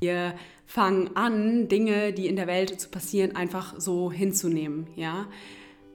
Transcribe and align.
Wir 0.00 0.34
fangen 0.64 1.14
an, 1.14 1.68
Dinge, 1.68 2.12
die 2.14 2.26
in 2.26 2.36
der 2.36 2.46
Welt 2.46 2.80
zu 2.80 2.88
passieren, 2.88 3.36
einfach 3.36 3.74
so 3.78 4.10
hinzunehmen. 4.10 4.86
Ja? 4.96 5.26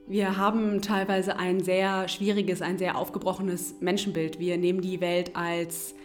Wir 0.07 0.37
haben 0.37 0.83
teilweise 0.83 1.37
ein 1.37 1.63
sehr 1.63 2.07
schwieriges, 2.07 2.61
ein 2.61 2.77
sehr 2.77 2.97
aufgebrochenes 2.97 3.75
Menschenbild. 3.79 4.39
Wir 4.39 4.57
nehmen 4.57 4.81
die 4.81 5.01
Welt 5.01 5.35
als 5.35 5.95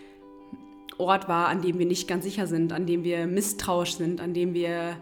Ort 0.97 1.29
wahr, 1.29 1.49
an 1.49 1.61
dem 1.61 1.79
wir 1.79 1.85
nicht 1.85 2.09
ganz 2.09 2.25
sicher 2.25 2.47
sind, 2.47 2.73
an 2.73 2.87
dem 2.87 3.05
wir 3.05 3.27
misstrauisch 3.27 3.97
sind, 3.97 4.23
an 4.23 4.33
dem 4.33 4.55
wir 4.55 4.97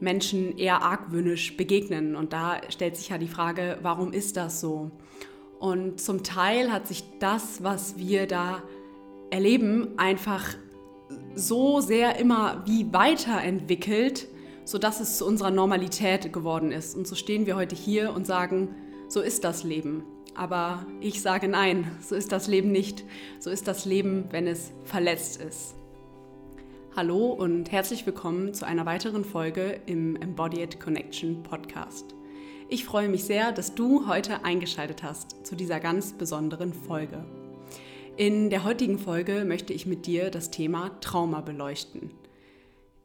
Menschen 0.00 0.58
eher 0.58 0.82
argwöhnisch 0.82 1.56
begegnen. 1.56 2.16
Und 2.16 2.34
da 2.34 2.60
stellt 2.68 2.96
sich 2.96 3.08
ja 3.08 3.16
die 3.16 3.28
Frage, 3.28 3.78
warum 3.80 4.12
ist 4.12 4.36
das 4.36 4.60
so? 4.60 4.90
Und 5.58 6.00
zum 6.00 6.22
Teil 6.22 6.70
hat 6.70 6.88
sich 6.88 7.04
das, 7.20 7.62
was 7.62 7.96
wir 7.96 8.26
da 8.26 8.62
erleben, 9.30 9.96
einfach 9.96 10.56
so 11.34 11.80
sehr 11.80 12.18
immer 12.18 12.62
wie 12.66 12.92
weiterentwickelt, 12.92 14.28
sodass 14.64 15.00
es 15.00 15.18
zu 15.18 15.26
unserer 15.26 15.50
Normalität 15.50 16.32
geworden 16.32 16.72
ist. 16.72 16.96
Und 16.96 17.06
so 17.06 17.14
stehen 17.14 17.46
wir 17.46 17.56
heute 17.56 17.74
hier 17.74 18.12
und 18.14 18.26
sagen, 18.26 18.74
so 19.08 19.20
ist 19.20 19.44
das 19.44 19.64
Leben. 19.64 20.04
Aber 20.34 20.86
ich 21.00 21.20
sage 21.20 21.48
nein, 21.48 21.90
so 22.00 22.14
ist 22.14 22.32
das 22.32 22.48
Leben 22.48 22.72
nicht. 22.72 23.04
So 23.38 23.50
ist 23.50 23.68
das 23.68 23.84
Leben, 23.84 24.26
wenn 24.30 24.46
es 24.46 24.72
verletzt 24.84 25.40
ist. 25.42 25.74
Hallo 26.94 27.28
und 27.28 27.72
herzlich 27.72 28.04
willkommen 28.04 28.52
zu 28.52 28.66
einer 28.66 28.84
weiteren 28.84 29.24
Folge 29.24 29.80
im 29.86 30.16
Embodied 30.16 30.78
Connection 30.78 31.42
Podcast. 31.42 32.14
Ich 32.68 32.84
freue 32.84 33.08
mich 33.08 33.24
sehr, 33.24 33.52
dass 33.52 33.74
du 33.74 34.06
heute 34.06 34.44
eingeschaltet 34.44 35.02
hast 35.02 35.46
zu 35.46 35.56
dieser 35.56 35.80
ganz 35.80 36.12
besonderen 36.12 36.72
Folge. 36.72 37.24
In 38.18 38.50
der 38.50 38.64
heutigen 38.64 38.98
Folge 38.98 39.46
möchte 39.46 39.72
ich 39.72 39.86
mit 39.86 40.04
dir 40.04 40.30
das 40.30 40.50
Thema 40.50 40.90
Trauma 41.00 41.40
beleuchten. 41.40 42.10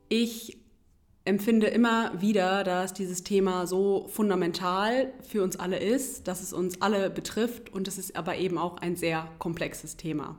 Ich 0.10 0.58
empfinde 1.24 1.68
immer 1.68 2.22
wieder, 2.22 2.66
dass 2.66 2.94
dieses 2.94 3.24
Thema 3.24 3.68
so 3.68 4.08
fundamental 4.10 5.14
für 5.22 5.44
uns 5.44 5.58
alle 5.58 5.80
ist, 5.80 6.28
dass 6.28 6.44
es 6.44 6.52
uns 6.52 6.82
alle 6.82 7.10
betrifft 7.10 7.72
und 7.72 7.88
es 7.88 7.98
ist 7.98 8.18
aber 8.18 8.36
eben 8.36 8.58
auch 8.58 8.78
ein 8.78 8.98
sehr 8.98 9.30
komplexes 9.40 9.96
Thema. 9.96 10.36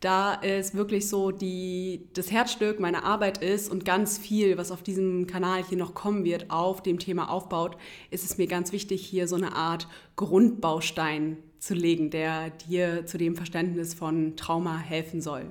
Da 0.00 0.40
es 0.42 0.74
wirklich 0.74 1.06
so 1.08 1.30
die, 1.30 2.08
das 2.14 2.30
Herzstück 2.30 2.80
meiner 2.80 3.04
Arbeit 3.04 3.44
ist 3.44 3.70
und 3.70 3.84
ganz 3.84 4.16
viel, 4.16 4.56
was 4.56 4.70
auf 4.70 4.82
diesem 4.82 5.26
Kanal 5.26 5.62
hier 5.62 5.78
noch 5.78 5.94
kommen 5.94 6.24
wird, 6.24 6.50
auf 6.50 6.82
dem 6.82 6.98
Thema 6.98 7.30
aufbaut, 7.30 7.76
ist 8.10 8.24
es 8.24 8.38
mir 8.38 8.46
ganz 8.46 8.72
wichtig, 8.72 9.04
hier 9.04 9.28
so 9.28 9.36
eine 9.36 9.54
Art 9.54 9.86
Grundbaustein 10.16 11.38
zu 11.66 11.74
legen, 11.74 12.10
der 12.10 12.50
dir 12.50 13.06
zu 13.06 13.18
dem 13.18 13.36
Verständnis 13.36 13.94
von 13.94 14.36
Trauma 14.36 14.78
helfen 14.78 15.20
soll. 15.20 15.46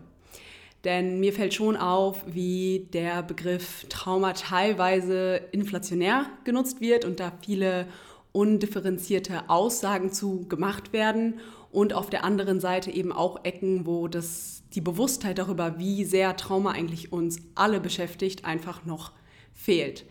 Denn 0.84 1.20
mir 1.20 1.34
fällt 1.34 1.54
schon 1.54 1.76
auf, 1.76 2.24
wie 2.28 2.88
der 2.94 3.24
Begriff 3.24 3.86
Trauma 3.90 4.34
teilweise 4.34 5.42
inflationär 5.52 6.28
genutzt 6.44 6.80
wird 6.80 7.06
und 7.06 7.20
da 7.20 7.32
viele 7.44 7.88
undifferenzierte 8.32 9.50
Aussagen 9.50 10.12
zu 10.12 10.48
gemacht 10.48 10.94
werden 10.94 11.40
und 11.72 11.94
auf 11.94 12.10
der 12.10 12.24
anderen 12.24 12.60
Seite 12.60 12.92
eben 12.92 13.12
auch 13.12 13.44
Ecken, 13.44 13.88
wo 13.88 14.08
das, 14.08 14.64
die 14.74 14.82
Bewusstheit 14.82 15.40
darüber, 15.40 15.80
wie 15.80 16.06
sehr 16.06 16.36
Trauma 16.38 16.72
eigentlich 16.72 17.12
uns 17.12 17.38
alle 17.56 17.80
beschäftigt, 17.80 18.46
einfach 18.46 18.86
noch 18.86 19.12
fehlt. 19.54 20.06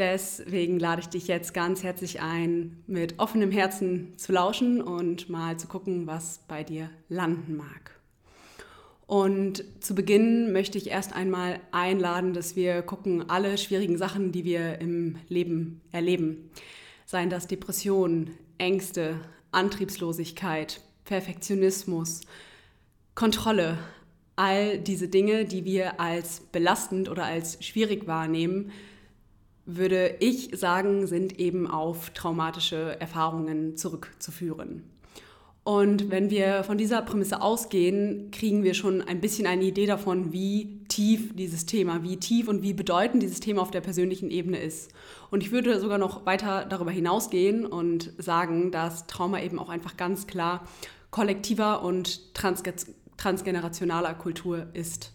Deswegen 0.00 0.78
lade 0.78 1.02
ich 1.02 1.08
dich 1.10 1.28
jetzt 1.28 1.52
ganz 1.52 1.82
herzlich 1.82 2.22
ein, 2.22 2.82
mit 2.86 3.18
offenem 3.18 3.50
Herzen 3.50 4.16
zu 4.16 4.32
lauschen 4.32 4.80
und 4.80 5.28
mal 5.28 5.58
zu 5.58 5.66
gucken, 5.66 6.06
was 6.06 6.40
bei 6.48 6.64
dir 6.64 6.88
landen 7.10 7.54
mag. 7.54 8.00
Und 9.06 9.62
zu 9.80 9.94
Beginn 9.94 10.54
möchte 10.54 10.78
ich 10.78 10.88
erst 10.88 11.12
einmal 11.12 11.60
einladen, 11.70 12.32
dass 12.32 12.56
wir 12.56 12.80
gucken, 12.80 13.28
alle 13.28 13.58
schwierigen 13.58 13.98
Sachen, 13.98 14.32
die 14.32 14.46
wir 14.46 14.80
im 14.80 15.18
Leben 15.28 15.82
erleben, 15.92 16.50
seien 17.04 17.28
das 17.28 17.46
Depressionen, 17.46 18.30
Ängste, 18.56 19.20
Antriebslosigkeit, 19.52 20.80
Perfektionismus, 21.04 22.22
Kontrolle, 23.14 23.76
all 24.34 24.78
diese 24.78 25.08
Dinge, 25.08 25.44
die 25.44 25.66
wir 25.66 26.00
als 26.00 26.40
belastend 26.52 27.10
oder 27.10 27.26
als 27.26 27.62
schwierig 27.62 28.06
wahrnehmen, 28.06 28.72
würde 29.76 30.16
ich 30.20 30.50
sagen, 30.54 31.06
sind 31.06 31.38
eben 31.38 31.66
auf 31.66 32.10
traumatische 32.10 33.00
Erfahrungen 33.00 33.76
zurückzuführen. 33.76 34.82
Und 35.62 36.10
wenn 36.10 36.30
wir 36.30 36.64
von 36.64 36.78
dieser 36.78 37.02
Prämisse 37.02 37.42
ausgehen, 37.42 38.30
kriegen 38.30 38.62
wir 38.64 38.72
schon 38.72 39.02
ein 39.02 39.20
bisschen 39.20 39.46
eine 39.46 39.64
Idee 39.64 39.84
davon, 39.84 40.32
wie 40.32 40.80
tief 40.88 41.36
dieses 41.36 41.66
Thema, 41.66 42.02
wie 42.02 42.16
tief 42.16 42.48
und 42.48 42.62
wie 42.62 42.72
bedeutend 42.72 43.22
dieses 43.22 43.40
Thema 43.40 43.60
auf 43.60 43.70
der 43.70 43.82
persönlichen 43.82 44.30
Ebene 44.30 44.58
ist. 44.58 44.90
Und 45.30 45.42
ich 45.42 45.52
würde 45.52 45.78
sogar 45.78 45.98
noch 45.98 46.24
weiter 46.24 46.64
darüber 46.64 46.90
hinausgehen 46.90 47.66
und 47.66 48.12
sagen, 48.16 48.70
dass 48.70 49.06
Trauma 49.06 49.40
eben 49.42 49.58
auch 49.58 49.68
einfach 49.68 49.98
ganz 49.98 50.26
klar 50.26 50.66
kollektiver 51.10 51.82
und 51.82 52.34
transgenerationaler 52.34 54.14
Kultur 54.14 54.66
ist. 54.72 55.12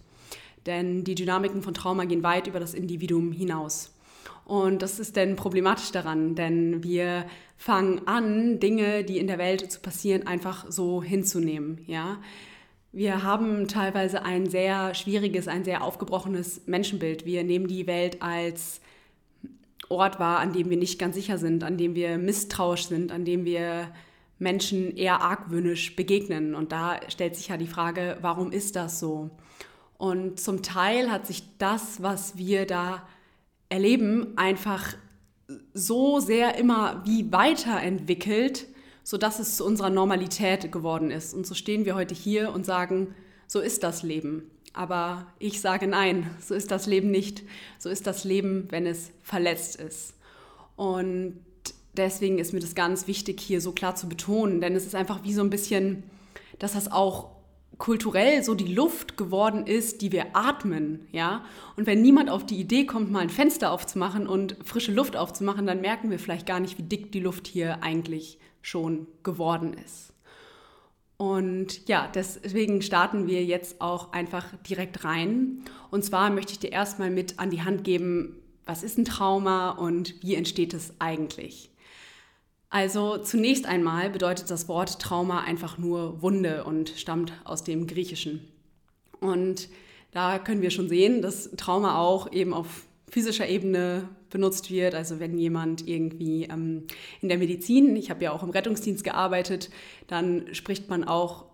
Denn 0.68 1.04
die 1.04 1.16
Dynamiken 1.16 1.64
von 1.64 1.74
Trauma 1.74 2.06
gehen 2.06 2.24
weit 2.24 2.48
über 2.48 2.60
das 2.60 2.74
Individuum 2.74 3.32
hinaus. 3.32 3.94
Und 4.45 4.83
das 4.83 5.00
ist 5.00 5.16
denn 5.16 5.35
problematisch 5.35 5.91
daran, 5.91 6.35
denn 6.35 6.83
wir 6.83 7.25
fangen 7.57 8.07
an, 8.07 8.59
Dinge, 8.59 9.03
die 9.03 9.17
in 9.17 9.28
der 9.28 9.39
Welt 9.39 9.72
zu 9.72 9.79
passieren, 9.79 10.28
einfach 10.28 10.66
so 10.69 11.03
hinzunehmen, 11.03 11.81
ja. 11.88 12.19
Wir 12.91 13.23
haben 13.23 13.67
teilweise 13.67 14.23
ein 14.23 14.50
sehr 14.50 14.94
schwieriges, 14.94 15.50
ein 15.50 15.66
sehr 15.66 15.83
aufgebrochenes 15.83 16.61
Menschenbild. 16.66 17.25
Wir 17.25 17.44
nehmen 17.44 17.67
die 17.67 17.88
Welt 17.88 18.22
als 18.22 18.79
Ort 19.89 20.17
wahr, 20.17 20.39
an 20.39 20.53
dem 20.53 20.69
wir 20.69 20.77
nicht 20.77 20.97
ganz 20.97 21.16
sicher 21.16 21.38
sind, 21.38 21.66
an 21.66 21.77
dem 21.77 21.94
wir 21.94 22.17
misstrauisch 22.17 22.85
sind, 22.85 23.12
an 23.12 23.25
dem 23.25 23.44
wir 23.44 23.89
Menschen 24.39 24.95
eher 24.95 25.22
argwöhnisch 25.22 25.97
begegnen. 25.97 26.56
Und 26.56 26.72
da 26.72 27.01
stellt 27.09 27.35
sich 27.35 27.50
ja 27.50 27.57
die 27.57 27.67
Frage, 27.67 28.17
warum 28.22 28.53
ist 28.53 28.77
das 28.77 29.01
so? 29.01 29.29
Und 29.97 30.39
zum 30.39 30.63
Teil 30.63 31.12
hat 31.12 31.27
sich 31.27 31.44
das, 31.57 32.01
was 32.01 32.38
wir 32.38 32.66
da 32.66 33.06
erleben, 33.70 34.38
einfach 34.38 34.96
so 35.74 36.20
sehr 36.20 36.58
immer 36.58 37.03
wie 37.06 37.31
weiterentwickelt, 37.31 38.68
sodass 39.03 39.40
es 39.40 39.58
zu 39.58 39.66
unserer 39.66 39.90
Normalität 39.90 40.72
geworden 40.72 41.12
ist. 41.12 41.34
Und 41.34 41.46
so 41.46 41.53
stehen 41.53 41.86
wir 41.86 41.96
heute 41.96 42.16
hier 42.16 42.52
und 42.54 42.66
sagen, 42.66 43.14
so 43.48 43.59
ist 43.59 43.84
das 43.84 44.02
Leben. 44.04 44.50
Aber 44.74 45.28
ich 45.40 45.62
sage 45.62 45.88
nein, 45.88 46.30
so 46.42 46.54
ist 46.54 46.72
das 46.72 46.88
Leben 46.88 47.12
nicht. 47.12 47.44
So 47.78 47.90
ist 47.90 48.08
das 48.08 48.24
Leben, 48.24 48.68
wenn 48.72 48.86
es 48.86 49.12
verletzt 49.22 49.75
ist. 49.78 50.16
Und 50.75 51.40
deswegen 51.96 52.40
ist 52.40 52.54
mir 52.54 52.59
das 52.59 52.75
ganz 52.75 53.08
wichtig, 53.08 53.40
hier 53.40 53.62
so 53.62 53.72
klar 53.72 53.96
zu 53.96 54.09
betonen, 54.09 54.59
denn 54.59 54.75
es 54.75 54.86
ist 54.86 54.96
einfach 54.96 55.24
wie 55.24 55.34
so 55.34 55.42
ein 55.42 55.50
bisschen, 55.50 56.04
dass 56.59 56.74
das 56.74 56.92
auch 56.92 57.34
kulturell 57.78 58.44
so 58.44 58.56
die 58.56 58.74
Luft 58.74 59.18
geworden 59.18 59.68
ist, 59.68 60.02
die 60.02 60.12
wir 60.12 60.36
atmen, 60.36 61.08
ja. 61.12 61.44
Und 61.75 61.88
wenn 61.88 62.02
niemand 62.02 62.30
auf 62.30 62.46
die 62.46 62.59
Idee 62.59 62.86
kommt, 62.86 63.12
mal 63.12 63.19
ein 63.19 63.30
Fenster 63.30 63.72
aufzumachen 63.72 64.28
und 64.28 64.58
frische 64.63 64.91
Luft 64.91 65.16
aufzumachen, 65.16 65.66
dann 65.66 65.81
merken 65.81 66.09
wir 66.09 66.19
vielleicht 66.19 66.46
gar 66.46 66.59
nicht, 66.59 66.78
wie 66.78 66.84
dick 66.84 67.12
die 67.12 67.19
Luft 67.19 67.47
hier 67.47 67.84
eigentlich 67.84 68.40
schon 68.62 69.08
geworden 69.24 69.74
ist. 69.74 70.13
Und 71.18 71.88
ja, 71.88 72.09
deswegen 72.13 72.81
starten 72.81 73.28
wir 73.28 73.44
jetzt 73.44 73.80
auch 73.80 74.12
einfach 74.12 74.46
direkt 74.68 75.06
rein. 75.06 75.63
Und 75.90 76.03
zwar 76.03 76.30
möchte 76.30 76.53
ich 76.53 76.59
dir 76.59 76.72
erstmal 76.72 77.09
mit 77.09 77.40
an 77.40 77.52
die 77.52 77.62
Hand 77.62 77.84
geben, 77.84 78.42
was 78.66 78.84
ist 78.84 78.97
ein 78.97 79.06
Trauma 79.06 79.69
und 79.69 80.22
wie 80.22 80.36
entsteht 80.36 80.74
es 80.74 80.94
eigentlich? 81.00 81.69
Also 82.75 83.18
zunächst 83.18 83.68
einmal 83.68 84.09
bedeutet 84.09 84.52
das 84.52 84.68
Wort 84.68 85.00
Trauma 85.00 85.40
einfach 85.40 85.78
nur 85.78 86.22
Wunde 86.22 86.66
und 86.66 86.90
stammt 86.90 87.31
aus 87.46 87.63
dem 87.63 87.88
Griechischen. 87.88 88.46
Und 89.22 89.69
da 90.12 90.40
können 90.40 90.62
wir 90.62 90.72
schon 90.72 90.90
sehen, 90.90 91.22
dass 91.22 91.50
Trauma 91.56 91.97
auch 91.97 92.34
eben 92.34 92.53
auf 92.53 92.83
physischer 93.10 93.48
Ebene 93.48 94.10
benutzt 94.30 94.72
wird. 94.72 94.94
Also 94.94 95.22
wenn 95.22 95.39
jemand 95.39 95.88
irgendwie 95.88 96.50
ähm, 96.51 96.83
in 97.22 97.30
der 97.30 97.38
Medizin, 97.38 97.95
ich 97.95 98.10
habe 98.10 98.25
ja 98.25 98.33
auch 98.33 98.44
im 98.44 98.50
Rettungsdienst 98.50 99.06
gearbeitet, 99.06 99.69
dann 100.07 100.54
spricht 100.54 100.89
man 100.89 101.06
auch 101.06 101.45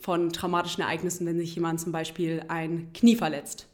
von 0.00 0.32
traumatischen 0.32 0.84
Ereignissen, 0.84 1.26
wenn 1.26 1.36
sich 1.36 1.54
jemand 1.54 1.82
zum 1.82 1.92
Beispiel 1.92 2.44
ein 2.48 2.90
Knie 2.94 3.16
verletzt. 3.16 3.68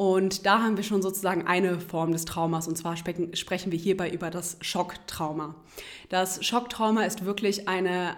Und 0.00 0.46
da 0.46 0.62
haben 0.62 0.78
wir 0.78 0.82
schon 0.82 1.02
sozusagen 1.02 1.46
eine 1.46 1.78
Form 1.78 2.12
des 2.12 2.24
Traumas 2.24 2.66
und 2.66 2.78
zwar 2.78 2.96
sprechen 2.96 3.30
wir 3.70 3.78
hierbei 3.78 4.08
über 4.08 4.30
das 4.30 4.56
Schocktrauma. 4.62 5.56
Das 6.08 6.42
Schocktrauma 6.42 7.02
ist 7.02 7.26
wirklich 7.26 7.68
eine, 7.68 8.16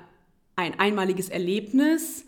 ein 0.55 0.79
einmaliges 0.79 1.29
Erlebnis, 1.29 2.25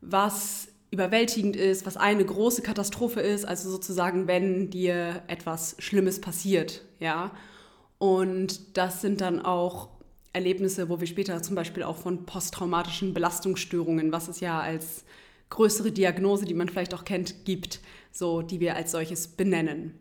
was 0.00 0.66
überwältigend 0.90 1.54
ist, 1.54 1.86
was 1.86 1.96
eine 1.96 2.24
große 2.24 2.62
Katastrophe 2.62 3.20
ist, 3.20 3.44
also 3.44 3.70
sozusagen, 3.70 4.26
wenn 4.26 4.70
dir 4.70 5.22
etwas 5.28 5.76
Schlimmes 5.78 6.20
passiert, 6.20 6.82
ja. 6.98 7.30
Und 7.98 8.76
das 8.76 9.02
sind 9.02 9.20
dann 9.20 9.40
auch 9.40 9.88
Erlebnisse, 10.32 10.88
wo 10.88 10.98
wir 10.98 11.06
später 11.06 11.40
zum 11.44 11.54
Beispiel 11.54 11.84
auch 11.84 11.98
von 11.98 12.26
posttraumatischen 12.26 13.14
Belastungsstörungen, 13.14 14.10
was 14.10 14.26
es 14.26 14.40
ja 14.40 14.58
als 14.58 15.04
größere 15.50 15.92
Diagnose, 15.92 16.44
die 16.44 16.54
man 16.54 16.68
vielleicht 16.68 16.94
auch 16.94 17.04
kennt, 17.04 17.44
gibt, 17.44 17.80
so 18.10 18.42
die 18.42 18.60
wir 18.60 18.76
als 18.76 18.92
solches 18.92 19.28
benennen. 19.28 19.94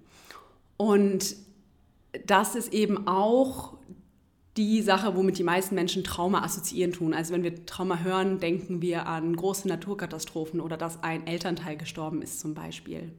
Und 0.78 1.36
das 2.26 2.56
ist 2.56 2.74
eben 2.74 3.08
auch 3.08 3.78
die 4.58 4.82
Sache, 4.82 5.16
womit 5.16 5.38
die 5.38 5.44
meisten 5.44 5.76
Menschen 5.76 6.04
Trauma 6.04 6.42
assoziieren 6.44 6.94
tun. 6.94 7.14
Also 7.14 7.34
wenn 7.34 7.44
wir 7.44 7.66
Trauma 7.66 8.00
hören, 8.00 8.40
denken 8.40 8.82
wir 8.82 9.06
an 9.06 9.36
große 9.36 9.68
Naturkatastrophen 9.68 10.62
oder 10.62 10.78
dass 10.78 11.04
ein 11.04 11.28
Elternteil 11.28 11.76
gestorben 11.76 12.22
ist 12.22 12.40
zum 12.40 12.54
Beispiel. 12.54 13.12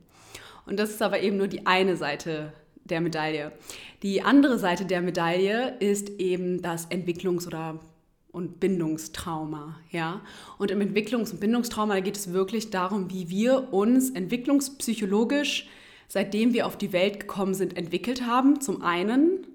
Und 0.65 0.79
das 0.79 0.91
ist 0.91 1.03
aber 1.03 1.21
eben 1.21 1.37
nur 1.37 1.49
die 1.49 1.67
eine 1.67 1.97
Seite 1.97 2.53
der 2.85 3.01
Medaille. 3.01 3.53
Die 4.03 4.23
andere 4.23 4.59
Seite 4.59 4.87
der 4.87 5.03
Medaille 5.03 5.77
ist 5.79 6.09
eben 6.09 6.63
das 6.63 6.91
Entwicklungs- 6.91 7.47
oder 7.47 7.81
und 8.37 8.61
Bindungstrauma, 8.61 9.77
ja. 9.91 10.21
Und 10.59 10.71
im 10.71 10.81
Entwicklungs- 10.81 11.33
und 11.33 11.41
Bindungstrauma 11.41 12.01
geht 12.01 12.19
es 12.19 12.35
wirklich 12.35 12.69
darum, 12.69 13.11
wie 13.11 13.31
wir 13.31 13.73
uns 13.73 14.11
entwicklungspsychologisch, 14.11 15.67
seitdem 16.07 16.53
wir 16.53 16.67
auf 16.67 16.77
die 16.77 16.93
Welt 16.93 17.19
gekommen 17.19 17.55
sind, 17.55 17.79
entwickelt 17.79 18.27
haben, 18.27 18.61
zum 18.61 18.83
einen 18.83 19.47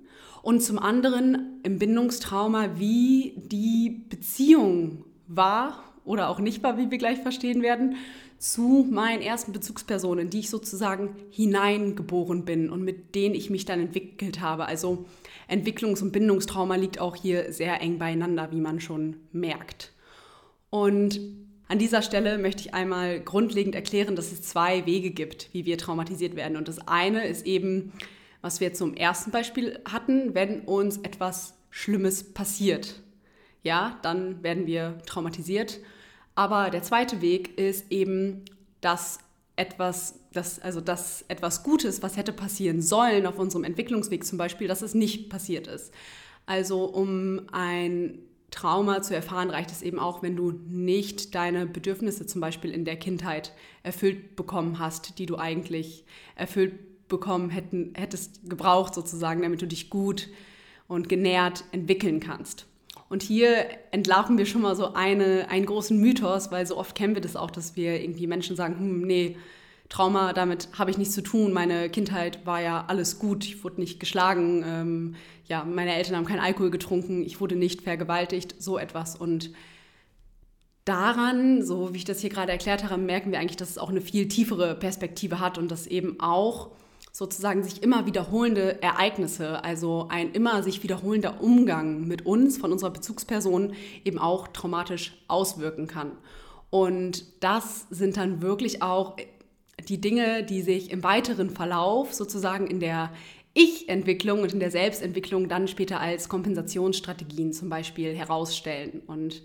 und 0.42 0.64
zum 0.64 0.80
anderen 0.80 1.60
im 1.62 1.78
Bindungstrauma, 1.78 2.72
wie 2.80 3.36
die 3.38 4.02
Beziehung 4.10 5.06
war 5.28 5.84
oder 6.04 6.30
auch 6.30 6.40
nicht 6.40 6.64
war, 6.64 6.80
wie 6.80 6.90
wir 6.90 6.98
gleich 6.98 7.20
verstehen 7.20 7.62
werden, 7.62 7.98
zu 8.40 8.88
meinen 8.90 9.22
ersten 9.22 9.52
Bezugspersonen, 9.52 10.32
die 10.32 10.40
ich 10.40 10.50
sozusagen 10.50 11.16
hineingeboren 11.30 12.46
bin 12.46 12.72
und 12.72 12.82
mit 12.84 13.14
denen 13.14 13.36
ich 13.36 13.52
mich 13.52 13.66
dann 13.66 13.80
entwickelt 13.80 14.42
habe. 14.42 14.66
Also 14.66 15.06
Entwicklungs- 15.52 16.02
und 16.02 16.12
Bindungstrauma 16.12 16.76
liegt 16.76 17.00
auch 17.00 17.16
hier 17.16 17.52
sehr 17.52 17.82
eng 17.82 18.00
beieinander, 18.00 18.52
wie 18.52 18.62
man 18.62 18.80
schon 18.80 19.18
merkt. 19.32 19.92
Und 20.70 21.20
an 21.68 21.78
dieser 21.78 22.02
Stelle 22.02 22.38
möchte 22.38 22.62
ich 22.62 22.74
einmal 22.74 23.20
grundlegend 23.20 23.76
erklären, 23.76 24.16
dass 24.16 24.32
es 24.32 24.42
zwei 24.42 24.86
Wege 24.86 25.12
gibt, 25.12 25.50
wie 25.54 25.66
wir 25.66 25.78
traumatisiert 25.78 26.36
werden. 26.36 26.58
Und 26.58 26.68
das 26.68 26.88
eine 26.88 27.28
ist 27.28 27.46
eben, 27.46 27.92
was 28.42 28.60
wir 28.60 28.74
zum 28.74 28.94
ersten 28.94 29.32
Beispiel 29.32 29.80
hatten, 29.86 30.34
wenn 30.34 30.62
uns 30.62 30.98
etwas 30.98 31.54
Schlimmes 31.70 32.34
passiert. 32.34 33.02
Ja, 33.64 34.00
dann 34.02 34.42
werden 34.44 34.68
wir 34.68 34.98
traumatisiert. 35.06 35.80
Aber 36.34 36.70
der 36.70 36.84
zweite 36.84 37.22
Weg 37.22 37.58
ist 37.58 37.92
eben, 37.92 38.46
dass 38.80 39.20
etwas, 39.62 40.20
dass, 40.34 40.60
also 40.60 40.82
dass 40.82 41.24
etwas 41.28 41.62
Gutes, 41.62 42.02
was 42.02 42.18
hätte 42.18 42.34
passieren 42.34 42.82
sollen 42.82 43.28
auf 43.28 43.38
unserem 43.38 43.64
Entwicklungsweg 43.64 44.26
zum 44.26 44.40
Beispiel, 44.40 44.68
dass 44.68 44.82
es 44.82 44.96
nicht 44.96 45.30
passiert 45.30 45.68
ist. 45.68 45.94
Also 46.48 46.86
um 46.86 47.44
ein 47.52 48.18
Trauma 48.50 49.04
zu 49.04 49.16
erfahren, 49.16 49.52
reicht 49.52 49.72
es 49.72 49.84
eben 49.84 50.00
auch, 50.00 50.24
wenn 50.24 50.36
du 50.36 50.52
nicht 50.68 51.36
deine 51.36 51.68
Bedürfnisse 51.68 52.26
zum 52.26 52.42
Beispiel 52.42 52.72
in 52.72 52.86
der 52.86 52.98
Kindheit 52.98 53.54
erfüllt 53.84 54.36
bekommen 54.36 54.80
hast, 54.80 55.20
die 55.20 55.28
du 55.28 55.38
eigentlich 55.38 56.06
erfüllt 56.36 57.08
bekommen 57.08 57.52
hätten, 57.52 57.94
hättest 57.96 58.50
gebraucht 58.50 58.96
sozusagen, 58.96 59.44
damit 59.44 59.62
du 59.62 59.68
dich 59.68 59.90
gut 59.90 60.28
und 60.88 61.08
genährt 61.08 61.66
entwickeln 61.72 62.20
kannst. 62.20 62.66
Und 63.12 63.24
hier 63.24 63.66
entlarven 63.92 64.38
wir 64.38 64.46
schon 64.46 64.62
mal 64.62 64.74
so 64.74 64.94
eine, 64.94 65.50
einen 65.50 65.66
großen 65.66 66.00
Mythos, 66.00 66.50
weil 66.50 66.66
so 66.66 66.78
oft 66.78 66.96
kennen 66.96 67.14
wir 67.14 67.22
das 67.22 67.36
auch, 67.36 67.52
dass 67.52 67.76
wir 67.76 68.02
irgendwie 68.02 68.26
Menschen 68.26 68.56
sagen, 68.56 68.80
hm, 68.80 69.02
nee, 69.02 69.36
Trauma, 69.90 70.32
damit 70.32 70.70
habe 70.80 70.92
ich 70.92 70.98
nichts 70.98 71.14
zu 71.14 71.22
tun. 71.22 71.52
Meine 71.52 71.90
Kindheit 71.90 72.46
war 72.46 72.62
ja 72.62 72.86
alles 72.88 73.20
gut. 73.20 73.44
Ich 73.44 73.66
wurde 73.66 73.82
nicht 73.82 74.00
geschlagen. 74.00 74.64
Ähm, 74.66 75.16
ja, 75.46 75.66
meine 75.66 75.94
Eltern 75.94 76.16
haben 76.16 76.26
keinen 76.26 76.40
Alkohol 76.40 76.72
getrunken. 76.72 77.24
Ich 77.24 77.42
wurde 77.42 77.58
nicht 77.58 77.82
vergewaltigt. 77.82 78.56
So 78.60 78.78
etwas. 78.78 79.18
Und 79.18 79.52
daran, 80.86 81.66
so 81.66 81.94
wie 81.94 81.98
ich 81.98 82.06
das 82.06 82.22
hier 82.22 82.30
gerade 82.30 82.54
erklärt 82.54 82.90
habe, 82.90 83.02
merken 83.02 83.34
wir 83.34 83.40
eigentlich, 83.42 83.58
dass 83.58 83.72
es 83.72 83.78
auch 83.78 83.90
eine 83.90 84.00
viel 84.00 84.30
tiefere 84.30 84.74
Perspektive 84.74 85.42
hat 85.42 85.58
und 85.58 85.70
dass 85.70 85.86
eben 85.86 86.22
auch 86.22 86.72
sozusagen 87.12 87.64
sich 87.64 87.84
immer 87.84 88.06
wiederholende 88.06 88.82
Ereignisse, 88.82 89.64
also 89.64 90.08
ein 90.10 90.32
immer 90.32 90.64
sich 90.64 90.82
wiederholender 90.82 91.42
Umgang 91.42 92.08
mit 92.08 92.26
uns, 92.26 92.58
von 92.58 92.72
unserer 92.72 92.92
Bezugsperson, 92.92 93.74
eben 94.06 94.18
auch 94.18 94.48
traumatisch 94.48 95.14
auswirken 95.28 95.88
kann. 95.88 96.14
Und 96.70 97.26
das 97.44 97.86
sind 97.90 98.16
dann 98.16 98.42
wirklich 98.42 98.82
auch 98.82 99.18
die 99.88 100.00
Dinge, 100.00 100.44
die 100.44 100.62
sich 100.62 100.90
im 100.92 101.04
weiteren 101.04 101.50
Verlauf 101.50 102.14
sozusagen 102.14 102.68
in 102.68 102.80
der 102.80 103.12
Ich-Entwicklung 103.54 104.42
und 104.42 104.54
in 104.54 104.62
der 104.62 104.72
Selbstentwicklung 104.72 105.50
dann 105.50 105.68
später 105.68 106.00
als 106.00 106.30
Kompensationsstrategien 106.30 107.52
zum 107.52 107.70
Beispiel 107.70 108.16
herausstellen. 108.16 109.02
Und 109.08 109.42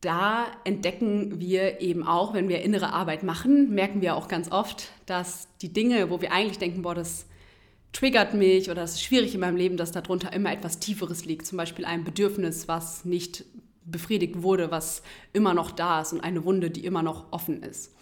da 0.00 0.46
entdecken 0.64 1.40
wir 1.40 1.80
eben 1.80 2.06
auch, 2.06 2.34
wenn 2.34 2.48
wir 2.48 2.62
innere 2.62 2.92
Arbeit 2.92 3.22
machen, 3.22 3.74
merken 3.74 4.02
wir 4.02 4.16
auch 4.16 4.28
ganz 4.28 4.50
oft, 4.52 4.92
dass 5.06 5.48
die 5.62 5.72
Dinge, 5.72 6.10
wo 6.10 6.20
wir 6.20 6.32
eigentlich 6.32 6.58
denken, 6.58 6.82
boah, 6.82 6.94
das 6.94 7.26
triggert 7.92 8.34
mich 8.34 8.70
oder 8.70 8.82
das 8.82 8.92
ist 8.92 9.02
schwierig 9.02 9.34
in 9.34 9.40
meinem 9.40 9.56
Leben, 9.56 9.76
dass 9.76 9.92
darunter 9.92 10.32
immer 10.32 10.52
etwas 10.52 10.78
Tieferes 10.78 11.24
liegt. 11.24 11.46
Zum 11.46 11.56
Beispiel 11.56 11.84
ein 11.86 12.04
Bedürfnis, 12.04 12.68
was 12.68 13.04
nicht 13.04 13.44
befriedigt 13.84 14.42
wurde, 14.42 14.70
was 14.70 15.02
immer 15.32 15.54
noch 15.54 15.70
da 15.70 16.02
ist 16.02 16.12
und 16.12 16.20
eine 16.20 16.44
Wunde, 16.44 16.70
die 16.70 16.84
immer 16.84 17.02
noch 17.02 17.32
offen 17.32 17.62
ist. 17.62 17.94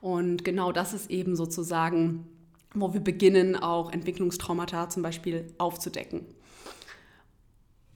Und 0.00 0.44
genau 0.44 0.72
das 0.72 0.94
ist 0.94 1.10
eben 1.10 1.36
sozusagen, 1.36 2.26
wo 2.74 2.92
wir 2.92 3.00
beginnen, 3.00 3.56
auch 3.56 3.92
Entwicklungstraumata 3.92 4.88
zum 4.88 5.02
Beispiel 5.02 5.46
aufzudecken. 5.58 6.26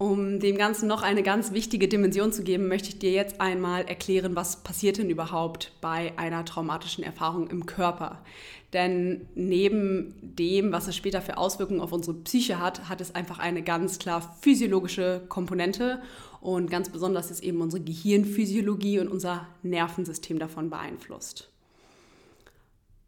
Um 0.01 0.41
dem 0.41 0.57
Ganzen 0.57 0.89
noch 0.89 1.03
eine 1.03 1.23
ganz 1.23 1.53
wichtige 1.53 1.87
Dimension 1.87 2.33
zu 2.33 2.43
geben, 2.43 2.69
möchte 2.69 2.89
ich 2.89 2.99
dir 2.99 3.11
jetzt 3.11 3.39
einmal 3.39 3.83
erklären, 3.83 4.35
was 4.35 4.57
passiert 4.57 4.97
denn 4.97 5.11
überhaupt 5.11 5.73
bei 5.83 6.15
einer 6.17 6.43
traumatischen 6.47 7.05
Erfahrung 7.05 7.51
im 7.51 7.67
Körper. 7.67 8.25
Denn 8.73 9.29
neben 9.35 10.15
dem, 10.23 10.73
was 10.73 10.89
es 10.89 10.97
später 10.97 11.21
für 11.21 11.37
Auswirkungen 11.37 11.83
auf 11.83 11.93
unsere 11.93 12.17
Psyche 12.17 12.59
hat, 12.59 12.89
hat 12.89 13.03
es 13.03 13.15
einfach 13.15 13.41
eine 13.41 13.63
ganz 13.63 13.99
klar 13.99 14.39
physiologische 14.41 15.21
Komponente 15.29 16.01
und 16.41 16.71
ganz 16.71 16.89
besonders 16.89 17.31
ist 17.31 17.43
eben 17.43 17.61
unsere 17.61 17.83
Gehirnphysiologie 17.83 19.01
und 19.01 19.09
unser 19.09 19.49
Nervensystem 19.63 20.39
davon 20.39 20.71
beeinflusst. 20.71 21.51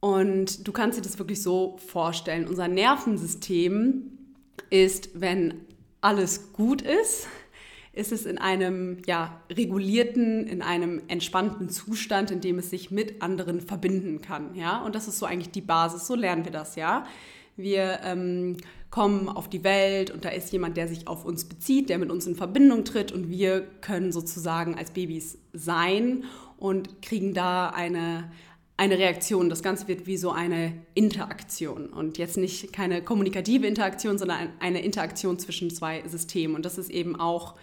Und 0.01 0.69
du 0.69 0.73
kannst 0.73 0.99
dir 0.99 1.03
das 1.03 1.19
wirklich 1.19 1.41
so 1.41 1.79
vorstellen. 1.87 2.47
Unser 2.47 2.69
Nervensystem 2.69 4.19
ist, 4.69 5.09
wenn 5.15 5.55
alles 6.03 6.53
gut 6.53 6.83
ist, 6.83 7.29
ist 7.95 8.13
es 8.13 8.27
in 8.27 8.39
einem 8.39 8.99
ja, 9.07 9.41
regulierten, 9.51 10.47
in 10.47 10.63
einem 10.63 11.03
entspannten 11.09 11.69
Zustand, 11.69 12.31
in 12.31 12.41
dem 12.41 12.59
es 12.59 12.71
sich 12.71 12.91
mit 12.91 13.23
anderen 13.23 13.61
verbinden 13.61 14.21
kann. 14.21 14.55
Ja? 14.55 14.83
Und 14.83 14.95
das 14.95 15.09
ist 15.09 15.19
so 15.19 15.27
eigentlich 15.27 15.51
die 15.51 15.61
Basis, 15.61 16.07
so 16.07 16.15
lernen 16.15 16.45
wir 16.45 16.53
das, 16.53 16.77
ja. 16.77 17.07
Wir 17.57 18.01
ähm, 18.03 18.57
kommen 18.91 19.29
auf 19.29 19.49
die 19.49 19.63
Welt 19.63 20.11
und 20.11 20.25
da 20.25 20.31
ist 20.31 20.53
jemand, 20.53 20.79
der 20.79 20.89
sich 20.89 21.07
auf 21.07 21.27
uns 21.27 21.45
bezieht, 21.45 21.91
der 21.91 21.99
mit 21.99 22.11
uns 22.11 22.27
in 22.27 22.35
Verbindung 22.35 22.85
tritt 22.85 23.13
und 23.13 23.29
wir 23.29 23.61
können 23.83 24.11
sozusagen 24.11 24.75
als 24.75 24.93
Babys 24.93 25.37
sein 25.53 26.25
und 26.57 27.03
kriegen 27.03 27.35
da 27.35 27.69
eine, 27.69 28.31
eine 28.77 28.99
Reaktion. 28.99 29.49
Das 29.49 29.63
Ganze 29.63 29.89
wird 29.89 30.07
wie 30.07 30.17
so 30.17 30.31
eine 30.31 30.73
Interaktion 30.95 31.89
und 31.89 32.19
jetzt 32.19 32.37
nicht 32.37 32.73
keine 32.73 33.03
kommunikative 33.03 33.67
Interaktion, 33.67 34.19
sondern 34.19 34.51
eine 34.61 34.83
Interaktion 34.83 35.39
zwischen 35.39 35.71
zwei 35.71 36.03
Systemen. 36.07 36.57
Und 36.57 36.65
das 36.65 36.79
ist 36.79 36.91
eben 36.91 37.19
auch 37.19 37.55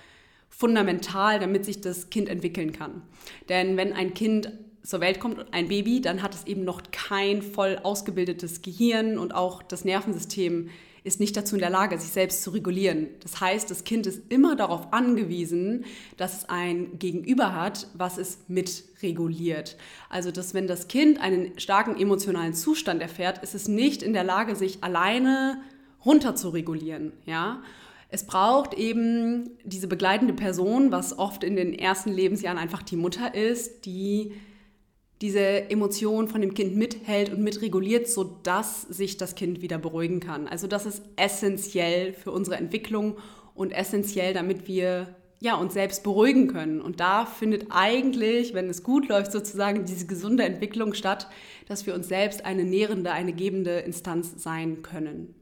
fundamental, 0.50 1.40
damit 1.40 1.66
sich 1.66 1.82
das 1.82 2.10
Kind 2.10 2.30
entwickeln 2.30 2.72
kann. 2.72 3.02
Denn 3.50 3.78
wenn 3.78 3.94
ein 3.94 4.14
Kind 4.14 4.52
zur 4.84 5.02
Welt 5.02 5.20
kommt, 5.20 5.54
ein 5.54 5.68
Baby, 5.68 6.02
dann 6.02 6.24
hat 6.24 6.34
es 6.34 6.48
eben 6.48 6.64
noch 6.64 6.82
kein 6.92 7.42
voll 7.42 7.80
ausgebildetes 7.82 8.62
Gehirn 8.62 9.18
und 9.18 9.36
auch 9.36 9.62
das 9.62 9.86
Nervensystem 9.86 10.70
ist 11.04 11.20
nicht 11.20 11.36
dazu 11.38 11.56
in 11.56 11.62
der 11.62 11.70
Lage, 11.70 11.98
sich 11.98 12.12
selbst 12.12 12.44
zu 12.44 12.52
regulieren. 12.52 13.08
Das 13.22 13.40
heißt, 13.40 13.70
das 13.72 13.84
Kind 13.84 14.08
ist 14.08 14.22
immer 14.30 14.56
darauf 14.56 14.92
angewiesen, 14.94 15.86
dass 16.18 16.38
es 16.38 16.50
ein 16.50 17.00
Gegenüber 17.00 17.56
hat, 17.56 17.88
was 17.94 18.18
es 18.18 18.40
mitreguliert. 18.48 19.78
Also, 20.10 20.32
dass 20.32 20.54
wenn 20.54 20.68
das 20.68 20.88
Kind 20.88 21.20
einen 21.20 21.58
starken 21.60 22.00
emotionalen 22.00 22.54
Zustand 22.54 23.02
erfährt, 23.02 23.44
ist 23.44 23.56
es 23.56 23.68
nicht 23.68 24.04
in 24.04 24.14
der 24.14 24.24
Lage, 24.24 24.56
sich 24.56 24.84
alleine 24.84 25.62
runter 26.06 26.36
zu 26.36 26.50
regulieren. 26.50 27.14
Ja? 27.26 27.62
Es 28.10 28.26
braucht 28.26 28.74
eben 28.74 29.52
diese 29.64 29.88
begleitende 29.88 30.34
Person, 30.34 30.92
was 30.92 31.18
oft 31.18 31.44
in 31.44 31.56
den 31.56 31.74
ersten 31.74 32.12
Lebensjahren 32.12 32.58
einfach 32.58 32.82
die 32.82 32.96
Mutter 32.96 33.36
ist, 33.36 33.86
die 33.86 34.34
diese 35.22 35.70
Emotion 35.70 36.28
von 36.28 36.42
dem 36.42 36.54
Kind 36.54 36.76
mithält 36.76 37.30
und 37.30 37.42
mitreguliert, 37.42 38.08
sodass 38.08 38.84
sich 38.84 39.18
das 39.18 39.36
Kind 39.36 39.62
wieder 39.62 39.78
beruhigen 39.78 40.20
kann. 40.20 40.48
Also 40.48 40.68
das 40.68 40.86
ist 40.86 41.04
essentiell 41.18 42.14
für 42.14 42.32
unsere 42.32 42.56
Entwicklung 42.56 43.18
und 43.54 43.72
essentiell, 43.72 44.34
damit 44.34 44.68
wir 44.68 45.16
ja, 45.42 45.56
uns 45.56 45.74
selbst 45.74 46.04
beruhigen 46.04 46.48
können. 46.48 46.82
Und 46.82 47.00
da 47.00 47.26
findet 47.26 47.68
eigentlich, 47.70 48.54
wenn 48.54 48.70
es 48.70 48.84
gut 48.84 49.08
läuft, 49.08 49.32
sozusagen 49.32 49.86
diese 49.86 50.06
gesunde 50.06 50.44
Entwicklung 50.44 50.94
statt, 50.94 51.28
dass 51.68 51.86
wir 51.86 51.96
uns 51.96 52.08
selbst 52.08 52.46
eine 52.46 52.64
nährende, 52.64 53.12
eine 53.12 53.34
gebende 53.34 53.80
Instanz 53.80 54.42
sein 54.42 54.82
können. 54.82 55.36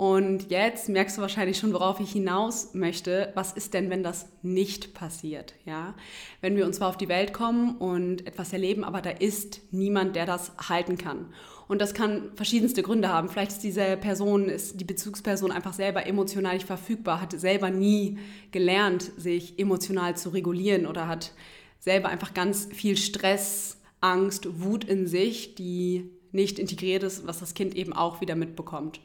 Und 0.00 0.50
jetzt 0.50 0.88
merkst 0.88 1.18
du 1.18 1.20
wahrscheinlich 1.20 1.58
schon, 1.58 1.74
worauf 1.74 2.00
ich 2.00 2.10
hinaus 2.10 2.72
möchte. 2.72 3.32
Was 3.34 3.52
ist 3.52 3.74
denn, 3.74 3.90
wenn 3.90 4.02
das 4.02 4.30
nicht 4.40 4.94
passiert? 4.94 5.52
Ja? 5.66 5.94
Wenn 6.40 6.56
wir 6.56 6.64
uns 6.64 6.76
zwar 6.76 6.88
auf 6.88 6.96
die 6.96 7.10
Welt 7.10 7.34
kommen 7.34 7.76
und 7.76 8.26
etwas 8.26 8.54
erleben, 8.54 8.82
aber 8.82 9.02
da 9.02 9.10
ist 9.10 9.60
niemand, 9.72 10.16
der 10.16 10.24
das 10.24 10.52
halten 10.70 10.96
kann. 10.96 11.26
Und 11.68 11.82
das 11.82 11.92
kann 11.92 12.30
verschiedenste 12.34 12.82
Gründe 12.82 13.10
haben. 13.10 13.28
Vielleicht 13.28 13.50
ist 13.50 13.62
diese 13.62 13.98
Person, 13.98 14.48
ist 14.48 14.80
die 14.80 14.86
Bezugsperson 14.86 15.52
einfach 15.52 15.74
selber 15.74 16.06
emotional 16.06 16.54
nicht 16.54 16.66
verfügbar, 16.66 17.20
hat 17.20 17.38
selber 17.38 17.68
nie 17.68 18.18
gelernt, 18.52 19.12
sich 19.18 19.58
emotional 19.58 20.16
zu 20.16 20.30
regulieren 20.30 20.86
oder 20.86 21.08
hat 21.08 21.34
selber 21.78 22.08
einfach 22.08 22.32
ganz 22.32 22.70
viel 22.72 22.96
Stress, 22.96 23.78
Angst, 24.00 24.62
Wut 24.62 24.84
in 24.84 25.06
sich, 25.06 25.56
die 25.56 26.08
nicht 26.32 26.58
integriert 26.58 27.02
ist, 27.02 27.26
was 27.26 27.40
das 27.40 27.52
Kind 27.52 27.74
eben 27.76 27.92
auch 27.92 28.22
wieder 28.22 28.34
mitbekommt. 28.34 29.00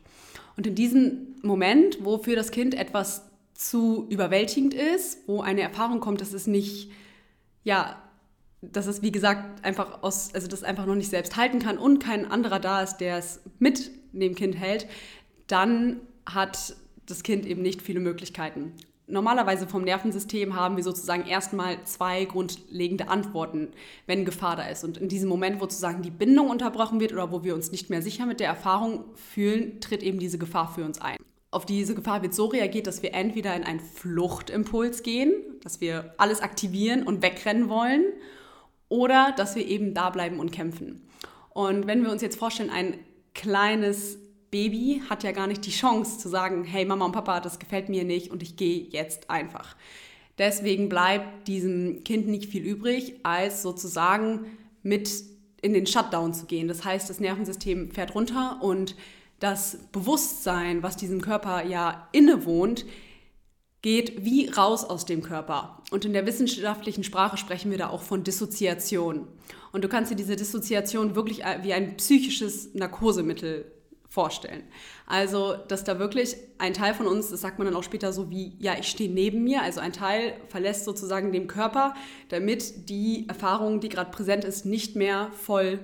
Und 0.57 0.67
in 0.67 0.75
diesem 0.75 1.35
Moment, 1.41 2.03
wo 2.03 2.17
für 2.17 2.35
das 2.35 2.51
Kind 2.51 2.75
etwas 2.75 3.29
zu 3.53 4.05
überwältigend 4.09 4.73
ist, 4.73 5.19
wo 5.27 5.41
eine 5.41 5.61
Erfahrung 5.61 5.99
kommt, 5.99 6.21
dass 6.21 6.33
es 6.33 6.47
nicht, 6.47 6.91
ja, 7.63 8.01
dass 8.61 8.87
es 8.87 9.01
wie 9.01 9.11
gesagt 9.11 9.63
einfach 9.63 10.03
aus, 10.03 10.33
also 10.33 10.47
das 10.47 10.63
einfach 10.63 10.85
noch 10.85 10.95
nicht 10.95 11.09
selbst 11.09 11.35
halten 11.35 11.59
kann 11.59 11.77
und 11.77 11.99
kein 11.99 12.29
anderer 12.29 12.59
da 12.59 12.81
ist, 12.81 12.97
der 12.97 13.17
es 13.17 13.41
mit 13.59 13.91
dem 14.11 14.35
Kind 14.35 14.55
hält, 14.57 14.87
dann 15.47 16.01
hat 16.25 16.75
das 17.05 17.23
Kind 17.23 17.45
eben 17.45 17.61
nicht 17.61 17.81
viele 17.81 17.99
Möglichkeiten. 17.99 18.73
Normalerweise 19.07 19.67
vom 19.67 19.83
Nervensystem 19.83 20.55
haben 20.55 20.77
wir 20.77 20.83
sozusagen 20.83 21.27
erstmal 21.27 21.83
zwei 21.83 22.25
grundlegende 22.25 23.07
Antworten, 23.07 23.69
wenn 24.07 24.25
Gefahr 24.25 24.55
da 24.55 24.67
ist. 24.67 24.83
Und 24.83 24.97
in 24.97 25.09
diesem 25.09 25.29
Moment, 25.29 25.57
wo 25.57 25.65
sozusagen 25.65 26.01
die 26.01 26.09
Bindung 26.09 26.49
unterbrochen 26.49 26.99
wird 26.99 27.13
oder 27.13 27.31
wo 27.31 27.43
wir 27.43 27.53
uns 27.53 27.71
nicht 27.71 27.89
mehr 27.91 28.01
sicher 28.01 28.25
mit 28.25 28.39
der 28.39 28.47
Erfahrung 28.47 29.05
fühlen, 29.13 29.79
tritt 29.79 30.01
eben 30.01 30.17
diese 30.17 30.39
Gefahr 30.39 30.73
für 30.73 30.83
uns 30.83 30.99
ein. 31.01 31.17
Auf 31.51 31.65
diese 31.65 31.93
Gefahr 31.93 32.23
wird 32.23 32.33
so 32.33 32.47
reagiert, 32.47 32.87
dass 32.87 33.03
wir 33.03 33.13
entweder 33.13 33.55
in 33.55 33.63
einen 33.63 33.79
Fluchtimpuls 33.79 35.03
gehen, 35.03 35.33
dass 35.63 35.81
wir 35.81 36.13
alles 36.17 36.41
aktivieren 36.41 37.03
und 37.03 37.21
wegrennen 37.21 37.69
wollen, 37.69 38.05
oder 38.89 39.33
dass 39.37 39.55
wir 39.55 39.65
eben 39.65 39.93
da 39.93 40.09
bleiben 40.09 40.39
und 40.39 40.51
kämpfen. 40.51 41.07
Und 41.49 41.87
wenn 41.87 42.03
wir 42.03 42.11
uns 42.11 42.21
jetzt 42.21 42.37
vorstellen, 42.37 42.69
ein 42.69 42.95
kleines 43.33 44.17
Baby 44.55 45.01
hat 45.09 45.25
ja 45.25 45.33
gar 45.33 45.47
nicht 45.47 45.65
die 45.65 45.71
Chance 45.71 46.17
zu 46.17 46.29
sagen, 46.29 46.63
hey 46.63 46.85
Mama 46.85 47.03
und 47.03 47.11
Papa, 47.11 47.41
das 47.41 47.59
gefällt 47.59 47.89
mir 47.89 48.05
nicht 48.05 48.31
und 48.31 48.41
ich 48.41 48.55
gehe 48.55 48.87
jetzt 48.89 49.29
einfach. 49.29 49.75
Deswegen 50.37 50.87
bleibt 50.87 51.49
diesem 51.49 52.05
Kind 52.05 52.29
nicht 52.29 52.49
viel 52.49 52.63
übrig, 52.63 53.15
als 53.23 53.61
sozusagen 53.61 54.45
mit 54.81 55.11
in 55.61 55.73
den 55.73 55.85
Shutdown 55.85 56.33
zu 56.33 56.45
gehen. 56.45 56.69
Das 56.69 56.85
heißt, 56.85 57.09
das 57.09 57.19
Nervensystem 57.19 57.91
fährt 57.91 58.15
runter 58.15 58.59
und 58.61 58.95
das 59.41 59.77
Bewusstsein, 59.91 60.83
was 60.83 60.95
diesem 60.95 61.19
Körper 61.19 61.65
ja 61.65 62.07
innewohnt, 62.13 62.85
geht 63.81 64.23
wie 64.23 64.47
raus 64.47 64.85
aus 64.85 65.03
dem 65.03 65.21
Körper. 65.21 65.83
Und 65.91 66.05
in 66.05 66.13
der 66.13 66.25
wissenschaftlichen 66.25 67.03
Sprache 67.03 67.35
sprechen 67.35 67.71
wir 67.71 67.77
da 67.77 67.89
auch 67.89 68.03
von 68.03 68.23
Dissoziation. 68.23 69.27
Und 69.73 69.83
du 69.83 69.89
kannst 69.89 70.11
dir 70.11 70.15
diese 70.15 70.37
Dissoziation 70.37 71.13
wirklich 71.13 71.39
wie 71.63 71.73
ein 71.73 71.97
psychisches 71.97 72.73
Narkosemittel 72.73 73.74
vorstellen. 74.15 74.63
Also, 75.05 75.55
dass 75.67 75.83
da 75.83 75.99
wirklich 75.99 76.37
ein 76.57 76.73
Teil 76.73 76.93
von 76.93 77.05
uns, 77.05 77.29
das 77.29 77.41
sagt 77.41 77.59
man 77.59 77.67
dann 77.67 77.75
auch 77.75 77.83
später 77.83 78.13
so 78.13 78.31
wie, 78.31 78.55
ja, 78.59 78.73
ich 78.79 78.87
stehe 78.87 79.11
neben 79.11 79.43
mir, 79.43 79.61
also 79.61 79.81
ein 79.81 79.91
Teil 79.91 80.37
verlässt 80.47 80.85
sozusagen 80.85 81.33
den 81.33 81.47
Körper, 81.47 81.93
damit 82.29 82.89
die 82.89 83.25
Erfahrung, 83.27 83.81
die 83.81 83.89
gerade 83.89 84.11
präsent 84.11 84.45
ist, 84.45 84.65
nicht 84.65 84.95
mehr 84.95 85.31
voll 85.33 85.79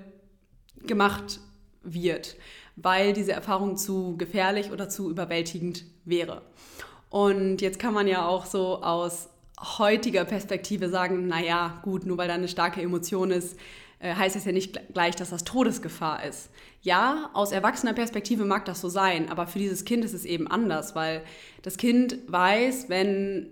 gemacht 0.80 1.42
wird, 1.84 2.38
weil 2.78 3.12
diese 3.12 3.34
Erfahrung 3.34 3.76
zu 3.76 4.16
gefährlich 4.16 4.72
oder 4.72 4.88
zu 4.88 5.10
überwältigend 5.10 5.84
wäre. 6.06 6.42
Und 7.10 7.60
jetzt 7.62 7.80
kann 7.80 7.94
man 7.94 8.08
ja 8.08 8.26
auch 8.26 8.46
so 8.46 8.82
aus 8.82 9.28
heutiger 9.78 10.24
Perspektive 10.24 10.88
sagen, 10.88 11.28
naja, 11.28 11.82
gut, 11.84 12.06
nur 12.06 12.18
weil 12.18 12.30
da 12.30 12.36
eine 12.36 12.48
starke 12.48 12.82
Emotion 12.82 13.30
ist, 13.30 13.58
heißt 14.01 14.36
es 14.36 14.46
ja 14.46 14.51
nicht 14.51 14.79
gleich, 14.93 15.15
dass 15.15 15.29
das 15.29 15.43
Todesgefahr 15.43 16.25
ist. 16.25 16.50
Ja, 16.81 17.29
aus 17.34 17.51
erwachsener 17.51 17.93
Perspektive 17.93 18.46
mag 18.46 18.65
das 18.65 18.81
so 18.81 18.89
sein, 18.89 19.29
aber 19.29 19.48
für 19.48 19.60
dieses 19.60 19.86
Kind 19.86 20.03
ist 20.03 20.13
es 20.13 20.25
eben 20.25 20.48
anders, 20.48 20.96
weil 20.96 21.24
das 21.62 21.77
Kind 21.77 22.17
weiß, 22.27 22.89
wenn 22.89 23.48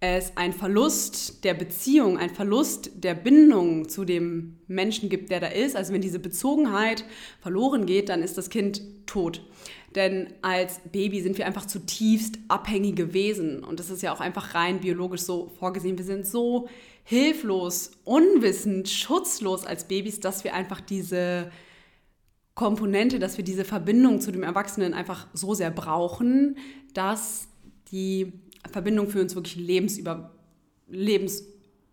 es 0.00 0.36
ein 0.36 0.52
Verlust 0.52 1.42
der 1.44 1.54
Beziehung, 1.54 2.18
ein 2.18 2.30
Verlust 2.30 3.02
der 3.02 3.14
Bindung 3.14 3.88
zu 3.88 4.04
dem 4.04 4.58
Menschen 4.68 5.08
gibt, 5.08 5.30
der 5.30 5.40
da 5.40 5.48
ist, 5.48 5.74
also 5.74 5.92
wenn 5.92 6.00
diese 6.00 6.20
Bezogenheit 6.20 7.04
verloren 7.40 7.84
geht, 7.84 8.08
dann 8.08 8.22
ist 8.22 8.38
das 8.38 8.48
Kind 8.48 8.80
tot. 9.06 9.42
Denn 9.96 10.28
als 10.42 10.80
Baby 10.92 11.20
sind 11.20 11.38
wir 11.38 11.46
einfach 11.46 11.66
zutiefst 11.66 12.38
abhängige 12.46 13.12
Wesen. 13.14 13.64
Und 13.64 13.80
das 13.80 13.90
ist 13.90 14.02
ja 14.02 14.12
auch 14.12 14.20
einfach 14.20 14.54
rein 14.54 14.80
biologisch 14.80 15.22
so 15.22 15.50
vorgesehen. 15.58 15.98
Wir 15.98 16.04
sind 16.04 16.26
so 16.26 16.68
hilflos, 17.08 17.92
unwissend, 18.04 18.86
schutzlos 18.86 19.64
als 19.64 19.84
Babys, 19.88 20.20
dass 20.20 20.44
wir 20.44 20.52
einfach 20.52 20.82
diese 20.82 21.50
Komponente, 22.54 23.18
dass 23.18 23.38
wir 23.38 23.44
diese 23.44 23.64
Verbindung 23.64 24.20
zu 24.20 24.30
dem 24.30 24.42
Erwachsenen 24.42 24.92
einfach 24.92 25.26
so 25.32 25.54
sehr 25.54 25.70
brauchen, 25.70 26.58
dass 26.92 27.48
die 27.92 28.34
Verbindung 28.70 29.08
für 29.08 29.22
uns 29.22 29.34
wirklich 29.34 29.56
lebensüber, 29.56 30.34
lebens, 30.86 31.44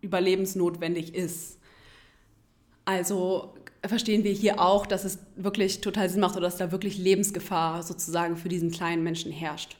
überlebensnotwendig 0.01 1.15
ist. 1.15 1.59
Also 2.83 3.53
verstehen 3.85 4.25
wir 4.25 4.33
hier 4.33 4.59
auch, 4.59 4.85
dass 4.85 5.05
es 5.05 5.19
wirklich 5.37 5.79
total 5.79 6.09
Sinn 6.09 6.19
macht 6.19 6.35
oder 6.35 6.47
dass 6.47 6.57
da 6.57 6.73
wirklich 6.73 6.97
Lebensgefahr 6.97 7.83
sozusagen 7.83 8.35
für 8.35 8.49
diesen 8.49 8.69
kleinen 8.69 9.01
Menschen 9.01 9.31
herrscht. 9.31 9.77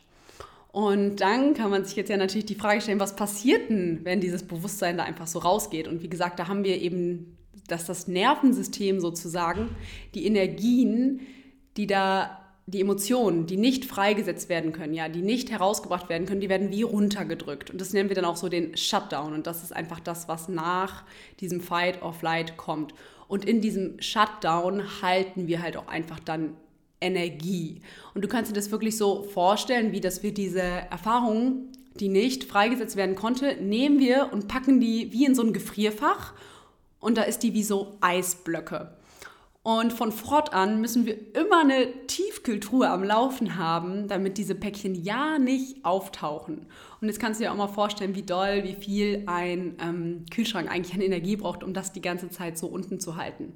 Und 0.75 1.21
dann 1.21 1.53
kann 1.53 1.71
man 1.71 1.85
sich 1.85 1.95
jetzt 1.95 2.09
ja 2.09 2.17
natürlich 2.17 2.47
die 2.47 2.55
Frage 2.55 2.81
stellen, 2.81 2.99
was 2.99 3.15
passiert 3.15 3.69
denn, 3.69 4.01
wenn 4.03 4.19
dieses 4.19 4.43
Bewusstsein 4.43 4.97
da 4.97 5.05
einfach 5.05 5.25
so 5.25 5.39
rausgeht? 5.39 5.87
Und 5.87 6.03
wie 6.03 6.09
gesagt, 6.09 6.37
da 6.37 6.49
haben 6.49 6.65
wir 6.65 6.81
eben, 6.81 7.37
dass 7.69 7.85
das 7.85 8.09
Nervensystem 8.09 8.99
sozusagen, 8.99 9.69
die 10.15 10.25
Energien, 10.25 11.21
die 11.77 11.87
da, 11.87 12.41
die 12.65 12.81
Emotionen, 12.81 13.45
die 13.45 13.55
nicht 13.55 13.85
freigesetzt 13.85 14.49
werden 14.49 14.73
können, 14.73 14.93
ja, 14.93 15.07
die 15.07 15.21
nicht 15.21 15.49
herausgebracht 15.49 16.09
werden 16.09 16.27
können, 16.27 16.41
die 16.41 16.49
werden 16.49 16.71
wie 16.71 16.81
runtergedrückt. 16.81 17.71
Und 17.71 17.79
das 17.79 17.93
nennen 17.93 18.09
wir 18.09 18.15
dann 18.17 18.25
auch 18.25 18.35
so 18.35 18.49
den 18.49 18.75
Shutdown. 18.75 19.31
Und 19.31 19.47
das 19.47 19.63
ist 19.63 19.73
einfach 19.73 20.01
das, 20.01 20.27
was 20.27 20.49
nach 20.49 21.05
diesem 21.39 21.61
Fight 21.61 22.01
or 22.01 22.11
Flight 22.11 22.57
kommt. 22.57 22.93
Und 23.29 23.45
in 23.45 23.61
diesem 23.61 24.01
Shutdown 24.01 25.01
halten 25.01 25.47
wir 25.47 25.61
halt 25.61 25.77
auch 25.77 25.87
einfach 25.87 26.19
dann 26.19 26.57
Energie. 27.01 27.81
Und 28.13 28.23
du 28.23 28.27
kannst 28.27 28.51
dir 28.51 28.55
das 28.55 28.71
wirklich 28.71 28.97
so 28.97 29.23
vorstellen, 29.23 29.91
wie 29.91 30.01
dass 30.01 30.23
wir 30.23 30.33
diese 30.33 30.61
Erfahrungen, 30.61 31.71
die 31.99 32.09
nicht 32.09 32.43
freigesetzt 32.45 32.95
werden 32.95 33.15
konnte, 33.15 33.55
nehmen 33.61 33.99
wir 33.99 34.29
und 34.31 34.47
packen 34.47 34.79
die 34.79 35.11
wie 35.11 35.25
in 35.25 35.35
so 35.35 35.43
ein 35.43 35.53
Gefrierfach 35.53 36.33
und 36.99 37.17
da 37.17 37.23
ist 37.23 37.43
die 37.43 37.53
wie 37.53 37.63
so 37.63 37.97
Eisblöcke. 38.01 38.95
Und 39.65 39.93
von 39.93 40.11
fortan 40.11 40.79
müssen 40.79 41.07
wir 41.07 41.17
immer 41.35 41.61
eine 41.61 42.05
Tiefkühltruhe 42.05 42.87
am 42.87 43.03
Laufen 43.03 43.57
haben, 43.57 44.07
damit 44.07 44.37
diese 44.37 44.53
Päckchen 44.53 44.93
ja 44.93 45.39
nicht 45.39 45.83
auftauchen. 45.83 46.67
Und 47.01 47.07
jetzt 47.07 47.19
kannst 47.19 47.39
du 47.39 47.45
dir 47.45 47.51
auch 47.51 47.55
mal 47.55 47.67
vorstellen, 47.67 48.13
wie 48.13 48.21
doll, 48.21 48.63
wie 48.63 48.75
viel 48.75 49.23
ein 49.25 49.75
ähm, 49.81 50.25
Kühlschrank 50.29 50.69
eigentlich 50.69 50.93
an 50.93 51.01
Energie 51.01 51.35
braucht, 51.35 51.63
um 51.63 51.73
das 51.73 51.93
die 51.93 52.01
ganze 52.01 52.29
Zeit 52.29 52.59
so 52.59 52.67
unten 52.67 52.99
zu 52.99 53.15
halten. 53.15 53.53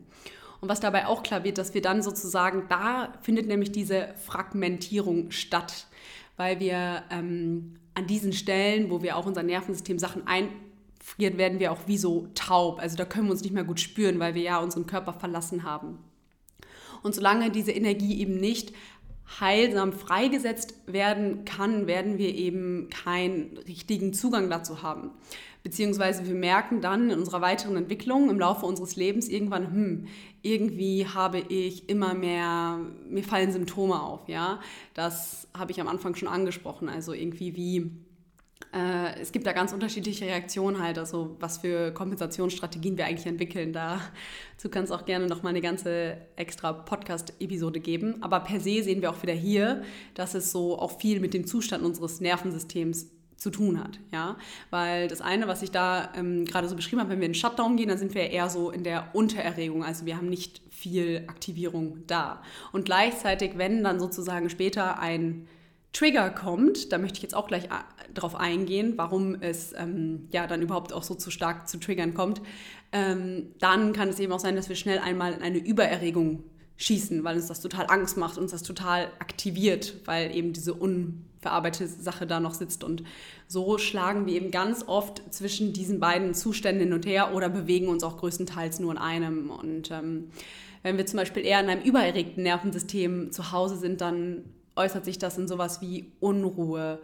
Und 0.62 0.70
was 0.70 0.80
dabei 0.80 1.08
auch 1.08 1.24
klar 1.24 1.44
wird, 1.44 1.58
dass 1.58 1.74
wir 1.74 1.82
dann 1.82 2.02
sozusagen, 2.02 2.64
da 2.70 3.14
findet 3.22 3.48
nämlich 3.48 3.72
diese 3.72 4.10
Fragmentierung 4.26 5.32
statt, 5.32 5.88
weil 6.38 6.60
wir 6.60 7.04
ähm, 7.10 7.76
an 7.94 8.08
diesen 8.08 8.34
Stellen, 8.34 8.90
wo 8.90 9.02
wir 9.02 9.18
auch 9.18 9.26
unser 9.26 9.44
Nervensystem 9.44 10.00
Sachen 10.00 10.28
ein 10.28 10.50
friert, 11.02 11.38
werden 11.38 11.60
wir 11.60 11.72
auch 11.72 11.88
wie 11.88 11.98
so 11.98 12.28
taub. 12.36 12.80
Also 12.80 12.96
da 12.96 13.06
können 13.06 13.28
wir 13.28 13.32
uns 13.32 13.42
nicht 13.42 13.54
mehr 13.54 13.64
gut 13.64 13.80
spüren, 13.80 14.20
weil 14.20 14.36
wir 14.36 14.44
ja 14.44 14.60
unseren 14.60 14.86
Körper 14.86 15.14
verlassen 15.14 15.64
haben. 15.64 15.98
Und 17.02 17.16
solange 17.16 17.50
diese 17.50 17.72
Energie 17.72 18.20
eben 18.20 18.36
nicht 18.36 18.74
heilsam 19.40 19.94
freigesetzt 19.94 20.74
werden 20.88 21.46
kann, 21.46 21.88
werden 21.88 22.18
wir 22.18 22.34
eben 22.34 22.90
keinen 22.90 23.58
richtigen 23.68 24.14
Zugang 24.14 24.50
dazu 24.50 24.82
haben. 24.82 25.12
Beziehungsweise 25.62 26.26
wir 26.26 26.36
merken 26.36 26.82
dann 26.82 27.10
in 27.10 27.20
unserer 27.20 27.42
weiteren 27.42 27.76
Entwicklung 27.76 28.30
im 28.30 28.40
Laufe 28.40 28.66
unseres 28.66 28.96
Lebens 28.96 29.28
irgendwann, 29.28 29.72
hm, 29.72 30.08
irgendwie 30.42 31.06
habe 31.06 31.40
ich 31.40 31.90
immer 31.90 32.14
mehr, 32.14 32.80
mir 33.10 33.24
fallen 33.24 33.52
Symptome 33.52 34.02
auf, 34.02 34.28
ja. 34.28 34.60
Das 34.94 35.48
habe 35.58 35.72
ich 35.72 35.82
am 35.82 35.88
Anfang 35.88 36.16
schon 36.16 36.28
angesprochen. 36.28 36.90
Also 36.90 37.14
irgendwie 37.14 37.56
wie 37.56 37.92
äh, 38.74 39.20
es 39.20 39.32
gibt 39.32 39.48
da 39.48 39.54
ganz 39.54 39.74
unterschiedliche 39.74 40.26
Reaktionen 40.26 40.82
halt, 40.82 41.00
also 41.00 41.36
was 41.40 41.60
für 41.60 41.92
Kompensationsstrategien 41.92 42.98
wir 42.98 43.06
eigentlich 43.06 43.26
entwickeln. 43.26 43.74
Dazu 43.74 44.70
kann 44.70 44.84
es 44.84 44.92
auch 44.92 45.06
gerne 45.06 45.28
noch 45.28 45.42
mal 45.42 45.50
eine 45.50 45.62
ganze 45.62 46.18
extra 46.36 46.74
Podcast-Episode 46.74 47.80
geben. 47.80 48.22
Aber 48.22 48.42
per 48.42 48.60
se 48.60 48.84
sehen 48.84 49.02
wir 49.02 49.10
auch 49.10 49.22
wieder 49.24 49.34
hier, 49.34 49.84
dass 50.14 50.36
es 50.36 50.52
so 50.52 50.78
auch 50.78 51.00
viel 51.00 51.20
mit 51.20 51.34
dem 51.34 51.48
Zustand 51.48 51.84
unseres 51.84 52.22
Nervensystems 52.22 53.08
zu 53.40 53.50
tun 53.50 53.80
hat, 53.80 54.00
ja, 54.12 54.38
weil 54.70 55.08
das 55.08 55.22
eine, 55.22 55.48
was 55.48 55.62
ich 55.62 55.72
da 55.72 56.12
ähm, 56.16 56.46
gerade 56.46 56.68
so 56.68 56.76
beschrieben 56.76 57.00
habe, 57.00 57.12
wenn 57.12 57.20
wir 57.20 57.28
in 57.28 57.34
Shutdown 57.34 57.78
gehen, 57.78 57.88
dann 57.88 57.98
sind 57.98 58.14
wir 58.14 58.30
eher 58.30 58.50
so 58.50 58.70
in 58.70 58.84
der 58.84 59.10
Untererregung, 59.14 59.84
also 59.84 60.06
wir 60.06 60.18
haben 60.18 60.30
nicht 60.30 60.62
viel 60.70 61.24
Aktivierung 61.28 62.04
da. 62.06 62.42
Und 62.72 62.86
gleichzeitig, 62.86 63.54
wenn 63.56 63.84
dann 63.84 64.00
sozusagen 64.00 64.50
später 64.50 65.00
ein 65.00 65.48
Trigger 65.94 66.30
kommt, 66.30 66.92
da 66.92 66.98
möchte 66.98 67.18
ich 67.18 67.24
jetzt 67.24 67.36
auch 67.36 67.48
gleich 67.48 67.66
äh, 67.66 68.14
drauf 68.14 68.36
eingehen, 68.36 68.94
warum 68.98 69.36
es 69.42 69.74
ähm, 69.74 70.28
ja 70.32 70.46
dann 70.46 70.62
überhaupt 70.62 70.94
auch 70.94 71.04
so 71.04 71.16
zu 71.16 71.32
stark 71.32 71.68
zu 71.68 71.80
Triggern 71.80 72.14
kommt, 72.14 72.42
ähm, 72.92 73.54
dann 73.60 73.94
kann 73.94 74.10
es 74.10 74.20
eben 74.20 74.34
auch 74.34 74.40
sein, 74.40 74.56
dass 74.56 74.70
wir 74.70 74.76
schnell 74.76 75.00
einmal 75.00 75.34
in 75.34 75.42
eine 75.42 75.58
Übererregung 75.58 76.44
schießen, 76.78 77.24
weil 77.24 77.38
uns 77.38 77.48
das 77.48 77.62
total 77.62 77.88
Angst 77.90 78.18
macht, 78.18 78.38
uns 78.38 78.52
das 78.52 78.64
total 78.64 79.06
aktiviert, 79.20 79.96
weil 80.06 80.36
eben 80.36 80.54
diese 80.54 80.74
unverarbeitete 81.40 81.88
Sache 81.88 82.28
da 82.28 82.40
noch 82.40 82.54
sitzt. 82.54 82.84
Und 82.84 83.04
so 83.48 83.78
schlagen 83.78 84.26
wir 84.26 84.34
eben 84.34 84.52
ganz 84.52 84.84
oft 84.88 85.34
zwischen 85.34 85.74
diesen 85.74 86.00
beiden 86.00 86.34
Zuständen 86.34 86.84
hin 86.84 86.94
und 86.94 87.06
her 87.06 87.34
oder 87.34 87.50
bewegen 87.50 87.88
uns 87.88 88.04
auch 88.04 88.18
größtenteils 88.18 88.80
nur 88.80 88.92
in 88.92 88.98
einem. 88.98 89.50
Und 89.50 89.92
ähm, 89.92 90.32
wenn 90.84 90.98
wir 90.98 91.06
zum 91.06 91.18
Beispiel 91.18 91.46
eher 91.46 91.62
in 91.62 91.70
einem 91.70 91.84
übererregten 91.84 92.44
Nervensystem 92.44 93.32
zu 93.32 93.52
Hause 93.52 93.78
sind, 93.78 94.02
dann 94.02 94.44
äußert 94.76 95.06
sich 95.06 95.18
das 95.18 95.38
in 95.38 95.48
sowas 95.48 95.82
wie 95.82 96.12
Unruhe, 96.20 97.00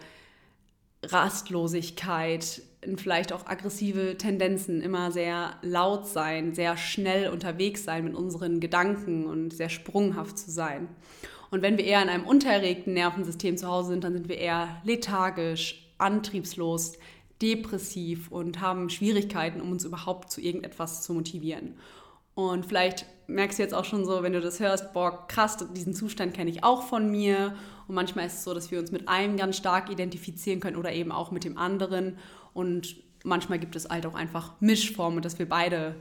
Rastlosigkeit, 1.03 2.61
vielleicht 2.97 3.31
auch 3.31 3.45
aggressive 3.45 4.17
Tendenzen, 4.17 4.81
immer 4.81 5.11
sehr 5.11 5.55
laut 5.61 6.07
sein, 6.07 6.53
sehr 6.53 6.77
schnell 6.77 7.29
unterwegs 7.29 7.83
sein 7.83 8.03
mit 8.03 8.15
unseren 8.15 8.59
Gedanken 8.59 9.25
und 9.25 9.53
sehr 9.53 9.69
sprunghaft 9.69 10.37
zu 10.37 10.51
sein. 10.51 10.87
Und 11.51 11.61
wenn 11.61 11.77
wir 11.77 11.85
eher 11.85 12.01
in 12.01 12.09
einem 12.09 12.25
unterregten 12.25 12.93
Nervensystem 12.93 13.57
zu 13.57 13.67
Hause 13.67 13.89
sind, 13.89 14.03
dann 14.03 14.13
sind 14.13 14.29
wir 14.29 14.37
eher 14.37 14.81
lethargisch, 14.83 15.91
antriebslos, 15.97 16.93
depressiv 17.41 18.31
und 18.31 18.61
haben 18.61 18.89
Schwierigkeiten, 18.89 19.61
um 19.61 19.71
uns 19.71 19.85
überhaupt 19.85 20.31
zu 20.31 20.41
irgendetwas 20.41 21.03
zu 21.03 21.13
motivieren. 21.13 21.75
Und 22.33 22.65
vielleicht 22.65 23.05
merkst 23.27 23.59
du 23.59 23.63
jetzt 23.63 23.73
auch 23.73 23.85
schon 23.85 24.05
so, 24.05 24.21
wenn 24.21 24.33
du 24.33 24.41
das 24.41 24.59
hörst, 24.59 24.93
boah, 24.93 25.27
krass, 25.27 25.57
diesen 25.73 25.93
Zustand 25.93 26.33
kenne 26.33 26.51
ich 26.51 26.63
auch 26.63 26.83
von 26.83 27.09
mir. 27.09 27.55
Und 27.87 27.95
manchmal 27.95 28.27
ist 28.27 28.35
es 28.35 28.43
so, 28.43 28.53
dass 28.53 28.71
wir 28.71 28.79
uns 28.79 28.91
mit 28.91 29.07
einem 29.07 29.37
ganz 29.37 29.57
stark 29.57 29.89
identifizieren 29.89 30.59
können 30.59 30.75
oder 30.75 30.91
eben 30.91 31.11
auch 31.11 31.31
mit 31.31 31.43
dem 31.43 31.57
anderen. 31.57 32.17
Und 32.53 32.97
manchmal 33.23 33.59
gibt 33.59 33.75
es 33.75 33.89
halt 33.89 34.05
auch 34.05 34.15
einfach 34.15 34.53
Mischformen, 34.59 35.21
dass 35.21 35.39
wir 35.39 35.47
beide 35.47 35.95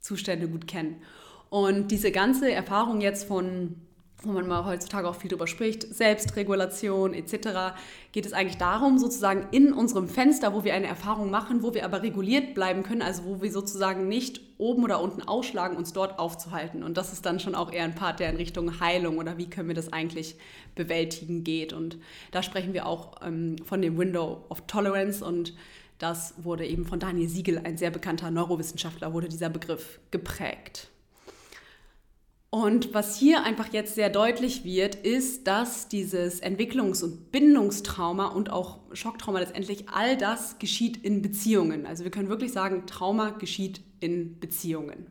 Zustände 0.00 0.48
gut 0.48 0.66
kennen. 0.66 1.02
Und 1.50 1.92
diese 1.92 2.10
ganze 2.10 2.52
Erfahrung 2.52 3.00
jetzt 3.00 3.24
von 3.24 3.76
wo 4.22 4.32
man 4.32 4.46
mal 4.46 4.64
heutzutage 4.64 5.08
auch 5.08 5.14
viel 5.14 5.30
drüber 5.30 5.46
spricht, 5.46 5.94
Selbstregulation 5.94 7.12
etc., 7.12 7.76
geht 8.12 8.24
es 8.24 8.32
eigentlich 8.32 8.56
darum, 8.56 8.98
sozusagen 8.98 9.46
in 9.50 9.72
unserem 9.72 10.08
Fenster, 10.08 10.54
wo 10.54 10.64
wir 10.64 10.74
eine 10.74 10.86
Erfahrung 10.86 11.30
machen, 11.30 11.62
wo 11.62 11.74
wir 11.74 11.84
aber 11.84 12.02
reguliert 12.02 12.54
bleiben 12.54 12.82
können, 12.82 13.02
also 13.02 13.24
wo 13.24 13.42
wir 13.42 13.52
sozusagen 13.52 14.08
nicht 14.08 14.40
oben 14.58 14.84
oder 14.84 15.02
unten 15.02 15.22
ausschlagen, 15.22 15.76
uns 15.76 15.92
dort 15.92 16.18
aufzuhalten. 16.18 16.82
Und 16.82 16.96
das 16.96 17.12
ist 17.12 17.26
dann 17.26 17.40
schon 17.40 17.54
auch 17.54 17.70
eher 17.70 17.84
ein 17.84 17.94
Part, 17.94 18.20
der 18.20 18.30
in 18.30 18.36
Richtung 18.36 18.80
Heilung 18.80 19.18
oder 19.18 19.36
wie 19.36 19.50
können 19.50 19.68
wir 19.68 19.74
das 19.74 19.92
eigentlich 19.92 20.36
bewältigen 20.74 21.44
geht. 21.44 21.74
Und 21.74 21.98
da 22.30 22.42
sprechen 22.42 22.72
wir 22.72 22.86
auch 22.86 23.16
ähm, 23.22 23.56
von 23.64 23.82
dem 23.82 23.98
Window 23.98 24.44
of 24.48 24.62
Tolerance 24.66 25.22
und 25.22 25.54
das 25.98 26.34
wurde 26.38 26.66
eben 26.66 26.84
von 26.84 27.00
Daniel 27.00 27.28
Siegel, 27.28 27.58
ein 27.58 27.78
sehr 27.78 27.90
bekannter 27.90 28.30
Neurowissenschaftler, 28.30 29.12
wurde 29.12 29.28
dieser 29.28 29.48
Begriff 29.48 29.98
geprägt. 30.10 30.90
Und 32.50 32.94
was 32.94 33.18
hier 33.18 33.42
einfach 33.42 33.72
jetzt 33.72 33.96
sehr 33.96 34.08
deutlich 34.08 34.64
wird, 34.64 34.94
ist, 34.94 35.46
dass 35.46 35.88
dieses 35.88 36.42
Entwicklungs- 36.42 37.02
und 37.02 37.32
Bindungstrauma 37.32 38.28
und 38.28 38.50
auch 38.50 38.78
Schocktrauma 38.92 39.40
letztendlich 39.40 39.88
all 39.88 40.16
das 40.16 40.58
geschieht 40.58 40.96
in 40.96 41.22
Beziehungen. 41.22 41.86
Also 41.86 42.04
wir 42.04 42.10
können 42.10 42.28
wirklich 42.28 42.52
sagen, 42.52 42.86
Trauma 42.86 43.30
geschieht 43.30 43.80
in 44.00 44.38
Beziehungen. 44.38 45.06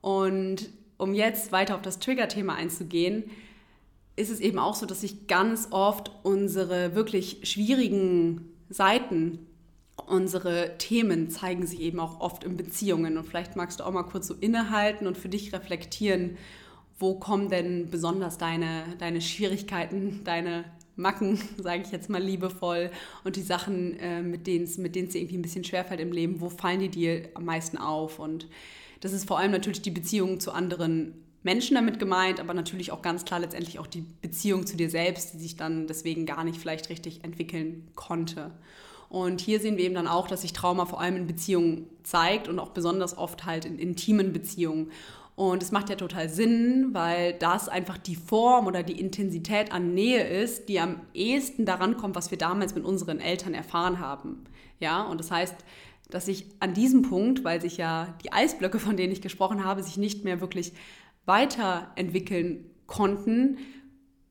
Und 0.00 0.68
um 0.98 1.14
jetzt 1.14 1.50
weiter 1.50 1.74
auf 1.74 1.82
das 1.82 1.98
Trigger-Thema 1.98 2.54
einzugehen, 2.54 3.24
ist 4.16 4.30
es 4.30 4.40
eben 4.40 4.58
auch 4.58 4.74
so, 4.74 4.86
dass 4.86 5.00
sich 5.00 5.26
ganz 5.26 5.68
oft 5.70 6.10
unsere 6.22 6.94
wirklich 6.94 7.40
schwierigen 7.42 8.52
Seiten 8.68 9.46
unsere 10.06 10.76
Themen 10.78 11.30
zeigen 11.30 11.66
sich 11.66 11.80
eben 11.80 12.00
auch 12.00 12.20
oft 12.20 12.44
in 12.44 12.56
Beziehungen. 12.56 13.16
Und 13.18 13.24
vielleicht 13.24 13.56
magst 13.56 13.80
du 13.80 13.84
auch 13.84 13.92
mal 13.92 14.04
kurz 14.04 14.26
so 14.26 14.34
innehalten 14.34 15.06
und 15.06 15.18
für 15.18 15.28
dich 15.28 15.52
reflektieren, 15.52 16.36
wo 16.98 17.14
kommen 17.14 17.48
denn 17.48 17.90
besonders 17.90 18.38
deine, 18.38 18.84
deine 18.98 19.20
Schwierigkeiten, 19.20 20.20
deine 20.24 20.64
Macken, 20.96 21.38
sage 21.58 21.82
ich 21.84 21.92
jetzt 21.92 22.08
mal 22.08 22.22
liebevoll, 22.22 22.90
und 23.24 23.36
die 23.36 23.42
Sachen, 23.42 23.98
äh, 23.98 24.22
mit 24.22 24.46
denen 24.46 24.64
es 24.64 24.78
mit 24.78 24.94
dir 24.94 25.02
irgendwie 25.02 25.36
ein 25.36 25.42
bisschen 25.42 25.64
schwerfällt 25.64 26.00
im 26.00 26.12
Leben, 26.12 26.40
wo 26.40 26.48
fallen 26.48 26.80
die 26.80 26.88
dir 26.88 27.28
am 27.34 27.44
meisten 27.44 27.78
auf? 27.78 28.18
Und 28.18 28.48
das 29.00 29.12
ist 29.12 29.26
vor 29.26 29.38
allem 29.38 29.50
natürlich 29.50 29.82
die 29.82 29.90
Beziehung 29.90 30.40
zu 30.40 30.52
anderen 30.52 31.14
Menschen 31.42 31.74
damit 31.74 31.98
gemeint, 31.98 32.40
aber 32.40 32.54
natürlich 32.54 32.90
auch 32.90 33.02
ganz 33.02 33.24
klar 33.24 33.38
letztendlich 33.38 33.78
auch 33.78 33.86
die 33.86 34.04
Beziehung 34.22 34.66
zu 34.66 34.76
dir 34.76 34.88
selbst, 34.88 35.34
die 35.34 35.38
sich 35.38 35.56
dann 35.56 35.86
deswegen 35.86 36.24
gar 36.24 36.42
nicht 36.42 36.58
vielleicht 36.58 36.88
richtig 36.88 37.22
entwickeln 37.22 37.86
konnte. 37.94 38.50
Und 39.14 39.40
hier 39.40 39.60
sehen 39.60 39.76
wir 39.76 39.84
eben 39.84 39.94
dann 39.94 40.08
auch, 40.08 40.26
dass 40.26 40.42
sich 40.42 40.52
Trauma 40.52 40.86
vor 40.86 41.00
allem 41.00 41.14
in 41.14 41.28
Beziehungen 41.28 41.86
zeigt 42.02 42.48
und 42.48 42.58
auch 42.58 42.70
besonders 42.70 43.16
oft 43.16 43.46
halt 43.46 43.64
in 43.64 43.78
intimen 43.78 44.32
Beziehungen. 44.32 44.90
Und 45.36 45.62
es 45.62 45.70
macht 45.70 45.88
ja 45.88 45.94
total 45.94 46.28
Sinn, 46.28 46.88
weil 46.94 47.34
das 47.34 47.68
einfach 47.68 47.96
die 47.96 48.16
Form 48.16 48.66
oder 48.66 48.82
die 48.82 48.98
Intensität 48.98 49.70
an 49.70 49.94
Nähe 49.94 50.26
ist, 50.26 50.68
die 50.68 50.80
am 50.80 51.00
ehesten 51.14 51.64
daran 51.64 51.96
kommt, 51.96 52.16
was 52.16 52.32
wir 52.32 52.38
damals 52.38 52.74
mit 52.74 52.84
unseren 52.84 53.20
Eltern 53.20 53.54
erfahren 53.54 54.00
haben. 54.00 54.46
Ja, 54.80 55.02
und 55.02 55.20
das 55.20 55.30
heißt, 55.30 55.54
dass 56.10 56.26
sich 56.26 56.46
an 56.58 56.74
diesem 56.74 57.02
Punkt, 57.02 57.44
weil 57.44 57.60
sich 57.60 57.76
ja 57.76 58.16
die 58.24 58.32
Eisblöcke, 58.32 58.80
von 58.80 58.96
denen 58.96 59.12
ich 59.12 59.22
gesprochen 59.22 59.64
habe, 59.64 59.84
sich 59.84 59.96
nicht 59.96 60.24
mehr 60.24 60.40
wirklich 60.40 60.72
weiterentwickeln 61.24 62.68
konnten, 62.88 63.58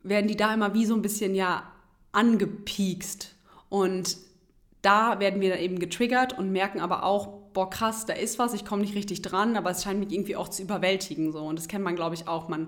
werden 0.04 0.28
die 0.28 0.36
da 0.36 0.54
immer 0.54 0.74
wie 0.74 0.86
so 0.86 0.94
ein 0.94 1.02
bisschen 1.02 1.36
ja 1.36 1.72
angepiekst. 2.12 3.34
Und 3.70 4.18
da 4.84 5.20
werden 5.20 5.42
wir 5.42 5.50
dann 5.50 5.60
eben 5.60 5.80
getriggert 5.80 6.38
und 6.38 6.52
merken 6.52 6.80
aber 6.80 7.04
auch, 7.04 7.28
boah, 7.54 7.70
krass, 7.70 8.06
da 8.06 8.14
ist 8.14 8.38
was, 8.38 8.54
ich 8.54 8.66
komme 8.66 8.82
nicht 8.82 8.96
richtig 8.96 9.22
dran, 9.22 9.56
aber 9.56 9.72
es 9.72 9.84
scheint 9.84 10.00
mich 10.00 10.12
irgendwie 10.12 10.36
auch 10.36 10.50
zu 10.50 10.62
überwältigen. 10.62 11.32
So. 11.32 11.40
Und 11.40 11.58
das 11.58 11.68
kennt 11.68 11.86
man, 11.86 11.96
glaube 11.96 12.16
ich, 12.16 12.28
auch. 12.28 12.50
Man 12.50 12.68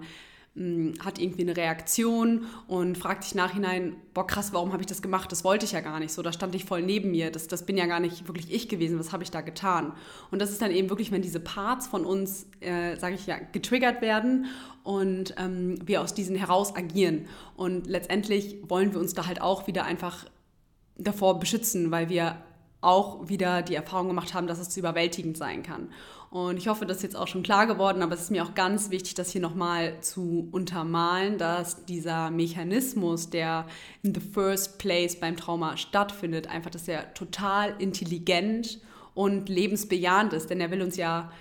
mh, 0.54 0.64
mm, 0.64 0.94
hat 1.04 1.20
irgendwie 1.20 1.42
eine 1.42 1.58
Reaktion 1.58 2.46
und 2.70 2.98
fragt 2.98 3.26
sich 3.26 3.36
nachhinein, 3.36 3.98
boah, 4.14 4.26
krass, 4.26 4.54
warum 4.54 4.72
habe 4.72 4.82
ich 4.82 4.88
das 4.88 5.02
gemacht? 5.02 5.30
Das 5.30 5.44
wollte 5.44 5.66
ich 5.66 5.74
ja 5.74 5.82
gar 5.82 6.00
nicht 6.00 6.14
so. 6.14 6.22
Da 6.22 6.32
stand 6.32 6.56
ich 6.56 6.64
voll 6.64 6.84
neben 6.84 7.12
mir. 7.12 7.32
Das, 7.32 7.50
das 7.50 7.66
bin 7.66 7.76
ja 7.76 7.86
gar 7.86 8.00
nicht 8.00 8.30
wirklich 8.30 8.50
ich 8.50 8.70
gewesen. 8.70 8.98
Was 8.98 9.12
habe 9.12 9.24
ich 9.24 9.32
da 9.32 9.42
getan? 9.42 9.92
Und 10.32 10.42
das 10.42 10.52
ist 10.52 10.62
dann 10.62 10.72
eben 10.72 10.90
wirklich, 10.90 11.12
wenn 11.12 11.22
diese 11.22 11.42
Parts 11.42 11.86
von 11.86 12.06
uns, 12.06 12.48
äh, 12.62 12.96
sage 12.96 13.16
ich 13.16 13.28
ja, 13.28 13.40
getriggert 13.52 14.02
werden 14.02 14.46
und 14.84 15.36
ähm, 15.38 15.86
wir 15.86 16.02
aus 16.02 16.14
diesen 16.14 16.38
heraus 16.38 16.78
agieren. 16.78 17.28
Und 17.58 17.88
letztendlich 17.88 18.60
wollen 18.70 18.94
wir 18.94 19.02
uns 19.02 19.14
da 19.14 19.28
halt 19.28 19.42
auch 19.42 19.68
wieder 19.68 19.84
einfach 19.84 20.28
davor 20.98 21.40
beschützen, 21.40 21.92
weil 21.92 22.10
wir 22.10 22.38
auch 22.82 23.28
wieder 23.28 23.62
die 23.62 23.76
Erfahrung 23.76 24.08
gemacht 24.08 24.34
haben, 24.34 24.48
dass 24.48 24.60
es 24.60 24.70
zu 24.70 24.80
überwältigend 24.80 25.38
sein 25.38 25.64
kann. 25.64 25.90
Und 26.30 26.58
ich 26.58 26.68
hoffe, 26.68 26.86
das 26.86 26.98
ist 26.98 27.04
jetzt 27.04 27.16
auch 27.16 27.28
schon 27.28 27.44
klar 27.44 27.66
geworden, 27.66 28.02
aber 28.02 28.14
es 28.14 28.24
ist 28.24 28.32
mir 28.32 28.44
auch 28.44 28.56
ganz 28.56 28.90
wichtig, 28.90 29.14
das 29.14 29.32
hier 29.32 29.42
nochmal 29.42 30.02
zu 30.02 30.50
untermalen, 30.52 31.38
dass 31.38 31.86
dieser 31.86 32.30
Mechanismus, 32.30 33.30
der 33.30 33.66
in 34.04 34.14
the 34.14 34.20
first 34.20 34.78
place 34.78 35.20
beim 35.20 35.38
Trauma 35.38 35.78
stattfindet, 35.78 36.48
einfach, 36.48 36.72
dass 36.72 36.88
er 36.88 37.14
total 37.14 37.74
intelligent 37.80 38.80
und 39.14 39.50
lebensbejahend 39.50 40.34
ist, 40.34 40.50
denn 40.50 40.60
er 40.60 40.72
will 40.72 40.82
uns 40.82 40.98
ja 40.98 41.32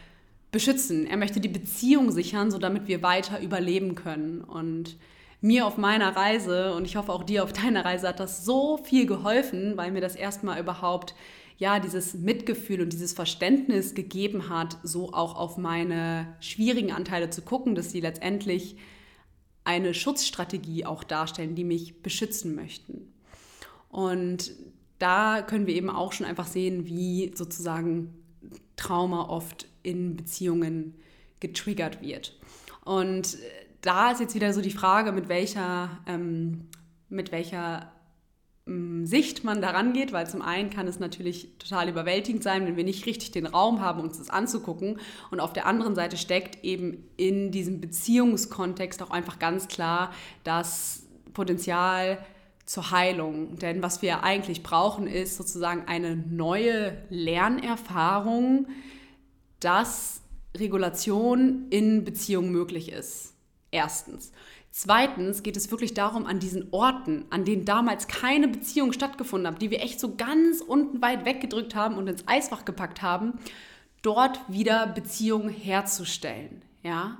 beschützen. 0.52 1.06
Er 1.06 1.16
möchte 1.16 1.40
die 1.40 1.48
Beziehung 1.48 2.12
sichern, 2.12 2.52
so 2.52 2.58
damit 2.58 2.86
wir 2.86 3.02
weiter 3.02 3.40
überleben 3.40 3.96
können. 3.96 4.42
Und 4.42 4.96
mir 5.44 5.66
auf 5.66 5.76
meiner 5.76 6.16
Reise 6.16 6.72
und 6.72 6.87
ich 6.87 6.96
hoffe 6.96 7.12
auch 7.12 7.22
dir 7.22 7.44
auf 7.44 7.52
deiner 7.52 7.85
Reise 7.85 8.09
hat 8.09 8.18
das 8.18 8.46
so 8.46 8.78
viel 8.78 9.04
geholfen, 9.04 9.76
weil 9.76 9.92
mir 9.92 10.00
das 10.00 10.16
erstmal 10.16 10.59
überhaupt 10.59 11.14
ja 11.59 11.80
dieses 11.80 12.14
Mitgefühl 12.14 12.80
und 12.80 12.94
dieses 12.94 13.12
Verständnis 13.12 13.94
gegeben 13.94 14.48
hat, 14.48 14.78
so 14.83 15.12
auch 15.12 15.37
auf 15.37 15.59
meine 15.59 16.35
schwierigen 16.40 16.92
Anteile 16.92 17.28
zu 17.28 17.42
gucken, 17.42 17.74
dass 17.74 17.90
sie 17.90 18.00
letztendlich 18.00 18.76
eine 19.64 19.92
Schutzstrategie 19.92 20.87
auch 20.87 21.04
darstellen, 21.04 21.54
die 21.54 21.64
mich 21.64 22.02
beschützen 22.02 22.54
möchten. 22.54 23.12
Und 23.90 24.50
da 24.98 25.42
können 25.42 25.66
wir 25.66 25.74
eben 25.74 25.90
auch 25.90 26.12
schon 26.12 26.26
einfach 26.26 26.46
sehen, 26.46 26.87
wie 26.87 27.33
sozusagen 27.35 28.14
Trauma 28.76 29.28
oft 29.28 29.66
in 29.83 30.16
Beziehungen 30.16 30.94
getriggert 31.40 32.00
wird. 32.00 32.35
Und 32.87 33.37
da 33.85 34.11
ist 34.11 34.20
jetzt 34.20 34.35
wieder 34.35 34.53
so 34.53 34.62
die 34.62 34.70
Frage, 34.70 35.12
mit 35.12 35.29
welcher, 35.29 35.90
ähm, 36.07 36.68
mit 37.11 37.33
welcher 37.33 37.92
ähm, 38.66 39.05
Sicht 39.05 39.44
man 39.44 39.61
daran 39.61 39.92
geht, 39.92 40.12
weil 40.12 40.27
zum 40.27 40.40
einen 40.40 40.70
kann 40.70 40.88
es 40.88 40.99
natürlich 40.99 41.59
total 41.59 41.90
überwältigend 41.90 42.42
sein, 42.42 42.66
wenn 42.66 42.77
wir 42.77 42.85
nicht 42.85 43.05
richtig 43.05 43.33
den 43.33 43.47
Raum 43.47 43.83
haben, 43.83 44.01
uns 44.01 44.16
das 44.16 44.31
anzugucken. 44.31 44.99
Und 45.31 45.40
auf 45.40 45.53
der 45.53 45.66
anderen 45.66 45.94
Seite 45.94 46.16
steckt 46.16 46.64
eben 46.64 47.05
in 47.18 47.51
diesem 47.51 47.83
Beziehungskontext 47.83 49.03
auch 49.03 49.11
einfach 49.11 49.38
ganz 49.38 49.68
klar 49.68 50.12
das 50.44 51.03
Potenzial 51.35 52.18
zur 52.64 52.90
Heilung. 52.90 53.59
Denn 53.59 53.83
was 53.83 54.01
wir 54.01 54.25
eigentlich 54.25 54.62
brauchen, 54.62 55.07
ist 55.07 55.37
sozusagen 55.37 55.87
eine 55.88 56.16
neue 56.16 56.97
Lernerfahrung, 57.11 58.68
dass 59.61 60.23
Regulation 60.57 61.66
in 61.68 62.05
Beziehung 62.05 62.51
möglich 62.51 62.90
ist. 62.90 63.34
Erstens. 63.74 64.30
Zweitens 64.70 65.42
geht 65.42 65.56
es 65.56 65.72
wirklich 65.72 65.94
darum, 65.94 66.26
an 66.26 66.38
diesen 66.38 66.68
Orten, 66.70 67.24
an 67.30 67.44
denen 67.44 67.64
damals 67.64 68.06
keine 68.06 68.46
Beziehung 68.46 68.92
stattgefunden 68.92 69.52
hat, 69.52 69.60
die 69.60 69.72
wir 69.72 69.82
echt 69.82 69.98
so 69.98 70.14
ganz 70.14 70.60
unten 70.60 71.02
weit 71.02 71.24
weggedrückt 71.24 71.74
haben 71.74 71.96
und 71.96 72.06
ins 72.06 72.26
Eisfach 72.28 72.64
gepackt 72.64 73.02
haben, 73.02 73.32
dort 74.02 74.38
wieder 74.48 74.87
Beziehungen 74.87 75.48
herzustellen. 75.48 76.62
Ja? 76.84 77.18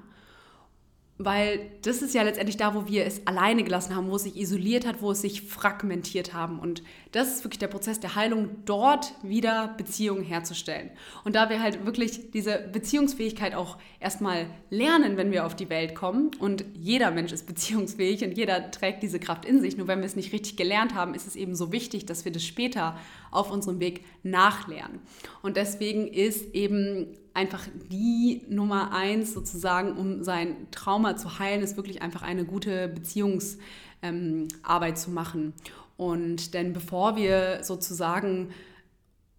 Weil 1.17 1.71
das 1.83 2.03
ist 2.03 2.13
ja 2.13 2.23
letztendlich 2.23 2.57
da, 2.57 2.75
wo 2.75 2.89
wir 2.89 3.07
es 3.07 3.25
alleine 3.25 3.63
gelassen 3.63 3.95
haben, 3.95 4.11
wo 4.11 4.17
es 4.17 4.25
sich 4.25 4.37
isoliert 4.37 4.85
hat, 4.85 5.01
wo 5.01 5.13
es 5.13 5.21
sich 5.21 5.43
fragmentiert 5.43 6.35
haben. 6.35 6.59
Und 6.59 6.83
das 7.13 7.37
ist 7.37 7.45
wirklich 7.45 7.61
der 7.61 7.69
Prozess 7.69 8.01
der 8.01 8.17
Heilung, 8.17 8.49
dort 8.65 9.15
wieder 9.23 9.75
Beziehungen 9.77 10.25
herzustellen. 10.25 10.91
Und 11.23 11.37
da 11.37 11.51
wir 11.51 11.63
halt 11.63 11.87
wirklich 11.87 12.33
diese 12.33 12.59
Beziehungsfähigkeit 12.73 13.55
auch 13.55 13.79
erstmal 14.01 14.47
lernen, 14.71 15.17
wenn 15.17 15.31
wir 15.31 15.47
auf 15.47 15.55
die 15.55 15.71
Welt 15.71 15.95
kommen, 15.95 16.33
und 16.41 16.65
jeder 16.75 17.13
Mensch 17.13 17.31
ist 17.31 17.47
beziehungsfähig 17.47 18.25
und 18.25 18.37
jeder 18.37 18.73
trägt 18.73 19.05
diese 19.05 19.21
Kraft 19.21 19.45
in 19.45 19.61
sich, 19.61 19.77
nur 19.77 19.87
wenn 19.87 20.01
wir 20.01 20.07
es 20.07 20.17
nicht 20.17 20.33
richtig 20.33 20.57
gelernt 20.57 20.97
haben, 20.97 21.15
ist 21.15 21.29
es 21.29 21.37
eben 21.37 21.55
so 21.55 21.71
wichtig, 21.71 22.07
dass 22.07 22.25
wir 22.25 22.33
das 22.33 22.45
später 22.45 22.99
auf 23.31 23.53
unserem 23.53 23.79
Weg 23.79 24.05
nachlernen. 24.25 24.99
Und 25.43 25.57
deswegen 25.57 26.09
ist 26.09 26.57
eben 26.57 27.07
einfach 27.35 27.67
die 27.91 28.43
Nummer 28.49 28.93
eins 28.93 29.35
sozusagen, 29.35 29.97
um 29.97 30.23
sein 30.23 30.69
Trauma 30.71 31.17
zu 31.17 31.39
heilen, 31.39 31.63
ist 31.63 31.77
wirklich 31.77 32.01
einfach 32.01 32.23
eine 32.23 32.45
gute 32.45 32.89
Beziehungsarbeit 32.89 33.61
ähm, 34.03 34.97
zu 34.97 35.11
machen. 35.11 35.53
Und 35.97 36.55
denn 36.55 36.73
bevor 36.73 37.17
wir 37.17 37.63
sozusagen 37.63 38.51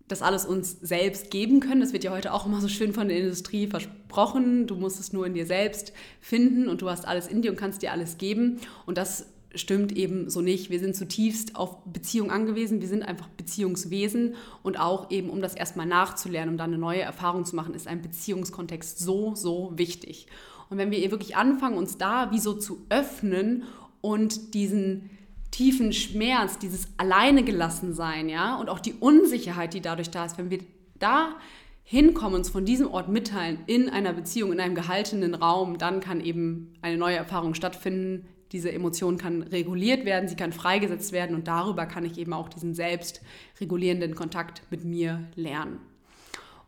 das 0.08 0.22
alles 0.22 0.46
uns 0.46 0.80
selbst 0.82 1.32
geben 1.32 1.60
können. 1.60 1.82
Das 1.82 1.92
wird 1.92 2.04
ja 2.04 2.12
heute 2.12 2.32
auch 2.34 2.46
immer 2.46 2.62
so 2.62 2.68
schön 2.68 2.94
von 2.94 3.08
der 3.08 3.18
Industrie 3.18 3.68
versprochen. 3.68 4.68
Du 4.68 4.76
musst 4.76 5.00
es 5.00 5.14
nur 5.14 5.26
in 5.26 5.34
dir 5.34 5.48
selbst 5.48 5.94
finden 6.22 6.68
und 6.68 6.82
du 6.82 6.90
hast 6.90 7.08
alles 7.08 7.28
in 7.28 7.42
dir 7.42 7.50
und 7.50 7.58
kannst 7.58 7.82
dir 7.82 7.92
alles 7.92 8.18
geben. 8.18 8.60
Und 8.86 8.98
das 8.98 9.26
stimmt 9.56 9.92
eben 9.92 10.30
so 10.30 10.42
nicht. 10.42 10.70
Wir 10.70 10.80
sind 10.80 10.96
zutiefst 10.96 11.56
auf 11.56 11.78
Beziehung 11.86 12.32
angewiesen. 12.32 12.82
Wir 12.82 12.88
sind 12.88 13.04
einfach 13.04 13.28
Beziehungswesen 13.30 14.36
und 14.64 14.80
auch 14.80 15.12
eben, 15.12 15.30
um 15.30 15.42
das 15.42 15.56
erstmal 15.56 15.86
nachzulernen, 15.86 16.52
um 16.52 16.58
dann 16.58 16.72
eine 16.72 16.78
neue 16.78 17.02
Erfahrung 17.02 17.46
zu 17.46 17.56
machen, 17.56 17.74
ist 17.74 17.88
ein 17.88 18.02
Beziehungskontext 18.02 19.00
so, 19.00 19.36
so 19.36 19.74
wichtig. 19.76 20.28
Und 20.70 20.78
wenn 20.78 20.92
wir 20.92 21.12
wirklich 21.12 21.36
anfangen, 21.36 21.78
uns 21.78 21.98
da 21.98 22.32
wie 22.32 22.40
so 22.40 22.54
zu 22.54 22.86
öffnen 22.90 23.64
und 24.02 24.54
diesen 24.54 25.10
tiefen 25.52 25.94
Schmerz, 25.94 26.58
dieses 26.60 26.88
alleine 26.98 27.44
gelassen 27.44 27.94
sein, 27.94 28.30
ja, 28.30 28.60
und 28.60 28.70
auch 28.70 28.80
die 28.80 28.94
Unsicherheit, 28.94 29.74
die 29.74 29.82
dadurch 29.82 30.10
da 30.10 30.26
ist, 30.26 30.38
wenn 30.38 30.50
wir 30.50 30.60
da 31.00 31.36
hinkommen, 31.84 32.36
uns 32.36 32.50
von 32.50 32.66
diesem 32.66 32.88
Ort 32.88 33.10
mitteilen 33.10 33.60
in 33.68 33.90
einer 33.90 34.12
Beziehung, 34.12 34.52
in 34.52 34.60
einem 34.60 34.76
gehaltenen 34.76 35.36
Raum, 35.36 35.78
dann 35.78 36.00
kann 36.00 36.20
eben 36.20 36.74
eine 36.82 36.98
neue 36.98 37.16
Erfahrung 37.16 37.54
stattfinden, 37.54 38.26
diese 38.56 38.72
Emotion 38.72 39.18
kann 39.18 39.44
reguliert 39.44 40.06
werden, 40.06 40.30
sie 40.30 40.38
kann 40.38 40.54
freigesetzt 40.54 41.12
werden 41.12 41.36
und 41.36 41.50
darüber 41.50 41.86
kann 41.86 42.06
ich 42.06 42.18
eben 42.18 42.32
auch 42.32 42.48
diesen 42.48 42.74
selbstregulierenden 42.74 44.16
Kontakt 44.16 44.62
mit 44.70 44.86
mir 44.86 45.28
lernen. 45.36 45.80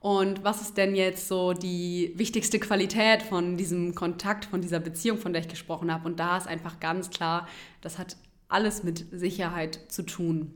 Und 0.02 0.44
was 0.44 0.62
ist 0.62 0.76
denn 0.76 0.96
jetzt 0.96 1.30
so 1.30 1.54
die 1.54 2.12
wichtigste 2.16 2.60
Qualität 2.60 3.24
von 3.24 3.56
diesem 3.56 3.96
Kontakt, 3.96 4.46
von 4.46 4.62
dieser 4.62 4.82
Beziehung, 4.82 5.18
von 5.18 5.32
der 5.32 5.42
ich 5.42 5.48
gesprochen 5.48 5.92
habe? 5.92 6.06
Und 6.06 6.20
da 6.20 6.38
ist 6.38 6.48
einfach 6.48 6.82
ganz 6.82 7.10
klar, 7.10 7.48
das 7.80 7.98
hat 7.98 8.18
alles 8.50 8.84
mit 8.84 9.06
Sicherheit 9.12 9.80
zu 9.88 10.04
tun. 10.04 10.54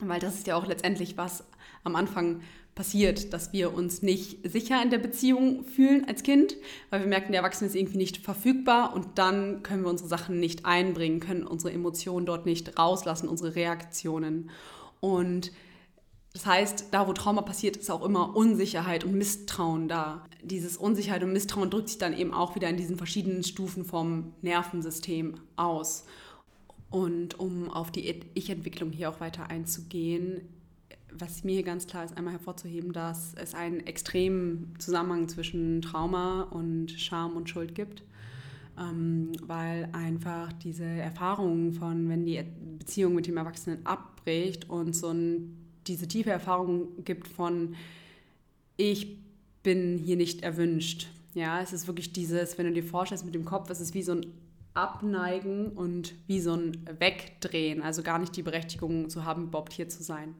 Weil 0.00 0.20
das 0.20 0.34
ist 0.34 0.46
ja 0.46 0.54
auch 0.54 0.66
letztendlich, 0.66 1.16
was 1.16 1.44
am 1.82 1.96
Anfang 1.96 2.42
passiert, 2.74 3.32
dass 3.32 3.52
wir 3.52 3.72
uns 3.72 4.02
nicht 4.02 4.50
sicher 4.50 4.82
in 4.82 4.90
der 4.90 4.98
Beziehung 4.98 5.64
fühlen 5.64 6.06
als 6.08 6.22
Kind, 6.22 6.56
weil 6.90 7.00
wir 7.00 7.06
merken, 7.06 7.32
der 7.32 7.42
Erwachsene 7.42 7.68
ist 7.68 7.76
irgendwie 7.76 7.98
nicht 7.98 8.18
verfügbar 8.18 8.94
und 8.94 9.06
dann 9.16 9.62
können 9.62 9.82
wir 9.82 9.90
unsere 9.90 10.08
Sachen 10.08 10.40
nicht 10.40 10.66
einbringen, 10.66 11.20
können 11.20 11.46
unsere 11.46 11.72
Emotionen 11.72 12.26
dort 12.26 12.46
nicht 12.46 12.78
rauslassen, 12.78 13.28
unsere 13.28 13.54
Reaktionen. 13.54 14.50
Und 15.00 15.52
das 16.32 16.46
heißt, 16.46 16.86
da 16.90 17.06
wo 17.06 17.12
Trauma 17.12 17.42
passiert, 17.42 17.76
ist 17.76 17.90
auch 17.92 18.04
immer 18.04 18.34
Unsicherheit 18.34 19.04
und 19.04 19.14
Misstrauen 19.14 19.86
da. 19.86 20.24
Dieses 20.42 20.76
Unsicherheit 20.76 21.22
und 21.22 21.32
Misstrauen 21.32 21.70
drückt 21.70 21.90
sich 21.90 21.98
dann 21.98 22.12
eben 22.12 22.34
auch 22.34 22.56
wieder 22.56 22.68
in 22.68 22.76
diesen 22.76 22.96
verschiedenen 22.96 23.44
Stufen 23.44 23.84
vom 23.84 24.32
Nervensystem 24.42 25.36
aus. 25.54 26.06
Und 26.90 27.38
um 27.38 27.70
auf 27.70 27.92
die 27.92 28.20
Ich-Entwicklung 28.34 28.90
hier 28.90 29.10
auch 29.10 29.20
weiter 29.20 29.48
einzugehen, 29.48 30.42
was 31.18 31.44
mir 31.44 31.62
ganz 31.62 31.86
klar 31.86 32.04
ist, 32.04 32.16
einmal 32.16 32.34
hervorzuheben, 32.34 32.92
dass 32.92 33.34
es 33.34 33.54
einen 33.54 33.80
extremen 33.80 34.74
Zusammenhang 34.78 35.28
zwischen 35.28 35.82
Trauma 35.82 36.42
und 36.42 36.90
Scham 36.90 37.36
und 37.36 37.48
Schuld 37.48 37.74
gibt. 37.74 38.02
Ähm, 38.76 39.30
weil 39.46 39.88
einfach 39.92 40.52
diese 40.52 40.84
Erfahrung 40.84 41.72
von, 41.72 42.08
wenn 42.08 42.26
die 42.26 42.42
Beziehung 42.78 43.14
mit 43.14 43.28
dem 43.28 43.36
Erwachsenen 43.36 43.86
abbricht 43.86 44.68
und 44.68 44.96
so 44.96 45.10
ein, 45.10 45.56
diese 45.86 46.08
tiefe 46.08 46.30
Erfahrung 46.30 47.04
gibt 47.04 47.28
von, 47.28 47.76
ich 48.76 49.18
bin 49.62 49.96
hier 49.98 50.16
nicht 50.16 50.42
erwünscht. 50.42 51.06
Ja, 51.34 51.60
es 51.60 51.72
ist 51.72 51.86
wirklich 51.86 52.12
dieses, 52.12 52.58
wenn 52.58 52.66
du 52.66 52.72
dir 52.72 52.82
vorstellst 52.82 53.24
mit 53.24 53.34
dem 53.34 53.44
Kopf, 53.44 53.70
es 53.70 53.80
ist 53.80 53.94
wie 53.94 54.02
so 54.02 54.12
ein 54.12 54.26
Abneigen 54.74 55.68
und 55.68 56.14
wie 56.26 56.40
so 56.40 56.54
ein 56.54 56.84
Wegdrehen, 56.98 57.80
also 57.80 58.02
gar 58.02 58.18
nicht 58.18 58.36
die 58.36 58.42
Berechtigung 58.42 59.08
zu 59.08 59.24
haben, 59.24 59.44
überhaupt 59.44 59.72
hier 59.72 59.88
zu 59.88 60.02
sein. 60.02 60.34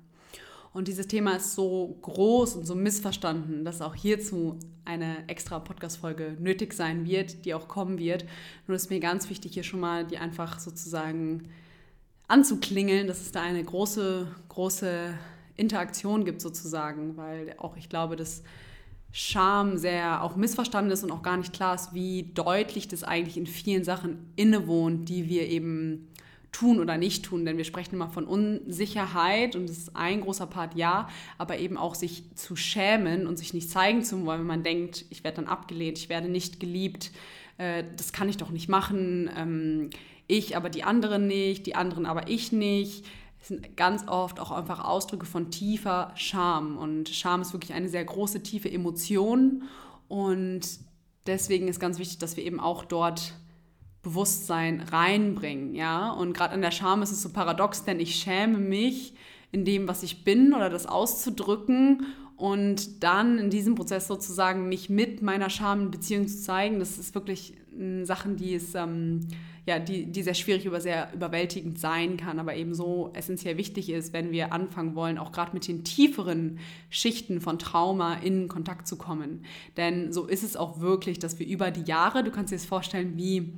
Und 0.74 0.88
dieses 0.88 1.06
Thema 1.06 1.37
ist 1.37 1.54
so 1.54 1.96
groß 2.02 2.56
und 2.56 2.66
so 2.66 2.74
missverstanden, 2.74 3.64
dass 3.64 3.80
auch 3.80 3.94
hierzu 3.94 4.58
eine 4.84 5.28
extra 5.28 5.60
Podcast-Folge 5.60 6.37
nötig 6.40 6.74
sein 6.74 7.06
wird, 7.06 7.44
die 7.44 7.54
auch 7.54 7.68
kommen 7.68 7.96
wird. 7.96 8.24
Nur 8.66 8.74
ist 8.74 8.90
mir 8.90 8.98
ganz 8.98 9.30
wichtig, 9.30 9.54
hier 9.54 9.62
schon 9.62 9.78
mal 9.78 10.04
die 10.04 10.18
einfach 10.18 10.58
sozusagen 10.58 11.48
anzuklingeln, 12.26 13.06
dass 13.06 13.20
es 13.20 13.30
da 13.30 13.42
eine 13.42 13.62
große, 13.62 14.26
große 14.48 15.14
Interaktion 15.56 16.24
gibt 16.24 16.40
sozusagen, 16.40 17.16
weil 17.16 17.54
auch 17.58 17.76
ich 17.76 17.88
glaube, 17.88 18.16
dass 18.16 18.42
Scham 19.12 19.76
sehr 19.76 20.24
auch 20.24 20.34
missverstanden 20.34 20.90
ist 20.90 21.04
und 21.04 21.12
auch 21.12 21.22
gar 21.22 21.37
nicht 21.37 21.52
klar 21.52 21.76
ist, 21.76 21.94
wie 21.94 22.32
deutlich 22.34 22.88
das 22.88 23.04
eigentlich 23.04 23.37
in 23.37 23.46
vielen 23.46 23.84
Sachen 23.84 24.32
innewohnt, 24.34 25.08
die 25.08 25.28
wir 25.28 25.48
eben 25.48 26.08
tun 26.54 26.78
oder 26.78 26.96
nicht 26.96 27.24
tun, 27.24 27.44
denn 27.44 27.56
wir 27.56 27.64
sprechen 27.64 27.96
immer 27.96 28.08
von 28.08 28.26
Unsicherheit 28.26 29.56
und 29.56 29.68
das 29.68 29.76
ist 29.76 29.96
ein 29.96 30.20
großer 30.20 30.46
Part, 30.46 30.76
ja, 30.76 31.08
aber 31.36 31.58
eben 31.58 31.76
auch 31.76 31.94
sich 31.96 32.22
zu 32.36 32.54
schämen 32.54 33.26
und 33.26 33.36
sich 33.36 33.52
nicht 33.54 33.70
zeigen 33.70 34.04
zu 34.04 34.24
wollen, 34.24 34.40
wenn 34.40 34.46
man 34.46 34.62
denkt, 34.62 35.04
ich 35.10 35.24
werde 35.24 35.36
dann 35.36 35.46
abgelehnt, 35.46 35.98
ich 35.98 36.08
werde 36.08 36.28
nicht 36.28 36.60
geliebt, 36.60 37.10
äh, 37.58 37.82
das 37.96 38.12
kann 38.12 38.28
ich 38.28 38.36
doch 38.36 38.50
nicht 38.50 38.68
machen, 38.68 39.28
ähm, 39.36 39.90
ich 40.28 40.56
aber 40.56 40.70
die 40.70 40.84
anderen 40.84 41.26
nicht, 41.26 41.66
die 41.66 41.74
anderen 41.74 42.06
aber 42.06 42.28
ich 42.28 42.52
nicht. 42.52 43.04
Das 43.40 43.48
sind 43.48 43.76
ganz 43.76 44.08
oft 44.08 44.40
auch 44.40 44.52
einfach 44.52 44.82
Ausdrücke 44.82 45.26
von 45.26 45.50
tiefer 45.50 46.12
Scham 46.14 46.78
und 46.78 47.10
Scham 47.10 47.42
ist 47.42 47.52
wirklich 47.52 47.74
eine 47.74 47.88
sehr 47.88 48.04
große, 48.04 48.42
tiefe 48.42 48.70
Emotion 48.70 49.64
und 50.08 50.62
deswegen 51.26 51.68
ist 51.68 51.80
ganz 51.80 51.98
wichtig, 51.98 52.18
dass 52.18 52.36
wir 52.36 52.44
eben 52.44 52.60
auch 52.60 52.84
dort 52.84 53.34
Bewusstsein 54.04 54.80
reinbringen, 54.80 55.74
ja. 55.74 56.10
Und 56.10 56.32
gerade 56.32 56.54
an 56.54 56.62
der 56.62 56.70
Scham 56.70 57.02
ist 57.02 57.10
es 57.10 57.22
so 57.22 57.30
paradox, 57.30 57.84
denn 57.84 57.98
ich 57.98 58.14
schäme 58.14 58.58
mich 58.58 59.14
in 59.50 59.64
dem, 59.64 59.88
was 59.88 60.04
ich 60.04 60.22
bin 60.22 60.54
oder 60.54 60.70
das 60.70 60.86
auszudrücken 60.86 62.06
und 62.36 63.02
dann 63.02 63.38
in 63.38 63.50
diesem 63.50 63.74
Prozess 63.74 64.06
sozusagen 64.06 64.68
mich 64.68 64.88
mit 64.88 65.22
meiner 65.22 65.50
Scham 65.50 65.82
in 65.82 65.90
Beziehung 65.90 66.28
zu 66.28 66.40
zeigen. 66.40 66.78
Das 66.78 66.98
ist 66.98 67.14
wirklich 67.14 67.54
äh, 67.78 68.04
Sachen, 68.04 68.36
die 68.36 68.54
es 68.54 68.74
ähm, 68.74 69.26
ja, 69.66 69.78
die, 69.78 70.06
die 70.06 70.22
sehr 70.22 70.34
schwierig, 70.34 70.66
über 70.66 70.80
sehr 70.80 71.10
überwältigend 71.14 71.78
sein 71.78 72.16
kann, 72.18 72.38
aber 72.38 72.54
eben 72.54 72.74
so 72.74 73.10
essentiell 73.14 73.56
wichtig 73.56 73.88
ist, 73.88 74.12
wenn 74.12 74.30
wir 74.30 74.52
anfangen 74.52 74.94
wollen, 74.94 75.16
auch 75.16 75.32
gerade 75.32 75.52
mit 75.54 75.66
den 75.66 75.84
tieferen 75.84 76.58
Schichten 76.90 77.40
von 77.40 77.58
Trauma 77.58 78.14
in 78.16 78.48
Kontakt 78.48 78.86
zu 78.86 78.96
kommen. 78.96 79.44
Denn 79.76 80.12
so 80.12 80.26
ist 80.26 80.44
es 80.44 80.56
auch 80.56 80.80
wirklich, 80.80 81.18
dass 81.18 81.38
wir 81.38 81.46
über 81.46 81.70
die 81.70 81.88
Jahre, 81.88 82.22
du 82.22 82.30
kannst 82.30 82.52
dir 82.52 82.56
das 82.56 82.66
vorstellen, 82.66 83.16
wie 83.16 83.54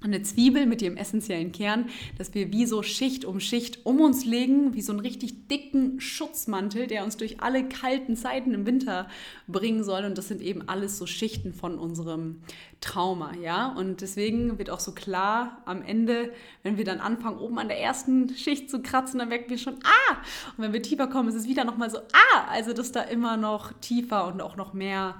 eine 0.00 0.22
Zwiebel 0.22 0.66
mit 0.66 0.80
ihrem 0.80 0.96
essentiellen 0.96 1.50
Kern, 1.50 1.86
dass 2.18 2.32
wir 2.32 2.52
wie 2.52 2.66
so 2.66 2.82
Schicht 2.82 3.24
um 3.24 3.40
Schicht 3.40 3.84
um 3.84 4.00
uns 4.00 4.24
legen, 4.24 4.74
wie 4.74 4.80
so 4.80 4.92
einen 4.92 5.00
richtig 5.00 5.48
dicken 5.48 6.00
Schutzmantel, 6.00 6.86
der 6.86 7.04
uns 7.04 7.16
durch 7.16 7.40
alle 7.40 7.68
kalten 7.68 8.14
Zeiten 8.16 8.54
im 8.54 8.64
Winter 8.64 9.08
bringen 9.48 9.82
soll. 9.82 10.04
Und 10.04 10.16
das 10.16 10.28
sind 10.28 10.40
eben 10.40 10.68
alles 10.68 10.98
so 10.98 11.06
Schichten 11.06 11.52
von 11.52 11.78
unserem 11.78 12.42
Trauma, 12.80 13.34
ja. 13.42 13.72
Und 13.72 14.00
deswegen 14.00 14.56
wird 14.58 14.70
auch 14.70 14.78
so 14.78 14.92
klar 14.92 15.62
am 15.64 15.82
Ende, 15.82 16.32
wenn 16.62 16.76
wir 16.76 16.84
dann 16.84 17.00
anfangen, 17.00 17.38
oben 17.38 17.58
an 17.58 17.66
der 17.66 17.80
ersten 17.80 18.28
Schicht 18.36 18.70
zu 18.70 18.80
kratzen, 18.80 19.18
dann 19.18 19.28
merken 19.28 19.50
wir 19.50 19.58
schon, 19.58 19.74
ah! 19.82 20.16
Und 20.56 20.62
wenn 20.62 20.72
wir 20.72 20.82
tiefer 20.82 21.08
kommen, 21.08 21.28
ist 21.28 21.34
es 21.34 21.48
wieder 21.48 21.64
nochmal 21.64 21.90
so, 21.90 21.98
ah! 21.98 22.44
Also, 22.48 22.72
dass 22.72 22.92
da 22.92 23.02
immer 23.02 23.36
noch 23.36 23.72
tiefer 23.80 24.28
und 24.28 24.40
auch 24.40 24.56
noch 24.56 24.74
mehr 24.74 25.16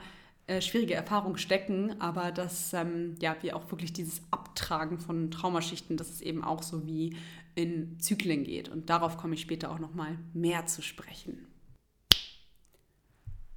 äh, 0.48 0.62
schwierige 0.62 0.94
Erfahrung 0.94 1.37
stecken, 1.37 2.00
aber 2.00 2.32
dass 2.32 2.72
ähm, 2.72 3.14
ja, 3.20 3.37
wir 3.42 3.54
auch 3.54 3.70
wirklich 3.70 3.92
dieses 3.92 4.22
Abtragen 4.30 4.98
von 4.98 5.30
Traumaschichten, 5.30 5.96
dass 5.98 6.08
es 6.08 6.22
eben 6.22 6.42
auch 6.42 6.62
so 6.62 6.87
wie 6.87 7.14
in 7.54 8.00
Zyklen 8.00 8.44
geht. 8.44 8.70
Und 8.70 8.88
darauf 8.88 9.18
komme 9.18 9.34
ich 9.34 9.42
später 9.42 9.70
auch 9.70 9.78
nochmal 9.78 10.18
mehr 10.32 10.64
zu 10.64 10.80
sprechen. 10.80 11.46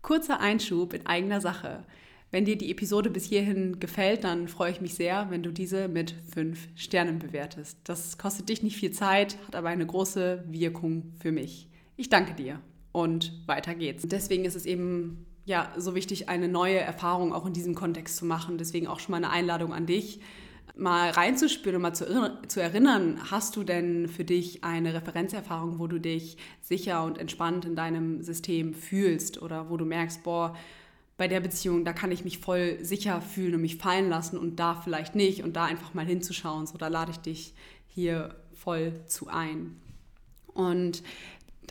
Kurzer 0.02 0.42
Einschub 0.42 0.94
in 0.94 1.06
eigener 1.06 1.40
Sache. 1.40 1.86
Wenn 2.30 2.44
dir 2.44 2.58
die 2.58 2.72
Episode 2.72 3.10
bis 3.10 3.26
hierhin 3.26 3.80
gefällt, 3.80 4.26
dann 4.26 4.48
freue 4.48 4.72
ich 4.72 4.82
mich 4.82 4.96
sehr, 4.96 5.30
wenn 5.30 5.44
du 5.44 5.52
diese 5.52 5.88
mit 5.88 6.16
fünf 6.34 6.68
Sternen 6.76 7.20
bewertest. 7.20 7.78
Das 7.86 8.18
kostet 8.18 8.50
dich 8.50 8.64
nicht 8.64 8.78
viel 8.78 8.92
Zeit, 8.92 9.38
hat 9.48 9.56
aber 9.56 9.70
eine 9.70 9.86
große 9.86 10.44
Wirkung 10.48 11.14
für 11.20 11.32
mich. 11.32 11.70
Ich 11.96 12.10
danke 12.10 12.34
dir 12.34 12.60
und 12.92 13.48
weiter 13.48 13.76
geht's. 13.76 14.04
Deswegen 14.08 14.44
ist 14.44 14.56
es 14.56 14.66
eben 14.66 15.26
ja 15.46 15.72
so 15.78 15.96
wichtig, 15.96 16.30
eine 16.30 16.48
neue 16.48 16.80
Erfahrung 16.80 17.34
auch 17.34 17.46
in 17.46 17.54
diesem 17.54 17.76
Kontext 17.76 18.18
zu 18.18 18.26
machen. 18.26 18.58
Deswegen 18.58 18.88
auch 18.88 19.00
schon 19.00 19.12
mal 19.12 19.18
eine 19.18 19.30
Einladung 19.30 19.74
an 19.74 19.86
dich, 19.86 20.20
mal 20.76 21.10
reinzuspüren 21.10 21.78
und 21.78 21.82
mal 21.82 21.94
zu, 21.94 22.62
erinnern, 22.62 23.20
hast 23.30 23.56
du 23.56 23.64
denn 23.64 24.08
für 24.08 24.24
dich 24.24 24.64
eine 24.64 24.94
Referenzerfahrung, 24.94 25.80
wo 25.80 25.88
du 25.88 26.00
dich 26.00 26.38
sicher 26.62 27.04
und 27.04 27.18
entspannt 27.18 27.66
in 27.66 27.76
deinem 27.76 28.22
System 28.22 28.74
fühlst 28.74 29.42
oder 29.42 29.70
wo 29.70 29.78
du 29.78 29.86
merkst, 29.86 30.24
boah, 30.24 30.56
bei 31.18 31.28
der 31.28 31.40
Beziehung, 31.40 31.86
da 31.86 31.94
kann 31.94 32.12
ich 32.12 32.24
mich 32.24 32.40
voll 32.40 32.84
sicher 32.84 33.22
fühlen 33.22 33.56
und 33.56 33.62
mich 33.62 33.78
fallen 33.78 34.10
lassen 34.10 34.40
und 34.40 34.56
da 34.56 34.74
vielleicht 34.74 35.14
nicht 35.14 35.44
und 35.44 35.56
da 35.56 35.66
einfach 35.66 35.94
mal 35.94 36.06
hinzuschauen. 36.06 36.66
So, 36.66 36.78
da 36.78 36.88
lade 36.88 37.12
ich 37.12 37.20
dich 37.20 37.54
hier 37.86 38.34
voll 38.56 38.94
zu 39.06 39.28
ein. 39.28 39.80
Und 40.48 41.04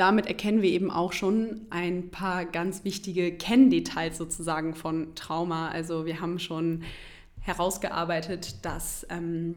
damit 0.00 0.26
erkennen 0.26 0.62
wir 0.62 0.70
eben 0.70 0.90
auch 0.90 1.12
schon 1.12 1.66
ein 1.68 2.10
paar 2.10 2.46
ganz 2.46 2.84
wichtige 2.84 3.36
Kenndetails 3.36 4.16
sozusagen 4.16 4.74
von 4.74 5.14
Trauma. 5.14 5.68
Also 5.68 6.06
wir 6.06 6.22
haben 6.22 6.38
schon 6.38 6.84
herausgearbeitet, 7.42 8.64
dass 8.64 9.06
ähm, 9.10 9.56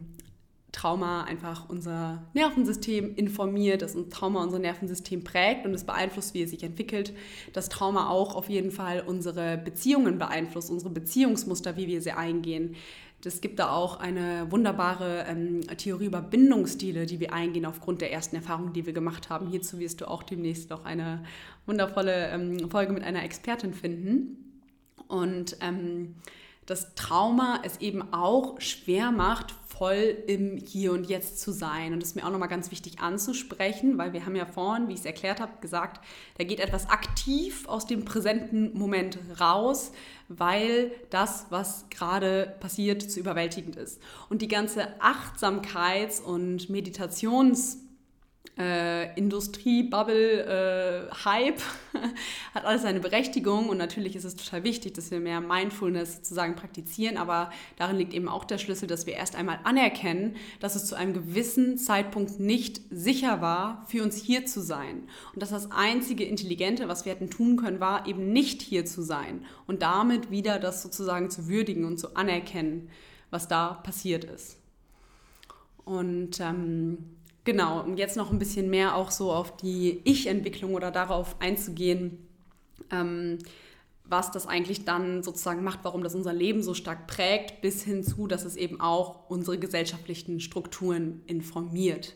Trauma 0.70 1.22
einfach 1.24 1.70
unser 1.70 2.24
Nervensystem 2.34 3.14
informiert, 3.14 3.80
dass 3.80 3.94
ein 3.94 4.10
Trauma 4.10 4.42
unser 4.42 4.58
Nervensystem 4.58 5.24
prägt 5.24 5.64
und 5.64 5.72
es 5.72 5.84
beeinflusst, 5.84 6.34
wie 6.34 6.42
es 6.42 6.50
sich 6.50 6.62
entwickelt. 6.62 7.14
Dass 7.54 7.70
Trauma 7.70 8.10
auch 8.10 8.34
auf 8.34 8.50
jeden 8.50 8.70
Fall 8.70 9.02
unsere 9.06 9.56
Beziehungen 9.56 10.18
beeinflusst, 10.18 10.70
unsere 10.70 10.90
Beziehungsmuster, 10.90 11.78
wie 11.78 11.86
wir 11.86 12.02
sie 12.02 12.12
eingehen. 12.12 12.76
Es 13.26 13.40
gibt 13.40 13.58
da 13.58 13.70
auch 13.70 14.00
eine 14.00 14.50
wunderbare 14.50 15.24
ähm, 15.28 15.62
Theorie 15.76 16.06
über 16.06 16.20
Bindungsstile, 16.20 17.06
die 17.06 17.20
wir 17.20 17.32
eingehen 17.32 17.66
aufgrund 17.66 18.00
der 18.00 18.12
ersten 18.12 18.36
Erfahrungen, 18.36 18.72
die 18.72 18.86
wir 18.86 18.92
gemacht 18.92 19.30
haben. 19.30 19.48
Hierzu 19.48 19.78
wirst 19.78 20.00
du 20.00 20.08
auch 20.08 20.22
demnächst 20.22 20.70
noch 20.70 20.84
eine 20.84 21.24
wundervolle 21.66 22.28
ähm, 22.28 22.70
Folge 22.70 22.92
mit 22.92 23.02
einer 23.02 23.24
Expertin 23.24 23.74
finden. 23.74 24.62
Und 25.08 25.56
ähm, 25.60 26.14
das 26.66 26.94
Trauma 26.94 27.60
es 27.62 27.78
eben 27.80 28.12
auch 28.12 28.60
schwer 28.60 29.10
macht, 29.10 29.54
voll 29.66 30.16
im 30.26 30.56
Hier 30.56 30.92
und 30.92 31.08
Jetzt 31.08 31.40
zu 31.40 31.52
sein. 31.52 31.92
Und 31.92 32.00
das 32.00 32.10
ist 32.10 32.14
mir 32.14 32.26
auch 32.26 32.30
nochmal 32.30 32.48
ganz 32.48 32.70
wichtig 32.70 33.00
anzusprechen, 33.00 33.98
weil 33.98 34.12
wir 34.12 34.24
haben 34.24 34.36
ja 34.36 34.46
vorhin, 34.46 34.88
wie 34.88 34.92
ich 34.92 35.00
es 35.00 35.04
erklärt 35.04 35.40
habe, 35.40 35.52
gesagt, 35.60 36.04
da 36.38 36.44
geht 36.44 36.60
etwas 36.60 36.88
aktiv 36.88 37.68
aus 37.68 37.86
dem 37.86 38.04
präsenten 38.04 38.76
Moment 38.78 39.18
raus, 39.40 39.92
weil 40.28 40.92
das, 41.10 41.46
was 41.50 41.86
gerade 41.90 42.54
passiert, 42.60 43.02
zu 43.02 43.20
überwältigend 43.20 43.76
ist. 43.76 44.00
Und 44.28 44.42
die 44.42 44.48
ganze 44.48 45.00
Achtsamkeits- 45.00 46.22
und 46.22 46.70
Meditations- 46.70 47.78
äh, 48.56 49.12
Industrie, 49.18 49.82
Bubble, 49.82 51.08
äh, 51.10 51.14
Hype, 51.24 51.60
hat 52.54 52.64
alles 52.64 52.82
seine 52.82 53.00
Berechtigung 53.00 53.68
und 53.68 53.78
natürlich 53.78 54.14
ist 54.14 54.24
es 54.24 54.36
total 54.36 54.62
wichtig, 54.62 54.94
dass 54.94 55.10
wir 55.10 55.18
mehr 55.18 55.40
Mindfulness 55.40 56.16
sozusagen 56.16 56.54
praktizieren, 56.54 57.16
aber 57.16 57.50
darin 57.76 57.96
liegt 57.96 58.14
eben 58.14 58.28
auch 58.28 58.44
der 58.44 58.58
Schlüssel, 58.58 58.86
dass 58.86 59.06
wir 59.06 59.14
erst 59.14 59.34
einmal 59.34 59.58
anerkennen, 59.64 60.36
dass 60.60 60.76
es 60.76 60.86
zu 60.86 60.94
einem 60.94 61.14
gewissen 61.14 61.78
Zeitpunkt 61.78 62.38
nicht 62.38 62.80
sicher 62.90 63.40
war, 63.40 63.84
für 63.88 64.04
uns 64.04 64.16
hier 64.16 64.46
zu 64.46 64.60
sein 64.60 65.08
und 65.32 65.42
dass 65.42 65.50
das 65.50 65.72
einzige 65.72 66.24
Intelligente, 66.24 66.86
was 66.86 67.04
wir 67.04 67.12
hätten 67.12 67.30
tun 67.30 67.56
können, 67.56 67.80
war 67.80 68.06
eben 68.06 68.32
nicht 68.32 68.62
hier 68.62 68.84
zu 68.84 69.02
sein 69.02 69.44
und 69.66 69.82
damit 69.82 70.30
wieder 70.30 70.60
das 70.60 70.82
sozusagen 70.82 71.28
zu 71.28 71.48
würdigen 71.48 71.84
und 71.84 71.98
zu 71.98 72.14
anerkennen, 72.14 72.88
was 73.30 73.48
da 73.48 73.74
passiert 73.74 74.22
ist. 74.22 74.58
Und 75.84 76.40
ähm, 76.40 77.16
Genau, 77.44 77.82
um 77.82 77.96
jetzt 77.96 78.16
noch 78.16 78.32
ein 78.32 78.38
bisschen 78.38 78.70
mehr 78.70 78.96
auch 78.96 79.10
so 79.10 79.30
auf 79.30 79.56
die 79.56 80.00
Ich-Entwicklung 80.04 80.74
oder 80.74 80.90
darauf 80.90 81.36
einzugehen, 81.40 82.26
ähm, 82.90 83.38
was 84.06 84.30
das 84.30 84.46
eigentlich 84.46 84.84
dann 84.84 85.22
sozusagen 85.22 85.62
macht, 85.62 85.80
warum 85.82 86.02
das 86.02 86.14
unser 86.14 86.32
Leben 86.32 86.62
so 86.62 86.74
stark 86.74 87.06
prägt, 87.06 87.60
bis 87.60 87.82
hin 87.82 88.02
zu, 88.02 88.26
dass 88.26 88.44
es 88.44 88.56
eben 88.56 88.80
auch 88.80 89.28
unsere 89.28 89.58
gesellschaftlichen 89.58 90.40
Strukturen 90.40 91.22
informiert. 91.26 92.14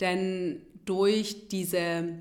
Denn 0.00 0.62
durch 0.84 1.48
diese 1.48 2.18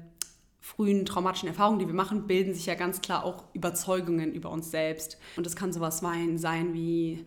frühen 0.59 1.05
traumatischen 1.05 1.49
Erfahrungen, 1.49 1.79
die 1.79 1.87
wir 1.87 1.95
machen, 1.95 2.27
bilden 2.27 2.53
sich 2.53 2.67
ja 2.67 2.75
ganz 2.75 3.01
klar 3.01 3.23
auch 3.25 3.45
Überzeugungen 3.53 4.33
über 4.33 4.51
uns 4.51 4.69
selbst. 4.69 5.17
Und 5.35 5.45
das 5.45 5.55
kann 5.55 5.73
sowas 5.73 5.99
sein 5.99 6.73
wie 6.73 7.25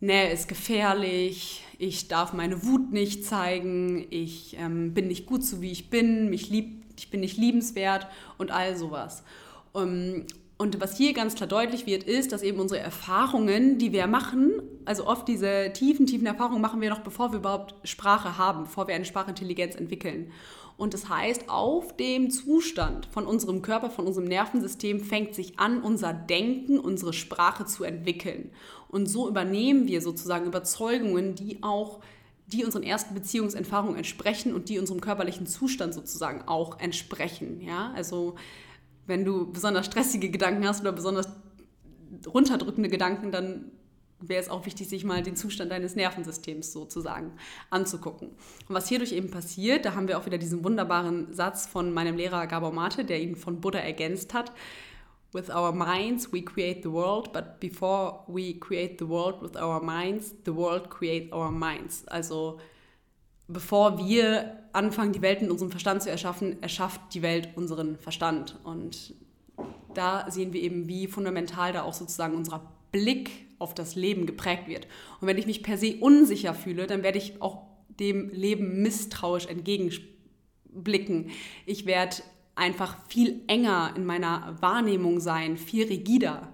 Nähe 0.00 0.32
ist 0.32 0.48
gefährlich, 0.48 1.62
ich 1.78 2.08
darf 2.08 2.32
meine 2.32 2.64
Wut 2.64 2.90
nicht 2.90 3.24
zeigen, 3.24 4.06
ich 4.10 4.56
ähm, 4.58 4.94
bin 4.94 5.08
nicht 5.08 5.26
gut 5.26 5.44
so 5.44 5.60
wie 5.60 5.70
ich 5.70 5.90
bin, 5.90 6.30
mich 6.30 6.48
lieb, 6.48 6.84
ich 6.96 7.10
bin 7.10 7.20
nicht 7.20 7.36
liebenswert 7.36 8.06
und 8.38 8.50
all 8.50 8.76
sowas. 8.76 9.22
Um, 9.72 9.82
ähm, 9.82 10.26
und 10.60 10.78
was 10.78 10.98
hier 10.98 11.14
ganz 11.14 11.36
klar 11.36 11.48
deutlich 11.48 11.86
wird, 11.86 12.02
ist, 12.02 12.32
dass 12.32 12.42
eben 12.42 12.60
unsere 12.60 12.82
Erfahrungen, 12.82 13.78
die 13.78 13.92
wir 13.92 14.06
machen, 14.06 14.60
also 14.84 15.06
oft 15.06 15.26
diese 15.26 15.72
tiefen, 15.72 16.04
tiefen 16.04 16.26
Erfahrungen 16.26 16.60
machen 16.60 16.82
wir 16.82 16.90
noch, 16.90 17.00
bevor 17.00 17.32
wir 17.32 17.38
überhaupt 17.38 17.74
Sprache 17.88 18.36
haben, 18.36 18.64
bevor 18.64 18.86
wir 18.86 18.94
eine 18.94 19.06
Sprachintelligenz 19.06 19.74
entwickeln. 19.74 20.32
Und 20.80 20.94
das 20.94 21.10
heißt, 21.10 21.50
auf 21.50 21.94
dem 21.98 22.30
Zustand 22.30 23.04
von 23.04 23.26
unserem 23.26 23.60
Körper, 23.60 23.90
von 23.90 24.06
unserem 24.06 24.26
Nervensystem 24.26 25.00
fängt 25.00 25.34
sich 25.34 25.58
an, 25.58 25.82
unser 25.82 26.14
Denken, 26.14 26.78
unsere 26.78 27.12
Sprache 27.12 27.66
zu 27.66 27.84
entwickeln. 27.84 28.50
Und 28.88 29.04
so 29.04 29.28
übernehmen 29.28 29.88
wir 29.88 30.00
sozusagen 30.00 30.46
Überzeugungen, 30.46 31.34
die 31.34 31.62
auch 31.62 32.00
die 32.46 32.64
unseren 32.64 32.82
ersten 32.82 33.12
Beziehungserfahrungen 33.12 33.96
entsprechen 33.96 34.54
und 34.54 34.70
die 34.70 34.78
unserem 34.78 35.02
körperlichen 35.02 35.46
Zustand 35.46 35.92
sozusagen 35.92 36.48
auch 36.48 36.80
entsprechen. 36.80 37.60
Ja? 37.60 37.92
Also 37.94 38.36
wenn 39.06 39.26
du 39.26 39.52
besonders 39.52 39.84
stressige 39.84 40.30
Gedanken 40.30 40.66
hast 40.66 40.80
oder 40.80 40.92
besonders 40.92 41.28
runterdrückende 42.26 42.88
Gedanken, 42.88 43.30
dann 43.30 43.70
wäre 44.20 44.40
es 44.40 44.48
auch 44.48 44.66
wichtig, 44.66 44.88
sich 44.88 45.04
mal 45.04 45.22
den 45.22 45.36
Zustand 45.36 45.70
deines 45.70 45.96
Nervensystems 45.96 46.72
sozusagen 46.72 47.32
anzugucken. 47.70 48.28
Und 48.68 48.74
was 48.74 48.88
hierdurch 48.88 49.12
eben 49.12 49.30
passiert, 49.30 49.84
da 49.84 49.94
haben 49.94 50.08
wir 50.08 50.18
auch 50.18 50.26
wieder 50.26 50.38
diesen 50.38 50.64
wunderbaren 50.64 51.32
Satz 51.32 51.66
von 51.66 51.92
meinem 51.92 52.16
Lehrer 52.16 52.46
Gabor 52.46 52.72
Mate, 52.72 53.04
der 53.04 53.20
ihn 53.20 53.36
von 53.36 53.60
Buddha 53.60 53.78
ergänzt 53.78 54.34
hat. 54.34 54.52
With 55.32 55.48
our 55.48 55.72
minds 55.72 56.32
we 56.32 56.42
create 56.42 56.82
the 56.82 56.90
world, 56.90 57.32
but 57.32 57.60
before 57.60 58.24
we 58.26 58.58
create 58.58 58.98
the 58.98 59.08
world 59.08 59.40
with 59.40 59.56
our 59.56 59.80
minds, 59.80 60.34
the 60.44 60.54
world 60.54 60.90
creates 60.90 61.32
our 61.32 61.52
minds. 61.52 62.06
Also 62.08 62.58
bevor 63.46 63.98
wir 63.98 64.58
anfangen, 64.72 65.12
die 65.12 65.22
Welt 65.22 65.40
in 65.40 65.50
unserem 65.50 65.70
Verstand 65.70 66.02
zu 66.02 66.10
erschaffen, 66.10 66.60
erschafft 66.62 67.00
die 67.14 67.22
Welt 67.22 67.50
unseren 67.54 67.96
Verstand. 67.96 68.58
Und 68.64 69.14
da 69.94 70.30
sehen 70.30 70.52
wir 70.52 70.60
eben, 70.62 70.88
wie 70.88 71.06
fundamental 71.06 71.72
da 71.72 71.82
auch 71.82 71.94
sozusagen 71.94 72.34
unser 72.34 72.62
Blick 72.92 73.49
auf 73.60 73.74
das 73.74 73.94
Leben 73.94 74.26
geprägt 74.26 74.66
wird. 74.66 74.88
Und 75.20 75.28
wenn 75.28 75.38
ich 75.38 75.46
mich 75.46 75.62
per 75.62 75.78
se 75.78 75.96
unsicher 76.00 76.54
fühle, 76.54 76.86
dann 76.86 77.02
werde 77.02 77.18
ich 77.18 77.40
auch 77.40 77.62
dem 77.88 78.30
Leben 78.30 78.82
misstrauisch 78.82 79.46
entgegenblicken. 79.46 81.30
Ich 81.66 81.86
werde 81.86 82.16
einfach 82.54 82.96
viel 83.08 83.42
enger 83.46 83.92
in 83.96 84.04
meiner 84.04 84.56
Wahrnehmung 84.60 85.20
sein, 85.20 85.56
viel 85.56 85.86
rigider. 85.86 86.52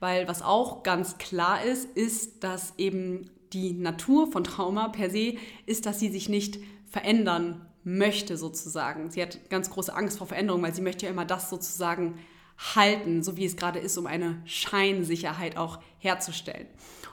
Weil 0.00 0.26
was 0.28 0.42
auch 0.42 0.82
ganz 0.82 1.18
klar 1.18 1.62
ist, 1.62 1.84
ist, 1.96 2.42
dass 2.42 2.74
eben 2.78 3.30
die 3.52 3.72
Natur 3.72 4.30
von 4.32 4.44
Trauma 4.44 4.88
per 4.88 5.10
se 5.10 5.36
ist, 5.66 5.86
dass 5.86 6.00
sie 6.00 6.10
sich 6.10 6.28
nicht 6.28 6.58
verändern 6.86 7.66
möchte 7.84 8.36
sozusagen. 8.36 9.10
Sie 9.10 9.22
hat 9.22 9.48
ganz 9.48 9.70
große 9.70 9.94
Angst 9.94 10.18
vor 10.18 10.26
Veränderung, 10.26 10.62
weil 10.62 10.74
sie 10.74 10.82
möchte 10.82 11.06
ja 11.06 11.12
immer 11.12 11.24
das 11.24 11.48
sozusagen 11.50 12.18
halten, 12.58 13.22
so 13.22 13.36
wie 13.36 13.44
es 13.44 13.56
gerade 13.56 13.78
ist, 13.78 13.98
um 13.98 14.06
eine 14.06 14.40
Scheinsicherheit 14.44 15.56
auch 15.56 15.78
herzustellen. 15.98 16.66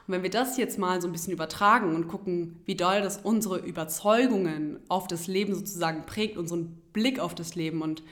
Und 0.08 0.14
wenn 0.14 0.24
wir 0.24 0.30
das 0.30 0.58
jetzt 0.58 0.78
mal 0.78 1.02
so 1.02 1.08
ein 1.08 1.14
bisschen 1.14 1.34
übertragen 1.34 1.96
und 1.96 2.08
gucken, 2.08 2.62
wie 2.66 2.76
doll 2.76 3.02
das 3.02 3.18
unsere 3.24 3.60
Überzeugungen 3.60 4.80
auf 4.90 5.08
das 5.08 5.28
Leben 5.28 5.56
sozusagen 5.56 6.06
prägt, 6.06 6.38
unseren 6.38 6.82
Blick 6.92 7.20
auf 7.20 7.36
das 7.36 7.56
Leben 7.56 7.82
und 7.82 8.04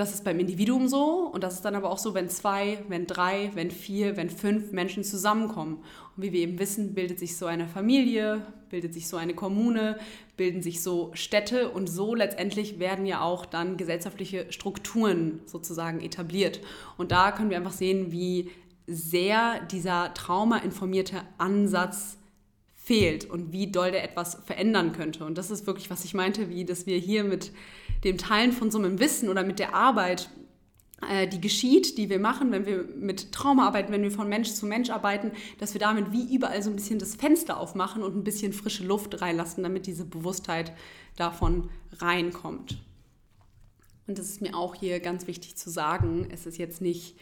das 0.00 0.14
ist 0.14 0.24
beim 0.24 0.38
Individuum 0.38 0.88
so 0.88 1.30
und 1.32 1.44
das 1.44 1.54
ist 1.54 1.64
dann 1.64 1.74
aber 1.74 1.90
auch 1.90 1.98
so, 1.98 2.14
wenn 2.14 2.28
zwei, 2.30 2.82
wenn 2.88 3.06
drei, 3.06 3.50
wenn 3.54 3.70
vier, 3.70 4.16
wenn 4.16 4.30
fünf 4.30 4.72
Menschen 4.72 5.04
zusammenkommen. 5.04 5.84
Und 6.16 6.22
wie 6.22 6.32
wir 6.32 6.40
eben 6.40 6.58
wissen, 6.58 6.94
bildet 6.94 7.18
sich 7.18 7.36
so 7.36 7.44
eine 7.44 7.68
Familie, 7.68 8.40
bildet 8.70 8.94
sich 8.94 9.08
so 9.08 9.18
eine 9.18 9.34
Kommune, 9.34 9.98
bilden 10.38 10.62
sich 10.62 10.82
so 10.82 11.10
Städte 11.12 11.68
und 11.68 11.88
so 11.88 12.14
letztendlich 12.14 12.78
werden 12.78 13.04
ja 13.04 13.20
auch 13.20 13.44
dann 13.44 13.76
gesellschaftliche 13.76 14.50
Strukturen 14.50 15.40
sozusagen 15.44 16.00
etabliert. 16.00 16.60
Und 16.96 17.12
da 17.12 17.30
können 17.30 17.50
wir 17.50 17.58
einfach 17.58 17.72
sehen, 17.72 18.10
wie 18.10 18.50
sehr 18.86 19.60
dieser 19.70 20.14
traumainformierte 20.14 21.22
Ansatz 21.36 22.16
fehlt 22.74 23.28
und 23.28 23.52
wie 23.52 23.70
doll 23.70 23.92
der 23.92 24.02
etwas 24.02 24.38
verändern 24.46 24.92
könnte. 24.92 25.26
Und 25.26 25.36
das 25.36 25.50
ist 25.50 25.66
wirklich, 25.66 25.90
was 25.90 26.06
ich 26.06 26.14
meinte, 26.14 26.48
wie 26.48 26.64
dass 26.64 26.86
wir 26.86 26.96
hier 26.96 27.22
mit 27.22 27.52
dem 28.04 28.18
Teilen 28.18 28.52
von 28.52 28.70
so 28.70 28.78
einem 28.78 28.98
Wissen 28.98 29.28
oder 29.28 29.42
mit 29.42 29.58
der 29.58 29.74
Arbeit 29.74 30.30
äh, 31.08 31.26
die 31.26 31.40
geschieht, 31.40 31.96
die 31.96 32.10
wir 32.10 32.18
machen, 32.18 32.52
wenn 32.52 32.66
wir 32.66 32.84
mit 32.84 33.32
Trauma 33.32 33.66
arbeiten, 33.66 33.92
wenn 33.92 34.02
wir 34.02 34.10
von 34.10 34.28
Mensch 34.28 34.50
zu 34.50 34.66
Mensch 34.66 34.90
arbeiten, 34.90 35.32
dass 35.58 35.72
wir 35.72 35.80
damit 35.80 36.12
wie 36.12 36.34
überall 36.34 36.62
so 36.62 36.70
ein 36.70 36.76
bisschen 36.76 36.98
das 36.98 37.14
Fenster 37.14 37.58
aufmachen 37.58 38.02
und 38.02 38.16
ein 38.16 38.24
bisschen 38.24 38.52
frische 38.52 38.84
Luft 38.84 39.20
reinlassen, 39.20 39.62
damit 39.62 39.86
diese 39.86 40.04
Bewusstheit 40.04 40.72
davon 41.16 41.70
reinkommt. 41.98 42.78
Und 44.06 44.18
das 44.18 44.28
ist 44.28 44.42
mir 44.42 44.54
auch 44.54 44.74
hier 44.74 45.00
ganz 45.00 45.26
wichtig 45.26 45.56
zu 45.56 45.70
sagen. 45.70 46.28
Es 46.30 46.44
ist 46.44 46.58
jetzt 46.58 46.82
nicht 46.82 47.16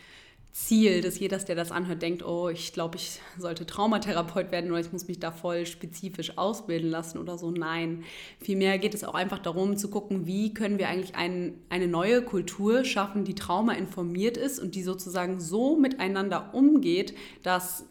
Ziel, 0.52 1.02
dass 1.02 1.18
jeder, 1.18 1.38
der 1.38 1.54
das 1.54 1.70
anhört, 1.70 2.02
denkt, 2.02 2.24
oh, 2.24 2.48
ich 2.48 2.72
glaube, 2.72 2.96
ich 2.96 3.20
sollte 3.38 3.64
Traumatherapeut 3.64 4.50
werden 4.50 4.70
oder 4.70 4.80
ich 4.80 4.92
muss 4.92 5.06
mich 5.06 5.20
da 5.20 5.30
voll 5.30 5.66
spezifisch 5.66 6.36
ausbilden 6.36 6.90
lassen 6.90 7.18
oder 7.18 7.38
so. 7.38 7.50
Nein, 7.50 8.04
vielmehr 8.40 8.78
geht 8.78 8.94
es 8.94 9.04
auch 9.04 9.14
einfach 9.14 9.38
darum 9.38 9.76
zu 9.76 9.88
gucken, 9.88 10.26
wie 10.26 10.54
können 10.54 10.78
wir 10.78 10.88
eigentlich 10.88 11.14
ein, 11.14 11.54
eine 11.68 11.86
neue 11.86 12.22
Kultur 12.22 12.84
schaffen, 12.84 13.24
die 13.24 13.34
Trauma 13.34 13.74
informiert 13.74 14.36
ist 14.36 14.58
und 14.58 14.74
die 14.74 14.82
sozusagen 14.82 15.40
so 15.40 15.76
miteinander 15.76 16.52
umgeht, 16.54 17.14
dass 17.42 17.84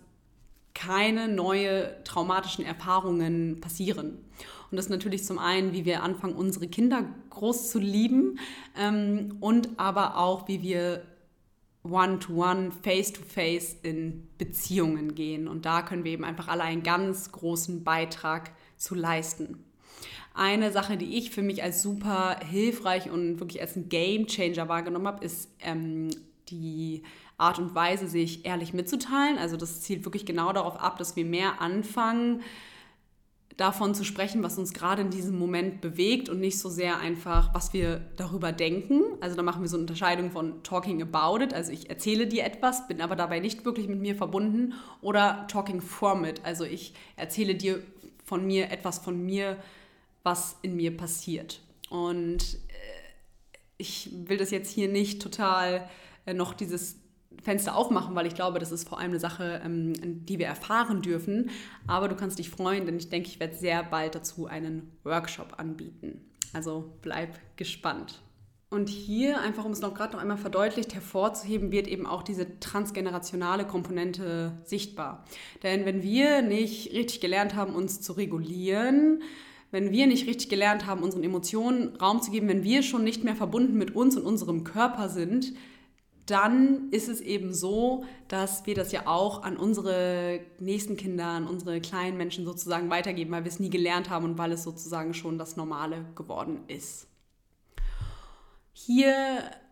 keine 0.74 1.28
neue 1.28 2.04
traumatischen 2.04 2.66
Erfahrungen 2.66 3.62
passieren. 3.62 4.20
Und 4.70 4.76
das 4.76 4.86
ist 4.86 4.92
natürlich 4.92 5.24
zum 5.24 5.40
einen, 5.40 5.74
wie 5.74 5.86
wir 5.86 6.04
anfangen, 6.04 6.36
unsere 6.36 6.68
Kinder 6.68 7.06
groß 7.30 7.72
zu 7.72 7.80
lieben 7.80 8.38
ähm, 8.78 9.38
und 9.40 9.70
aber 9.80 10.18
auch, 10.18 10.48
wie 10.48 10.62
wir 10.62 11.04
One-to-One, 11.84 12.72
Face-to-Face 12.84 13.78
in 13.84 14.28
Beziehungen 14.38 15.16
gehen. 15.16 15.48
Und 15.48 15.66
da 15.66 15.82
können 15.82 16.04
wir 16.04 16.12
eben 16.12 16.26
einfach 16.26 16.48
alle 16.48 16.64
einen 16.64 16.84
ganz 16.84 17.32
großen 17.32 17.84
Beitrag 17.84 18.52
zu 18.76 18.96
leisten. 18.96 19.64
Eine 20.34 20.72
Sache, 20.72 20.98
die 20.98 21.18
ich 21.18 21.32
für 21.32 21.42
mich 21.42 21.64
als 21.64 21.82
super 21.82 22.40
hilfreich 22.48 23.10
und 23.10 23.40
wirklich 23.40 23.62
als 23.62 23.76
ein 23.76 23.90
Game 23.90 24.28
Changer 24.28 24.70
wahrgenommen 24.70 25.08
habe, 25.08 25.26
ist 25.26 25.50
ähm, 25.62 26.10
die 26.50 27.04
Art 27.38 27.60
und 27.60 27.74
Weise, 27.74 28.08
sich 28.08 28.46
ehrlich 28.46 28.74
mitzuteilen. 28.74 29.38
Also 29.38 29.58
das 29.58 29.82
zielt 29.82 30.06
wirklich 30.06 30.26
genau 30.26 30.54
darauf 30.54 30.80
ab, 30.80 30.98
dass 30.98 31.16
wir 31.16 31.26
mehr 31.26 31.62
anfangen, 31.62 32.42
davon 33.58 33.96
zu 33.96 34.04
sprechen, 34.04 34.44
was 34.44 34.60
uns 34.60 34.72
gerade 34.74 35.02
in 35.02 35.10
diesem 35.10 35.38
Moment 35.38 35.82
bewegt 35.82 36.30
und 36.30 36.40
nicht 36.40 36.60
so 36.60 36.70
sehr 36.70 37.00
einfach, 37.00 37.54
was 37.56 37.74
wir 37.74 38.02
darüber 38.16 38.52
denken. 38.52 39.02
Also 39.20 39.36
da 39.36 39.42
machen 39.42 39.64
wir 39.64 39.68
so 39.68 39.78
eine 39.78 39.82
Unterscheidung 39.82 40.30
von 40.30 40.62
talking 40.62 41.02
about 41.02 41.44
it, 41.44 41.54
also 41.54 41.72
ich 41.72 41.90
erzähle 41.90 42.28
dir 42.28 42.46
etwas, 42.46 42.88
bin 42.88 43.02
aber 43.02 43.16
dabei 43.16 43.40
nicht 43.40 43.66
wirklich 43.66 43.88
mit 43.88 44.00
mir 44.00 44.16
verbunden, 44.16 44.74
oder 45.02 45.48
talking 45.48 45.82
from 45.82 46.24
it, 46.24 46.42
also 46.46 46.64
ich 46.64 46.94
erzähle 47.16 47.56
dir 47.56 47.82
von 48.24 48.46
mir 48.46 48.72
etwas 48.72 49.00
von 49.00 49.26
mir, 49.26 49.58
was 50.22 50.58
in 50.62 50.76
mir 50.76 50.96
passiert. 50.96 51.62
Und 51.90 52.44
äh, 52.44 53.08
ich 53.78 54.10
will 54.26 54.38
das 54.38 54.52
jetzt 54.52 54.70
hier 54.70 54.90
nicht 54.90 55.22
total 55.22 55.90
äh, 56.26 56.34
noch 56.34 56.54
dieses 56.54 56.98
Fenster 57.44 57.76
aufmachen, 57.76 58.16
weil 58.16 58.28
ich 58.28 58.36
glaube, 58.36 58.60
das 58.60 58.72
ist 58.72 58.88
vor 58.88 59.00
allem 59.00 59.12
eine 59.12 59.20
Sache, 59.20 59.62
ähm, 59.64 59.94
die 60.26 60.40
wir 60.40 60.48
erfahren 60.48 61.02
dürfen. 61.02 61.50
Aber 61.86 62.08
du 62.08 62.16
kannst 62.16 62.40
dich 62.40 62.50
freuen, 62.50 62.86
denn 62.86 62.98
ich 62.98 63.10
denke, 63.10 63.30
ich 63.30 63.40
werde 63.40 63.56
sehr 63.56 63.84
bald 63.84 64.16
dazu 64.16 64.48
einen 64.48 64.92
Workshop 65.04 65.56
anbieten. 65.58 66.22
Also 66.54 66.94
bleib 67.02 67.40
gespannt. 67.56 68.22
Und 68.70 68.90
hier, 68.90 69.40
einfach 69.40 69.64
um 69.64 69.72
es 69.72 69.80
noch 69.80 69.94
gerade 69.94 70.14
noch 70.14 70.22
einmal 70.22 70.38
verdeutlicht 70.38 70.94
hervorzuheben, 70.94 71.72
wird 71.72 71.88
eben 71.88 72.06
auch 72.06 72.22
diese 72.22 72.60
transgenerationale 72.60 73.66
Komponente 73.66 74.58
sichtbar. 74.66 75.24
Denn 75.64 75.86
wenn 75.86 76.04
wir 76.04 76.42
nicht 76.42 76.92
richtig 76.92 77.22
gelernt 77.22 77.56
haben, 77.56 77.74
uns 77.74 78.02
zu 78.02 78.14
regulieren, 78.14 79.22
wenn 79.72 79.92
wir 79.92 80.06
nicht 80.08 80.28
richtig 80.28 80.50
gelernt 80.50 80.86
haben, 80.86 81.02
unseren 81.02 81.24
Emotionen 81.24 81.96
Raum 81.96 82.22
zu 82.22 82.32
geben, 82.32 82.50
wenn 82.50 82.64
wir 82.64 82.84
schon 82.84 83.06
nicht 83.06 83.24
mehr 83.24 83.36
verbunden 83.36 83.78
mit 83.78 83.96
uns 83.96 84.18
und 84.18 84.24
unserem 84.24 84.66
Körper 84.66 85.08
sind, 85.08 85.54
dann 86.28 86.90
ist 86.92 87.08
es 87.08 87.22
eben 87.22 87.54
so, 87.54 88.04
dass 88.28 88.66
wir 88.66 88.76
das 88.76 88.92
ja 88.92 89.08
auch 89.08 89.44
an 89.44 89.58
unsere 89.58 90.42
nächsten 90.60 90.98
Kinder, 90.98 91.26
an 91.26 91.48
unsere 91.48 91.82
kleinen 91.82 92.18
Menschen 92.18 92.46
sozusagen 92.46 92.90
weitergeben, 92.90 93.32
weil 93.32 93.44
wir 93.44 93.52
es 93.52 93.60
nie 93.60 93.70
gelernt 93.70 94.10
haben 94.10 94.26
und 94.26 94.38
weil 94.38 94.52
es 94.52 94.64
sozusagen 94.64 95.14
schon 95.14 95.38
das 95.38 95.56
Normale 95.56 96.06
geworden 96.16 96.60
ist. 96.68 97.08
Hier 98.74 99.16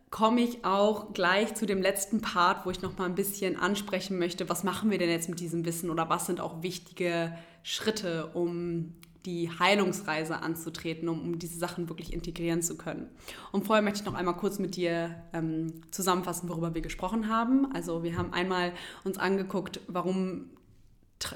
komme 0.09 0.41
ich 0.41 0.63
auch 0.63 1.13
gleich 1.13 1.55
zu 1.55 1.65
dem 1.65 1.81
letzten 1.81 2.21
Part, 2.21 2.65
wo 2.65 2.71
ich 2.71 2.81
noch 2.81 2.97
mal 2.97 3.05
ein 3.05 3.15
bisschen 3.15 3.57
ansprechen 3.57 4.17
möchte, 4.17 4.47
was 4.47 4.63
machen 4.63 4.89
wir 4.89 4.97
denn 4.97 5.09
jetzt 5.09 5.27
mit 5.27 5.41
diesem 5.41 5.65
Wissen 5.65 5.89
oder 5.89 6.09
was 6.09 6.25
sind 6.25 6.39
auch 6.39 6.63
wichtige 6.63 7.37
Schritte, 7.63 8.27
um 8.33 8.93
die 9.25 9.49
Heilungsreise 9.49 10.41
anzutreten, 10.41 11.09
um, 11.09 11.21
um 11.21 11.39
diese 11.39 11.57
Sachen 11.57 11.89
wirklich 11.89 12.13
integrieren 12.13 12.61
zu 12.61 12.77
können. 12.77 13.09
Und 13.51 13.65
vorher 13.65 13.81
möchte 13.81 13.99
ich 13.99 14.05
noch 14.05 14.13
einmal 14.13 14.37
kurz 14.37 14.59
mit 14.59 14.75
dir 14.75 15.15
ähm, 15.33 15.81
zusammenfassen, 15.91 16.49
worüber 16.49 16.73
wir 16.73 16.81
gesprochen 16.81 17.29
haben. 17.29 17.71
Also 17.73 18.03
wir 18.03 18.17
haben 18.17 18.33
einmal 18.33 18.73
uns 19.03 19.17
angeguckt, 19.17 19.79
warum 19.87 20.49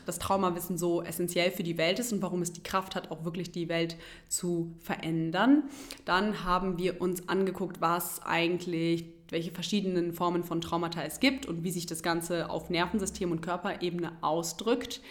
das 0.06 0.20
Traumawissen 0.20 0.78
so 0.78 1.02
essentiell 1.02 1.52
für 1.52 1.64
die 1.64 1.78
Welt 1.78 2.00
ist 2.00 2.12
und 2.12 2.22
warum 2.22 2.42
es 2.42 2.52
die 2.52 2.64
Kraft 2.64 2.96
hat, 2.96 3.12
auch 3.12 3.24
wirklich 3.24 3.52
die 3.52 3.70
Welt 3.70 3.96
zu 4.28 4.74
verändern. 4.80 5.64
Dann 6.06 6.44
haben 6.44 6.78
wir 6.78 7.02
uns 7.02 7.28
angeguckt, 7.30 7.82
was 7.82 8.22
eigentlich, 8.24 9.06
welche 9.30 9.52
verschiedenen 9.52 10.14
Formen 10.14 10.44
von 10.44 10.62
Traumata 10.62 11.02
es 11.04 11.20
gibt 11.20 11.46
und 11.46 11.64
wie 11.64 11.72
sich 11.72 11.86
das 11.86 12.04
Ganze 12.04 12.50
auf 12.50 12.70
Nervensystem 12.70 13.32
und 13.32 13.42
Körperebene 13.42 14.12
ausdrückt. 14.22 15.02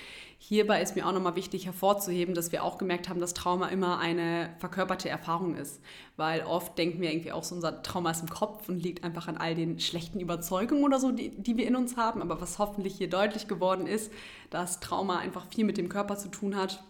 Hierbei 0.41 0.81
ist 0.81 0.95
mir 0.95 1.05
auch 1.05 1.13
nochmal 1.13 1.35
wichtig 1.35 1.67
hervorzuheben, 1.67 2.33
dass 2.33 2.53
wir 2.53 2.63
auch 2.63 2.79
gemerkt 2.79 3.09
haben, 3.09 3.19
dass 3.19 3.35
Trauma 3.35 3.69
immer 3.69 3.99
eine 3.99 4.51
verkörperte 4.59 5.09
Erfahrung 5.09 5.57
ist. 5.57 5.81
Weil 6.17 6.43
oft 6.43 6.79
denken 6.79 7.01
wir 7.01 7.11
irgendwie 7.11 7.33
auch 7.33 7.43
so, 7.43 7.57
unser 7.57 7.83
Trauma 7.83 8.13
ist 8.13 8.23
im 8.23 8.31
Kopf 8.31 8.69
und 8.69 8.81
liegt 8.81 9.03
einfach 9.03 9.27
an 9.27 9.37
all 9.37 9.57
den 9.57 9.81
schlechten 9.81 10.21
Überzeugungen 10.21 10.85
oder 10.85 11.01
so, 11.01 11.11
die, 11.11 11.31
die 11.31 11.57
wir 11.57 11.67
in 11.67 11.75
uns 11.75 11.97
haben. 11.97 12.23
Aber 12.23 12.41
was 12.41 12.61
hoffentlich 12.61 12.95
hier 12.97 13.11
deutlich 13.11 13.49
geworden 13.49 13.89
ist, 13.89 14.13
dass 14.49 14.79
Trauma 14.79 15.19
einfach 15.19 15.45
viel 15.53 15.65
mit 15.65 15.77
dem 15.77 15.89
Körper 15.89 16.17
zu 16.17 16.29
tun 16.29 16.55
hat. 16.55 16.85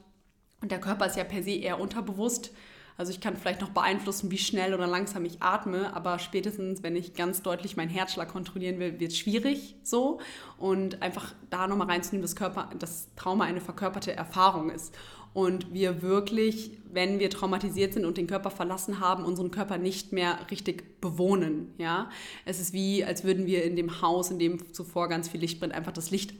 Und 0.60 0.70
der 0.70 0.80
Körper 0.80 1.06
ist 1.06 1.16
ja 1.16 1.24
per 1.24 1.42
se 1.42 1.52
eher 1.52 1.80
unterbewusst. 1.80 2.52
Also 2.98 3.12
ich 3.12 3.20
kann 3.20 3.36
vielleicht 3.36 3.60
noch 3.60 3.68
beeinflussen, 3.68 4.32
wie 4.32 4.38
schnell 4.38 4.74
oder 4.74 4.88
langsam 4.88 5.24
ich 5.24 5.40
atme, 5.40 5.94
aber 5.94 6.18
spätestens, 6.18 6.82
wenn 6.82 6.96
ich 6.96 7.14
ganz 7.14 7.42
deutlich 7.42 7.76
meinen 7.76 7.90
Herzschlag 7.90 8.28
kontrollieren 8.28 8.80
will, 8.80 8.98
wird 8.98 9.12
es 9.12 9.18
schwierig 9.18 9.76
so. 9.84 10.18
Und 10.58 11.00
einfach 11.00 11.32
da 11.48 11.68
nochmal 11.68 11.86
reinzunehmen, 11.86 12.22
dass 12.22 12.34
Körper, 12.34 12.68
das 12.76 13.06
Trauma 13.14 13.44
eine 13.44 13.60
verkörperte 13.60 14.16
Erfahrung 14.16 14.70
ist. 14.70 14.92
Und 15.32 15.72
wir 15.72 16.02
wirklich, 16.02 16.72
wenn 16.92 17.20
wir 17.20 17.30
traumatisiert 17.30 17.94
sind 17.94 18.04
und 18.04 18.16
den 18.16 18.26
Körper 18.26 18.50
verlassen 18.50 18.98
haben, 18.98 19.24
unseren 19.24 19.52
Körper 19.52 19.78
nicht 19.78 20.12
mehr 20.12 20.36
richtig 20.50 21.00
bewohnen. 21.00 21.72
Ja? 21.78 22.10
Es 22.46 22.58
ist 22.58 22.72
wie, 22.72 23.04
als 23.04 23.22
würden 23.22 23.46
wir 23.46 23.62
in 23.62 23.76
dem 23.76 24.02
Haus, 24.02 24.32
in 24.32 24.40
dem 24.40 24.74
zuvor 24.74 25.08
ganz 25.08 25.28
viel 25.28 25.38
Licht 25.38 25.60
brennt, 25.60 25.72
einfach 25.72 25.92
das 25.92 26.10
Licht 26.10 26.34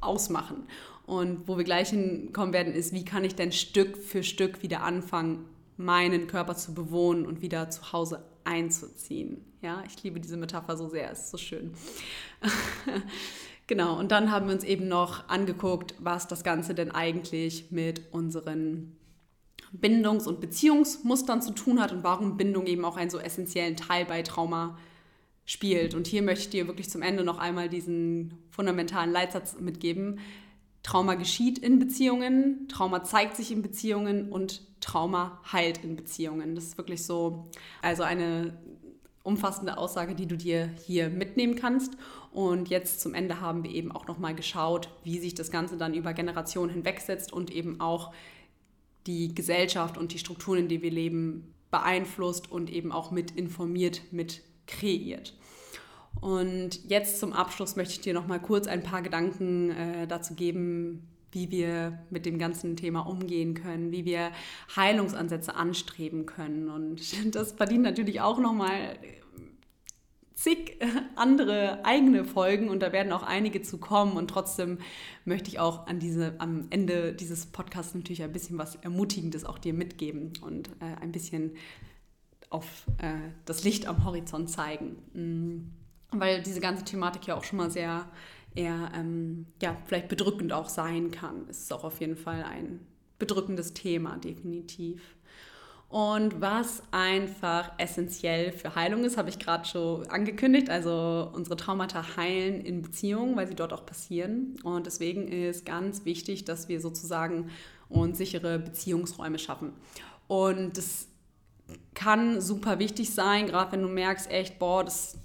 ausmachen. 0.00 0.66
Und 1.06 1.46
wo 1.46 1.56
wir 1.58 1.64
gleich 1.64 1.90
hinkommen 1.90 2.54
werden, 2.54 2.72
ist, 2.72 2.92
wie 2.92 3.04
kann 3.04 3.24
ich 3.24 3.34
denn 3.34 3.52
Stück 3.52 3.98
für 3.98 4.22
Stück 4.22 4.62
wieder 4.62 4.82
anfangen, 4.82 5.44
meinen 5.76 6.26
Körper 6.26 6.54
zu 6.54 6.72
bewohnen 6.74 7.26
und 7.26 7.42
wieder 7.42 7.68
zu 7.70 7.92
Hause 7.92 8.24
einzuziehen. 8.44 9.44
Ja, 9.62 9.82
ich 9.86 10.02
liebe 10.02 10.20
diese 10.20 10.36
Metapher 10.36 10.76
so 10.76 10.88
sehr, 10.88 11.10
ist 11.10 11.30
so 11.30 11.38
schön. 11.38 11.72
genau, 13.66 13.98
und 13.98 14.12
dann 14.12 14.30
haben 14.30 14.46
wir 14.46 14.54
uns 14.54 14.64
eben 14.64 14.88
noch 14.88 15.28
angeguckt, 15.28 15.94
was 15.98 16.28
das 16.28 16.44
Ganze 16.44 16.74
denn 16.74 16.90
eigentlich 16.90 17.70
mit 17.70 18.02
unseren 18.12 18.96
Bindungs- 19.72 20.26
und 20.26 20.40
Beziehungsmustern 20.40 21.42
zu 21.42 21.52
tun 21.52 21.80
hat 21.80 21.92
und 21.92 22.04
warum 22.04 22.36
Bindung 22.36 22.66
eben 22.66 22.84
auch 22.84 22.96
einen 22.96 23.10
so 23.10 23.18
essentiellen 23.18 23.76
Teil 23.76 24.04
bei 24.04 24.22
Trauma 24.22 24.78
spielt. 25.46 25.94
Und 25.94 26.06
hier 26.06 26.22
möchte 26.22 26.44
ich 26.44 26.50
dir 26.50 26.66
wirklich 26.68 26.88
zum 26.88 27.02
Ende 27.02 27.24
noch 27.24 27.38
einmal 27.38 27.68
diesen 27.68 28.38
fundamentalen 28.50 29.10
Leitsatz 29.10 29.58
mitgeben. 29.58 30.20
Trauma 30.84 31.14
geschieht 31.14 31.58
in 31.58 31.78
Beziehungen, 31.80 32.68
Trauma 32.68 33.02
zeigt 33.02 33.36
sich 33.36 33.50
in 33.50 33.62
Beziehungen 33.62 34.30
und 34.30 34.62
Trauma 34.80 35.40
heilt 35.50 35.82
in 35.82 35.96
Beziehungen. 35.96 36.54
Das 36.54 36.64
ist 36.64 36.78
wirklich 36.78 37.04
so, 37.04 37.48
also 37.82 38.02
eine 38.04 38.56
umfassende 39.22 39.78
Aussage, 39.78 40.14
die 40.14 40.26
du 40.26 40.36
dir 40.36 40.70
hier 40.84 41.08
mitnehmen 41.08 41.56
kannst. 41.56 41.96
Und 42.30 42.68
jetzt 42.68 43.00
zum 43.00 43.14
Ende 43.14 43.40
haben 43.40 43.64
wir 43.64 43.70
eben 43.70 43.90
auch 43.90 44.06
nochmal 44.06 44.34
geschaut, 44.34 44.90
wie 45.02 45.18
sich 45.18 45.34
das 45.34 45.50
Ganze 45.50 45.78
dann 45.78 45.94
über 45.94 46.12
Generationen 46.12 46.70
hinwegsetzt 46.70 47.32
und 47.32 47.50
eben 47.50 47.80
auch 47.80 48.12
die 49.06 49.34
Gesellschaft 49.34 49.96
und 49.96 50.12
die 50.12 50.18
Strukturen, 50.18 50.60
in 50.60 50.68
denen 50.68 50.82
wir 50.82 50.90
leben, 50.90 51.54
beeinflusst 51.70 52.52
und 52.52 52.70
eben 52.70 52.92
auch 52.92 53.10
mit 53.10 53.30
informiert, 53.30 54.02
mit 54.12 54.42
kreiert. 54.66 55.34
Und 56.20 56.88
jetzt 56.88 57.20
zum 57.20 57.32
Abschluss 57.32 57.76
möchte 57.76 57.94
ich 57.94 58.00
dir 58.00 58.14
noch 58.14 58.26
mal 58.26 58.40
kurz 58.40 58.66
ein 58.66 58.82
paar 58.82 59.02
Gedanken 59.02 59.70
äh, 59.70 60.06
dazu 60.06 60.34
geben, 60.34 61.06
wie 61.32 61.50
wir 61.50 61.98
mit 62.10 62.24
dem 62.24 62.38
ganzen 62.38 62.76
Thema 62.76 63.00
umgehen 63.00 63.54
können, 63.54 63.90
wie 63.92 64.04
wir 64.04 64.30
Heilungsansätze 64.74 65.54
anstreben 65.54 66.26
können. 66.26 66.70
Und 66.70 67.02
das 67.34 67.52
verdient 67.52 67.82
natürlich 67.82 68.20
auch 68.20 68.38
noch 68.38 68.54
mal 68.54 68.96
zig 70.34 70.78
andere 71.16 71.84
eigene 71.84 72.24
Folgen 72.24 72.68
und 72.68 72.80
da 72.80 72.92
werden 72.92 73.12
auch 73.12 73.22
einige 73.22 73.62
zu 73.62 73.78
kommen 73.78 74.16
und 74.16 74.28
trotzdem 74.28 74.78
möchte 75.24 75.48
ich 75.48 75.58
auch 75.58 75.86
an 75.86 76.00
diese, 76.00 76.34
am 76.38 76.66
Ende 76.70 77.12
dieses 77.12 77.46
Podcasts 77.46 77.94
natürlich 77.94 78.22
ein 78.22 78.32
bisschen 78.32 78.58
was 78.58 78.76
Ermutigendes 78.76 79.44
auch 79.44 79.58
dir 79.58 79.74
mitgeben 79.74 80.32
und 80.42 80.68
äh, 80.80 81.00
ein 81.00 81.12
bisschen 81.12 81.52
auf 82.50 82.86
äh, 82.98 83.14
das 83.44 83.64
Licht 83.64 83.86
am 83.86 84.04
Horizont 84.04 84.50
zeigen. 84.50 84.96
Mhm. 85.12 85.70
Weil 86.20 86.42
diese 86.42 86.60
ganze 86.60 86.84
Thematik 86.84 87.26
ja 87.26 87.34
auch 87.34 87.44
schon 87.44 87.58
mal 87.58 87.70
sehr 87.70 88.06
eher 88.54 88.90
ähm, 88.94 89.46
ja, 89.60 89.76
vielleicht 89.86 90.08
bedrückend 90.08 90.52
auch 90.52 90.68
sein 90.68 91.10
kann. 91.10 91.46
Es 91.48 91.62
ist 91.62 91.72
auch 91.72 91.84
auf 91.84 92.00
jeden 92.00 92.16
Fall 92.16 92.44
ein 92.44 92.80
bedrückendes 93.18 93.74
Thema, 93.74 94.16
definitiv. 94.16 95.02
Und 95.88 96.40
was 96.40 96.82
einfach 96.90 97.70
essentiell 97.78 98.50
für 98.50 98.74
Heilung 98.74 99.04
ist, 99.04 99.16
habe 99.16 99.28
ich 99.28 99.38
gerade 99.38 99.64
schon 99.64 100.06
angekündigt. 100.08 100.68
Also 100.68 101.30
unsere 101.32 101.56
Traumata 101.56 102.16
heilen 102.16 102.60
in 102.62 102.82
Beziehungen, 102.82 103.36
weil 103.36 103.46
sie 103.46 103.54
dort 103.54 103.72
auch 103.72 103.86
passieren. 103.86 104.56
Und 104.64 104.86
deswegen 104.86 105.28
ist 105.28 105.64
ganz 105.64 106.04
wichtig, 106.04 106.44
dass 106.44 106.68
wir 106.68 106.80
sozusagen 106.80 107.50
uns 107.88 108.18
sichere 108.18 108.58
Beziehungsräume 108.58 109.38
schaffen. 109.38 109.72
Und 110.26 110.76
das 110.76 111.06
kann 111.94 112.40
super 112.40 112.78
wichtig 112.78 113.14
sein, 113.14 113.46
gerade 113.46 113.72
wenn 113.72 113.82
du 113.82 113.88
merkst, 113.88 114.30
echt, 114.30 114.58
boah, 114.58 114.84
das 114.84 115.18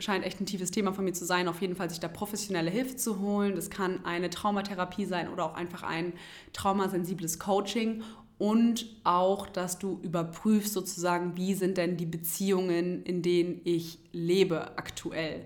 scheint 0.00 0.24
echt 0.24 0.40
ein 0.40 0.46
tiefes 0.46 0.70
Thema 0.70 0.92
von 0.92 1.04
mir 1.04 1.12
zu 1.12 1.24
sein, 1.24 1.48
auf 1.48 1.60
jeden 1.60 1.76
Fall 1.76 1.90
sich 1.90 2.00
da 2.00 2.08
professionelle 2.08 2.70
Hilfe 2.70 2.96
zu 2.96 3.20
holen. 3.20 3.54
Das 3.54 3.70
kann 3.70 4.04
eine 4.04 4.30
Traumatherapie 4.30 5.04
sein 5.04 5.28
oder 5.28 5.44
auch 5.44 5.54
einfach 5.54 5.82
ein 5.82 6.12
traumasensibles 6.52 7.38
Coaching 7.38 8.02
und 8.40 8.86
auch, 9.04 9.46
dass 9.46 9.78
du 9.78 10.00
überprüfst 10.02 10.72
sozusagen, 10.72 11.36
wie 11.36 11.52
sind 11.52 11.76
denn 11.76 11.98
die 11.98 12.06
Beziehungen, 12.06 13.02
in 13.04 13.20
denen 13.20 13.60
ich 13.64 13.98
lebe 14.12 14.78
aktuell. 14.78 15.44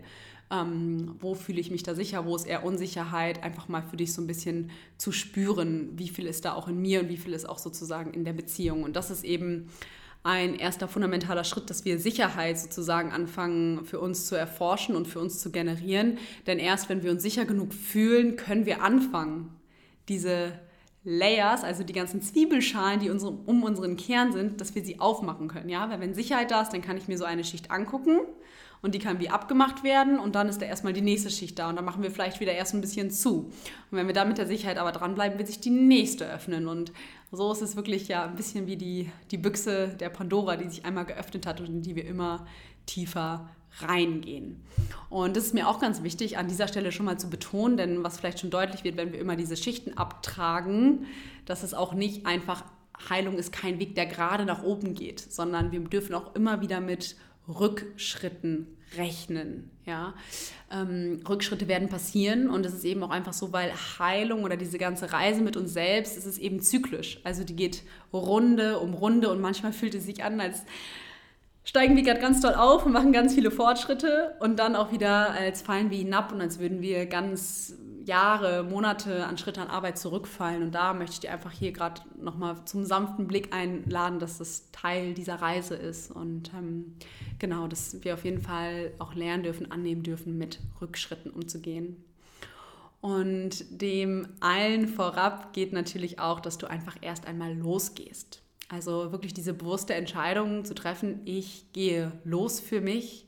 Ähm, 0.49 1.17
wo 1.19 1.35
fühle 1.35 1.61
ich 1.61 1.73
mich 1.73 1.83
da 1.83 1.97
sicher, 1.97 2.25
wo 2.25 2.37
ist 2.37 2.47
eher 2.47 2.65
Unsicherheit, 2.65 3.43
einfach 3.43 3.67
mal 3.67 3.83
für 3.83 3.97
dich 3.97 4.13
so 4.13 4.23
ein 4.23 4.29
bisschen 4.29 4.71
zu 4.97 5.11
spüren, 5.11 5.91
wie 5.97 6.09
viel 6.09 6.27
ist 6.27 6.45
da 6.45 6.55
auch 6.55 6.69
in 6.69 6.81
mir 6.81 7.01
und 7.01 7.09
wie 7.09 7.17
viel 7.17 7.33
ist 7.33 7.49
auch 7.49 7.59
sozusagen 7.59 8.13
in 8.13 8.25
der 8.25 8.35
Beziehung. 8.35 8.85
Und 8.85 8.95
das 8.95 9.11
ist 9.11 9.25
eben 9.25 9.71
ein 10.25 10.55
erster 10.55 10.89
fundamentaler 10.89 11.45
Schritt, 11.45 11.69
dass 11.69 11.85
wir 11.85 11.99
Sicherheit 11.99 12.59
sozusagen 12.59 13.13
anfangen 13.13 13.85
für 13.85 14.01
uns 14.01 14.27
zu 14.27 14.35
erforschen 14.35 14.97
und 14.97 15.07
für 15.07 15.21
uns 15.21 15.39
zu 15.39 15.53
generieren. 15.53 16.19
Denn 16.47 16.59
erst 16.59 16.89
wenn 16.89 17.03
wir 17.03 17.11
uns 17.11 17.23
sicher 17.23 17.45
genug 17.45 17.75
fühlen, 17.75 18.37
können 18.37 18.65
wir 18.65 18.83
anfangen, 18.83 19.55
diese 20.09 20.59
Layers, 21.05 21.63
also 21.63 21.85
die 21.85 21.93
ganzen 21.93 22.23
Zwiebelschalen, 22.23 23.01
die 23.01 23.11
unsere, 23.11 23.33
um 23.33 23.63
unseren 23.63 23.99
Kern 23.99 24.33
sind, 24.33 24.63
dass 24.63 24.75
wir 24.75 24.83
sie 24.83 24.99
aufmachen 24.99 25.49
können. 25.49 25.69
Ja? 25.69 25.91
Weil 25.91 26.01
wenn 26.01 26.15
Sicherheit 26.15 26.51
da 26.51 26.63
ist, 26.63 26.71
dann 26.71 26.81
kann 26.81 26.97
ich 26.97 27.07
mir 27.07 27.19
so 27.19 27.25
eine 27.25 27.45
Schicht 27.45 27.71
angucken 27.71 28.21
und 28.81 28.95
die 28.95 28.99
kann 28.99 29.21
wie 29.21 29.29
abgemacht 29.29 29.85
werden 29.85 30.19
und 30.19 30.35
dann 30.35 30.49
ist 30.49 30.63
da 30.63 30.67
erstmal 30.67 30.95
die 30.95 31.03
nächste 31.03 31.31
Schicht 31.31 31.59
da 31.59 31.69
und 31.69 31.77
dann 31.77 31.85
machen 31.85 32.03
wir 32.03 32.11
vielleicht 32.11 32.41
wieder 32.41 32.53
erst 32.53 32.73
ein 32.73 32.81
bisschen 32.81 33.11
zu. 33.11 33.51
Und 33.91 33.99
wenn 33.99 34.07
wir 34.07 34.15
da 34.15 34.25
mit 34.25 34.39
der 34.39 34.47
Sicherheit 34.47 34.79
aber 34.79 34.93
dranbleiben, 34.93 35.39
wird 35.39 35.49
sich 35.49 35.61
die 35.61 35.71
nächste 35.71 36.27
öffnen 36.31 36.69
und 36.69 36.93
so 37.35 37.53
ist 37.53 37.63
es 37.63 37.77
wirklich 37.77 38.09
ja 38.09 38.25
ein 38.25 38.37
bisschen 38.37 38.67
wie 38.67 38.77
die, 38.77 39.11
die 39.31 39.39
Büchse 39.39 39.89
der 39.89 40.09
Pandora, 40.09 40.57
die 40.57 40.69
sich 40.69 40.85
einmal 40.85 41.05
geöffnet 41.05 41.47
hat 41.47 41.61
und 41.61 41.67
in 41.67 41.83
die 41.83 41.97
wir 41.97 42.05
immer 42.05 42.47
tiefer 42.87 43.49
reingehen. 43.81 44.63
Und 45.11 45.37
das 45.37 45.47
ist 45.47 45.55
mir 45.55 45.69
auch 45.69 45.81
ganz 45.81 46.03
wichtig, 46.03 46.39
an 46.39 46.49
dieser 46.49 46.69
Stelle 46.69 46.93
schon 46.93 47.07
mal 47.07 47.19
zu 47.19 47.29
betonen, 47.29 47.77
denn 47.77 48.05
was 48.05 48.19
vielleicht 48.19 48.41
schon 48.41 48.51
deutlich 48.51 48.85
wird, 48.85 48.97
wenn 48.97 49.13
wir 49.13 49.19
immer 49.19 49.37
diese 49.37 49.57
Schichten 49.57 49.97
abtragen, 49.97 51.07
dass 51.45 51.63
es 51.63 51.75
auch 51.75 51.93
nicht 51.93 52.27
einfach 52.27 52.65
Heilung 53.09 53.37
ist 53.37 53.53
kein 53.53 53.81
Weg, 53.81 53.97
der 53.97 54.07
gerade 54.07 54.45
nach 54.45 54.63
oben 54.63 54.95
geht, 54.95 55.21
sondern 55.21 55.73
wir 55.73 55.81
dürfen 55.81 56.15
auch 56.15 56.35
immer 56.37 56.61
wieder 56.61 56.81
mit 56.81 57.17
Rückschritten 57.49 58.69
rechnen. 58.97 59.71
Ja? 59.87 60.15
Ähm, 60.71 61.21
Rückschritte 61.29 61.69
werden 61.69 61.89
passieren 61.89 62.49
und 62.49 62.65
es 62.67 62.75
ist 62.75 62.85
eben 62.85 63.03
auch 63.03 63.11
einfach 63.11 63.33
so, 63.33 63.53
weil 63.53 63.73
Heilung 63.99 64.45
oder 64.45 64.57
diese 64.57 64.79
ganze 64.79 65.13
Reise 65.13 65.43
mit 65.43 65.57
uns 65.57 65.73
selbst, 65.73 66.17
es 66.17 66.27
ist 66.27 66.39
eben 66.39 66.61
zyklisch. 66.61 67.21
Also 67.25 67.45
die 67.45 67.57
geht 67.57 67.83
Runde 68.13 68.79
um 68.79 68.95
Runde 68.95 69.31
und 69.31 69.41
manchmal 69.41 69.73
fühlt 69.73 69.95
es 69.95 70.05
sich 70.05 70.25
an, 70.25 70.41
als 70.41 70.65
steigen 71.65 71.97
wir 71.97 72.03
gerade 72.03 72.21
ganz 72.21 72.41
doll 72.41 72.55
auf 72.55 72.87
und 72.87 72.93
machen 72.93 73.13
ganz 73.13 73.35
viele 73.35 73.51
Fortschritte 73.51 74.35
und 74.41 74.59
dann 74.59 74.77
auch 74.77 74.93
wieder 74.93 75.31
als 75.33 75.63
fallen 75.63 75.91
wir 75.91 75.99
hinab 75.99 76.33
und 76.33 76.41
als 76.41 76.59
würden 76.59 76.83
wir 76.83 77.07
ganz 77.07 77.75
Jahre, 78.05 78.63
Monate 78.63 79.27
an 79.27 79.39
Schritte 79.39 79.61
an 79.61 79.69
Arbeit 79.69 79.99
zurückfallen. 79.99 80.63
Und 80.63 80.75
da 80.75 80.95
möchte 80.95 81.15
ich 81.15 81.21
dir 81.21 81.33
einfach 81.33 81.53
hier 81.53 81.73
gerade 81.73 82.03
nochmal 82.21 82.57
zum 82.65 82.85
sanften 82.85 83.27
Blick 83.27 83.55
einladen, 83.55 84.19
dass 84.19 84.39
das 84.39 84.71
Teil 84.73 85.15
dieser 85.15 85.37
Reise 85.37 85.75
ist. 85.75 86.11
Und 86.11 86.53
ähm, 86.55 86.97
genau, 87.39 87.67
dass 87.67 88.03
wir 88.05 88.15
auf 88.15 88.25
jeden 88.25 88.41
Fall 88.41 88.93
auch 88.99 89.15
lernen 89.15 89.43
dürfen, 89.43 89.71
annehmen 89.71 90.03
dürfen, 90.03 90.37
mit 90.39 90.61
Rückschritten 90.81 91.31
umzugehen. 91.31 92.03
Und 93.01 93.83
dem 93.83 94.29
allen 94.41 94.89
vorab 94.89 95.53
geht 95.53 95.75
natürlich 95.75 96.21
auch, 96.21 96.41
dass 96.41 96.57
du 96.57 96.67
einfach 96.67 96.97
erst 97.03 97.27
einmal 97.27 97.55
losgehst. 97.55 98.41
Also 98.71 99.13
wirklich 99.13 99.35
diese 99.35 99.53
bewusste 99.53 99.95
Entscheidung 99.95 100.65
zu 100.65 100.75
treffen, 100.75 101.21
ich 101.27 101.67
gehe 101.75 102.13
los 102.25 102.61
für 102.61 102.81
mich 102.81 103.27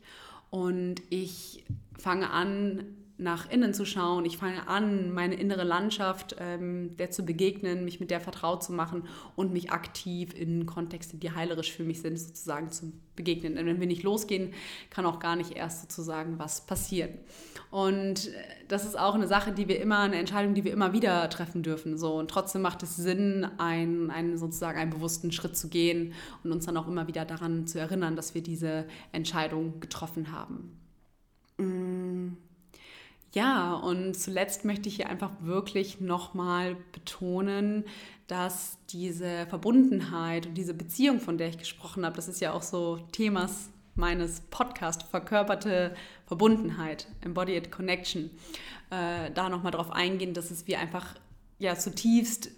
und 0.49 1.03
ich 1.11 1.65
fange 1.99 2.31
an, 2.31 2.96
nach 3.19 3.51
innen 3.51 3.73
zu 3.73 3.87
schauen. 3.87 4.25
Ich 4.27 4.37
fange 4.37 4.69
an, 4.69 5.13
meine 5.13 5.37
innere 5.37 5.65
Landschaft 5.65 6.37
ähm, 6.39 6.97
der 6.99 7.11
zu 7.11 7.25
begegnen, 7.25 7.85
mich 7.85 7.99
mit 7.99 8.11
der 8.11 8.21
vertraut 8.21 8.63
zu 8.63 8.73
machen 8.73 9.05
und 9.37 9.53
mich 9.53 9.71
aktiv 9.71 10.35
in 10.35 10.67
Kontexte, 10.67 11.17
die 11.17 11.31
heilerisch 11.31 11.73
für 11.73 11.85
mich 11.85 12.03
sind, 12.03 12.19
sozusagen 12.19 12.71
zu 12.71 12.93
begegnen. 13.15 13.55
Denn 13.57 13.67
wenn 13.67 13.81
wir 13.81 13.87
nicht 13.87 14.03
losgehen, 14.03 14.53
kann 14.91 15.07
auch 15.07 15.19
gar 15.19 15.37
nicht 15.37 15.53
erst 15.53 15.83
sozusagen 15.83 16.39
was 16.39 16.67
passieren. 16.67 17.11
Und 17.71 18.29
äh, 18.29 18.33
das 18.69 18.85
ist 18.85 18.99
auch 18.99 19.15
eine 19.15 19.27
Sache, 19.27 19.53
die 19.53 19.67
wir 19.67 19.81
immer, 19.81 20.01
eine 20.01 20.17
Entscheidung, 20.17 20.53
die 20.53 20.65
wir 20.65 20.73
immer 20.73 20.93
wieder 20.93 21.29
treffen 21.31 21.63
dürfen. 21.63 21.97
So. 21.97 22.17
Und 22.17 22.31
trotzdem 22.31 22.61
macht 22.61 22.83
es 22.83 22.97
Sinn, 22.97 23.47
einen, 23.57 24.11
einen 24.11 24.37
sozusagen 24.37 24.79
einen 24.79 24.91
bewussten 24.91 25.33
Schritt 25.33 25.57
zu 25.57 25.69
gehen 25.69 26.13
und 26.45 26.53
uns 26.53 26.67
dann 26.67 26.77
auch 26.77 26.87
immer 26.87 27.09
wieder 27.09 27.25
daran 27.25 27.67
zu 27.67 27.81
erinnern, 27.81 28.15
dass 28.15 28.35
wir 28.35 28.43
diese 28.43 28.87
Entscheidung 29.13 29.81
getroffen 29.81 30.33
haben. 30.33 30.79
Mmh. 31.57 32.37
Ja, 33.37 33.75
und 33.75 34.15
zuletzt 34.15 34.65
möchte 34.65 34.89
ich 34.89 34.97
hier 34.97 35.11
einfach 35.11 35.31
wirklich 35.43 36.01
nochmal 36.01 36.75
betonen, 36.93 37.85
dass 38.29 38.79
diese 38.89 39.47
Verbundenheit 39.49 40.47
und 40.47 40.55
diese 40.55 40.73
Beziehung, 40.73 41.21
von 41.21 41.37
der 41.37 41.49
ich 41.49 41.59
gesprochen 41.59 42.07
habe, 42.07 42.17
das 42.17 42.29
ist 42.29 42.41
ja 42.41 42.55
auch 42.55 42.63
so 42.63 42.97
Themas 43.13 43.69
meines 43.95 44.41
Podcasts, 44.41 45.05
verkörperte 45.05 45.95
Verbundenheit, 46.25 47.09
Embodied 47.21 47.71
Connection, 47.71 48.31
äh, 48.89 49.31
da 49.31 49.51
nochmal 49.51 49.73
drauf 49.73 49.91
eingehen, 49.91 50.33
dass 50.33 50.51
es 50.51 50.67
wir 50.67 50.79
einfach 50.79 51.15
ja 51.59 51.77
zutiefst 51.77 52.51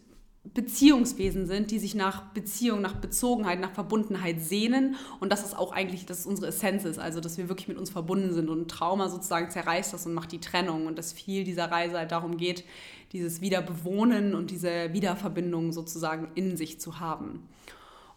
Beziehungswesen 0.55 1.46
sind, 1.46 1.70
die 1.70 1.78
sich 1.78 1.94
nach 1.94 2.22
Beziehung, 2.32 2.80
nach 2.80 2.94
Bezogenheit, 2.94 3.61
nach 3.61 3.72
Verbundenheit 3.72 4.40
sehnen. 4.40 4.96
Und 5.20 5.30
dass 5.30 5.44
es 5.44 5.55
auch 5.55 5.72
eigentlich, 5.72 6.07
dass 6.07 6.26
unsere 6.26 6.49
Essenz 6.49 6.84
ist, 6.84 6.99
also 6.99 7.20
dass 7.20 7.38
wir 7.38 7.49
wirklich 7.49 7.68
mit 7.68 7.78
uns 7.78 7.90
verbunden 7.90 8.32
sind. 8.32 8.49
Und 8.49 8.70
Trauma 8.70 9.09
sozusagen 9.09 9.51
zerreißt 9.51 9.92
das 9.92 10.07
und 10.07 10.14
macht 10.14 10.32
die 10.32 10.40
Trennung. 10.40 10.86
Und 10.86 10.99
dass 10.99 11.12
viel 11.12 11.44
dieser 11.44 11.70
Reise 11.70 11.99
halt 11.99 12.12
darum 12.12 12.36
geht, 12.36 12.64
dieses 13.12 13.40
Wiederbewohnen 13.40 14.34
und 14.34 14.51
diese 14.51 14.92
Wiederverbindung 14.92 15.72
sozusagen 15.72 16.28
in 16.34 16.57
sich 16.57 16.80
zu 16.80 17.01
haben. 17.01 17.49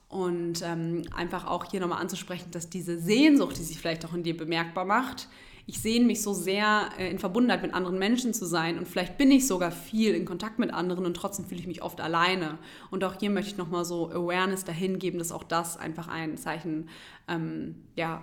Und 0.10 0.62
ähm, 0.64 1.04
einfach 1.16 1.48
auch 1.48 1.66
hier 1.72 1.80
nochmal 1.80 2.02
anzusprechen, 2.02 2.52
dass 2.52 2.70
diese 2.70 3.00
Sehnsucht, 3.00 3.58
die 3.58 3.64
sich 3.64 3.78
vielleicht 3.78 4.06
auch 4.06 4.14
in 4.14 4.24
dir 4.24 4.36
bemerkbar 4.36 4.84
macht, 4.84 5.30
ich 5.72 5.80
sehne 5.80 6.06
mich 6.06 6.22
so 6.22 6.34
sehr 6.34 6.90
äh, 7.00 7.10
in 7.10 7.18
Verbundenheit 7.18 7.62
mit 7.62 7.74
anderen 7.74 7.98
Menschen 7.98 8.34
zu 8.34 8.46
sein 8.46 8.78
und 8.78 8.90
vielleicht 8.90 9.18
bin 9.18 9.32
ich 9.32 9.48
sogar 9.48 9.72
viel 9.72 10.14
in 10.14 10.26
Kontakt 10.26 10.60
mit 10.60 10.74
anderen 10.74 11.06
und 11.06 11.14
trotzdem 11.14 11.46
fühle 11.46 11.62
ich 11.62 11.68
mich 11.68 11.82
oft 11.82 12.02
alleine. 12.02 12.58
Und 12.90 13.06
auch 13.06 13.16
hier 13.18 13.30
möchte 13.30 13.52
ich 13.52 13.58
nochmal 13.58 13.86
so 13.86 14.10
Awareness 14.12 14.66
dahin 14.66 15.00
geben, 15.00 15.18
dass 15.18 15.32
auch 15.32 15.46
das 15.46 15.78
einfach 15.78 16.10
ein 16.10 16.36
Zeichen 16.36 16.90
ähm, 17.30 17.76
ja, 17.96 18.22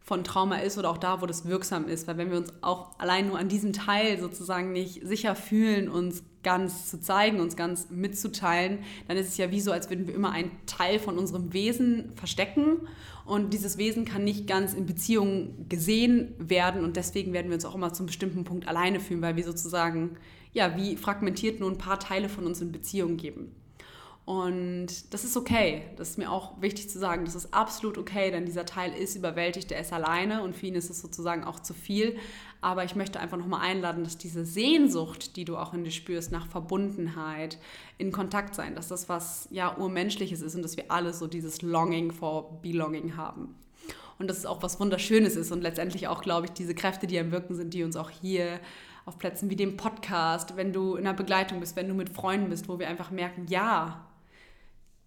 von 0.00 0.24
Trauma 0.24 0.56
ist 0.56 0.76
oder 0.76 0.90
auch 0.90 0.98
da, 0.98 1.22
wo 1.22 1.26
das 1.26 1.46
wirksam 1.46 1.86
ist. 1.86 2.08
Weil 2.08 2.18
wenn 2.18 2.32
wir 2.32 2.38
uns 2.38 2.52
auch 2.62 2.98
allein 2.98 3.28
nur 3.28 3.38
an 3.38 3.48
diesem 3.48 3.72
Teil 3.72 4.18
sozusagen 4.18 4.72
nicht 4.72 5.06
sicher 5.06 5.36
fühlen, 5.36 5.88
uns 5.88 6.24
ganz 6.42 6.90
zu 6.90 7.00
zeigen, 7.00 7.38
uns 7.38 7.54
ganz 7.54 7.90
mitzuteilen, 7.90 8.80
dann 9.06 9.16
ist 9.16 9.28
es 9.28 9.36
ja 9.36 9.52
wie 9.52 9.60
so, 9.60 9.70
als 9.70 9.88
würden 9.88 10.08
wir 10.08 10.14
immer 10.16 10.32
einen 10.32 10.50
Teil 10.66 10.98
von 10.98 11.16
unserem 11.16 11.52
Wesen 11.52 12.10
verstecken 12.16 12.88
und 13.32 13.54
dieses 13.54 13.78
Wesen 13.78 14.04
kann 14.04 14.24
nicht 14.24 14.46
ganz 14.46 14.74
in 14.74 14.84
Beziehung 14.84 15.66
gesehen 15.70 16.34
werden 16.36 16.84
und 16.84 16.96
deswegen 16.96 17.32
werden 17.32 17.48
wir 17.48 17.54
uns 17.54 17.64
auch 17.64 17.74
immer 17.74 17.94
zum 17.94 18.04
bestimmten 18.04 18.44
Punkt 18.44 18.68
alleine 18.68 19.00
fühlen, 19.00 19.22
weil 19.22 19.36
wir 19.36 19.44
sozusagen, 19.44 20.18
ja, 20.52 20.76
wie 20.76 20.96
fragmentiert 20.96 21.58
nur 21.58 21.70
ein 21.70 21.78
paar 21.78 21.98
Teile 21.98 22.28
von 22.28 22.44
uns 22.44 22.60
in 22.60 22.72
Beziehung 22.72 23.16
geben. 23.16 23.54
Und 24.24 25.12
das 25.12 25.24
ist 25.24 25.36
okay. 25.36 25.82
Das 25.96 26.10
ist 26.10 26.18
mir 26.18 26.30
auch 26.30 26.60
wichtig 26.60 26.88
zu 26.88 26.98
sagen. 26.98 27.24
Das 27.24 27.34
ist 27.34 27.52
absolut 27.52 27.98
okay, 27.98 28.30
denn 28.30 28.46
dieser 28.46 28.64
Teil 28.64 28.92
ist 28.92 29.16
überwältigt, 29.16 29.70
der 29.70 29.80
ist 29.80 29.92
alleine 29.92 30.42
und 30.42 30.54
für 30.54 30.66
ihn 30.66 30.76
ist 30.76 30.90
es 30.90 31.00
sozusagen 31.00 31.42
auch 31.42 31.58
zu 31.58 31.74
viel. 31.74 32.16
Aber 32.60 32.84
ich 32.84 32.94
möchte 32.94 33.18
einfach 33.18 33.36
nochmal 33.36 33.62
einladen, 33.62 34.04
dass 34.04 34.18
diese 34.18 34.44
Sehnsucht, 34.44 35.34
die 35.34 35.44
du 35.44 35.56
auch 35.56 35.74
in 35.74 35.82
dir 35.82 35.90
spürst, 35.90 36.30
nach 36.30 36.46
Verbundenheit, 36.46 37.58
in 37.98 38.12
Kontakt 38.12 38.54
sein, 38.54 38.76
dass 38.76 38.86
das 38.86 39.08
was 39.08 39.48
ja 39.50 39.76
urmenschliches 39.76 40.40
ist 40.40 40.54
und 40.54 40.62
dass 40.62 40.76
wir 40.76 40.84
alle 40.88 41.12
so 41.12 41.26
dieses 41.26 41.60
Longing 41.62 42.12
for 42.12 42.60
Belonging 42.62 43.16
haben. 43.16 43.56
Und 44.20 44.28
dass 44.28 44.38
es 44.38 44.46
auch 44.46 44.62
was 44.62 44.78
Wunderschönes 44.78 45.34
ist 45.34 45.50
und 45.50 45.62
letztendlich 45.62 46.06
auch, 46.06 46.22
glaube 46.22 46.46
ich, 46.46 46.52
diese 46.52 46.76
Kräfte, 46.76 47.08
die 47.08 47.18
am 47.18 47.32
Wirken 47.32 47.56
sind, 47.56 47.74
die 47.74 47.82
uns 47.82 47.96
auch 47.96 48.10
hier 48.10 48.60
auf 49.04 49.18
Plätzen 49.18 49.50
wie 49.50 49.56
dem 49.56 49.76
Podcast, 49.76 50.56
wenn 50.56 50.72
du 50.72 50.94
in 50.94 51.04
einer 51.04 51.16
Begleitung 51.16 51.58
bist, 51.58 51.74
wenn 51.74 51.88
du 51.88 51.94
mit 51.94 52.10
Freunden 52.10 52.50
bist, 52.50 52.68
wo 52.68 52.78
wir 52.78 52.86
einfach 52.86 53.10
merken, 53.10 53.46
ja, 53.48 54.06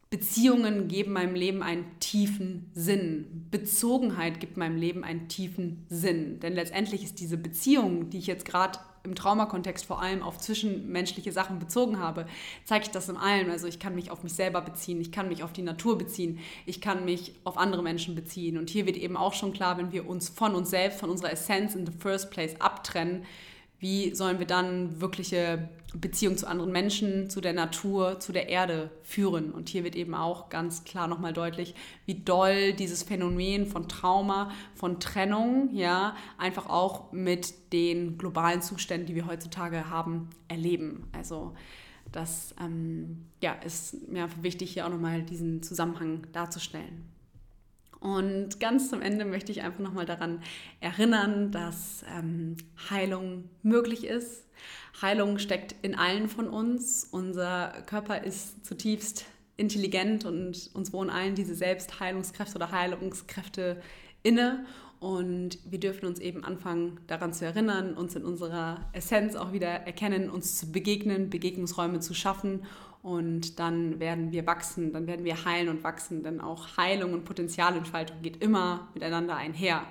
Beziehungen 0.10 0.88
geben 0.88 1.14
meinem 1.14 1.36
Leben 1.36 1.64
einen 1.64 2.00
tiefen 2.00 2.70
Sinn. 2.74 3.48
Bezogenheit 3.52 4.40
gibt 4.40 4.56
meinem 4.56 4.78
Leben 4.78 5.04
einen 5.04 5.28
tiefen 5.28 5.86
Sinn. 5.90 6.40
Denn 6.40 6.54
letztendlich 6.54 7.04
ist 7.04 7.20
diese 7.20 7.38
Beziehung, 7.38 8.10
die 8.10 8.20
ich 8.20 8.28
jetzt 8.28 8.46
gerade 8.46 8.80
im 9.04 9.16
Traumakontext 9.16 9.86
vor 9.86 10.02
allem 10.02 10.22
auf 10.22 10.40
zwischenmenschliche 10.40 11.32
Sachen 11.32 11.60
bezogen 11.60 12.00
habe, 12.00 12.26
zeige 12.66 12.86
ich 12.86 12.92
das 12.92 13.10
in 13.10 13.18
allem. 13.18 13.50
Also 13.50 13.68
ich 13.68 13.80
kann 13.80 13.96
mich 13.96 14.12
auf 14.12 14.24
mich 14.24 14.34
selber 14.34 14.62
beziehen, 14.62 15.00
ich 15.00 15.12
kann 15.12 15.30
mich 15.30 15.44
auf 15.44 15.54
die 15.54 15.62
Natur 15.62 15.98
beziehen, 15.98 16.40
ich 16.66 16.82
kann 16.82 17.06
mich 17.06 17.34
auf 17.44 17.58
andere 17.58 17.84
Menschen 17.84 18.16
beziehen. 18.16 18.58
Und 18.58 18.70
hier 18.70 18.86
wird 18.86 18.98
eben 18.98 19.16
auch 19.16 19.34
schon 19.34 19.54
klar, 19.54 19.78
wenn 19.78 19.92
wir 19.92 20.08
uns 20.08 20.30
von 20.30 20.56
uns 20.56 20.70
selbst, 20.70 21.00
von 21.00 21.10
unserer 21.10 21.32
Essenz 21.32 21.76
in 21.76 21.86
the 21.86 21.94
first 21.98 22.32
place 22.32 22.60
abtrennen, 22.60 23.24
wie 23.80 24.16
sollen 24.16 24.40
wir 24.40 24.48
dann 24.48 25.02
wirkliche 25.02 25.70
Beziehung 26.00 26.38
zu 26.38 26.48
anderen 26.48 26.72
Menschen, 26.72 27.30
zu 27.30 27.42
der 27.42 27.54
Natur, 27.54 28.20
zu 28.20 28.32
der 28.32 28.50
Erde 28.50 28.92
führen? 29.04 29.52
Und 29.52 29.70
hier 29.70 29.84
wird 29.84 29.96
eben 29.96 30.14
auch 30.14 30.50
ganz 30.50 30.84
klar 30.84 31.08
nochmal 31.08 31.34
deutlich, 31.34 31.76
wie 32.06 32.16
doll 32.16 32.74
dieses 32.74 33.04
Phänomen 33.04 33.68
von 33.68 33.88
Trauma, 33.88 34.52
von 34.74 35.00
Trennung, 35.00 35.70
ja, 35.74 36.16
einfach 36.38 36.68
auch 36.68 37.12
mit 37.12 37.74
den 37.74 38.18
globalen 38.18 38.62
Zuständen, 38.62 39.08
die 39.08 39.16
wir 39.16 39.28
heutzutage 39.28 39.90
haben, 39.90 40.30
erleben. 40.48 41.08
Also 41.12 41.54
das 42.12 42.56
ähm, 42.62 43.26
ja, 43.42 43.54
ist 43.54 44.08
mir 44.08 44.30
wichtig, 44.42 44.74
hier 44.74 44.86
auch 44.86 44.92
nochmal 44.92 45.24
diesen 45.24 45.64
Zusammenhang 45.64 46.28
darzustellen. 46.32 47.06
Und 48.00 48.60
ganz 48.60 48.90
zum 48.92 49.02
Ende 49.02 49.26
möchte 49.26 49.52
ich 49.52 49.64
einfach 49.64 49.80
nochmal 49.80 50.06
daran 50.06 50.42
erinnern, 50.80 51.52
dass 51.52 52.06
ähm, 52.16 52.56
Heilung 52.90 53.50
möglich 53.64 54.06
ist. 54.06 54.46
Heilung 55.02 55.40
steckt 55.40 55.76
in 55.82 55.96
allen 55.96 56.28
von 56.28 56.48
uns. 56.48 57.08
Unser 57.12 57.74
Körper 57.86 58.24
ist 58.24 58.66
zutiefst 58.66 59.26
intelligent 59.58 60.26
und 60.26 60.70
uns 60.74 60.94
wohnen 60.94 61.10
allen 61.10 61.36
diese 61.36 61.56
Selbstheilungskräfte 61.56 62.56
oder 62.56 62.72
Heilungskräfte 62.72 63.82
inne. 64.24 64.66
Und 65.00 65.60
wir 65.70 65.80
dürfen 65.80 66.08
uns 66.08 66.20
eben 66.20 66.44
anfangen, 66.44 67.00
daran 67.08 67.34
zu 67.34 67.46
erinnern, 67.46 67.94
uns 67.94 68.16
in 68.16 68.24
unserer 68.24 68.90
Essenz 68.94 69.36
auch 69.36 69.52
wieder 69.52 69.68
erkennen, 69.68 70.30
uns 70.30 70.58
zu 70.58 70.72
begegnen, 70.72 71.30
Begegnungsräume 71.30 72.00
zu 72.00 72.14
schaffen 72.14 72.62
und 73.06 73.60
dann 73.60 74.00
werden 74.00 74.32
wir 74.32 74.48
wachsen, 74.48 74.92
dann 74.92 75.06
werden 75.06 75.26
wir 75.26 75.46
heilen 75.46 75.70
und 75.70 75.84
wachsen, 75.84 76.24
denn 76.24 76.42
auch 76.42 76.76
Heilung 76.76 77.14
und 77.14 77.24
Potenzialentfaltung 77.24 78.20
geht 78.24 78.42
immer 78.42 78.88
miteinander 78.96 79.36
einher. 79.36 79.84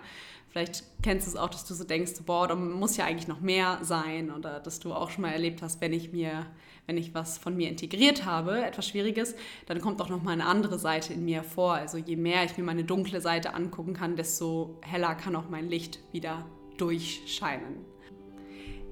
Vielleicht 0.54 0.84
kennst 1.02 1.26
du 1.26 1.32
es 1.32 1.36
auch, 1.36 1.48
dass 1.48 1.64
du 1.64 1.74
so 1.74 1.82
denkst, 1.82 2.12
boah, 2.26 2.46
da 2.46 2.54
muss 2.54 2.96
ja 2.96 3.06
eigentlich 3.06 3.26
noch 3.26 3.40
mehr 3.40 3.80
sein 3.82 4.30
oder 4.30 4.60
dass 4.60 4.78
du 4.78 4.92
auch 4.92 5.10
schon 5.10 5.22
mal 5.22 5.32
erlebt 5.32 5.62
hast, 5.62 5.80
wenn 5.80 5.92
ich 5.92 6.12
mir, 6.12 6.46
wenn 6.86 6.96
ich 6.96 7.12
was 7.12 7.38
von 7.38 7.56
mir 7.56 7.68
integriert 7.68 8.24
habe, 8.24 8.64
etwas 8.64 8.86
Schwieriges, 8.86 9.34
dann 9.66 9.80
kommt 9.80 10.00
auch 10.00 10.10
noch 10.10 10.22
mal 10.22 10.30
eine 10.30 10.46
andere 10.46 10.78
Seite 10.78 11.12
in 11.12 11.24
mir 11.24 11.42
vor. 11.42 11.74
Also 11.74 11.98
je 11.98 12.14
mehr 12.14 12.44
ich 12.44 12.56
mir 12.56 12.62
meine 12.62 12.84
dunkle 12.84 13.20
Seite 13.20 13.52
angucken 13.52 13.94
kann, 13.94 14.14
desto 14.14 14.78
heller 14.82 15.16
kann 15.16 15.34
auch 15.34 15.48
mein 15.48 15.68
Licht 15.68 15.98
wieder 16.12 16.46
durchscheinen. 16.78 17.84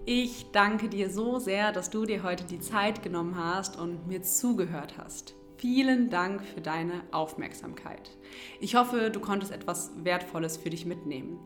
Ich 0.04 0.46
danke 0.50 0.88
dir 0.88 1.10
so 1.10 1.38
sehr, 1.38 1.70
dass 1.70 1.90
du 1.90 2.06
dir 2.06 2.24
heute 2.24 2.42
die 2.42 2.58
Zeit 2.58 3.04
genommen 3.04 3.36
hast 3.36 3.78
und 3.78 4.08
mir 4.08 4.24
zugehört 4.24 4.98
hast. 4.98 5.36
Vielen 5.62 6.10
Dank 6.10 6.42
für 6.42 6.60
deine 6.60 7.04
Aufmerksamkeit. 7.12 8.10
Ich 8.58 8.74
hoffe, 8.74 9.12
du 9.12 9.20
konntest 9.20 9.52
etwas 9.52 9.92
Wertvolles 10.02 10.56
für 10.56 10.70
dich 10.70 10.86
mitnehmen. 10.86 11.38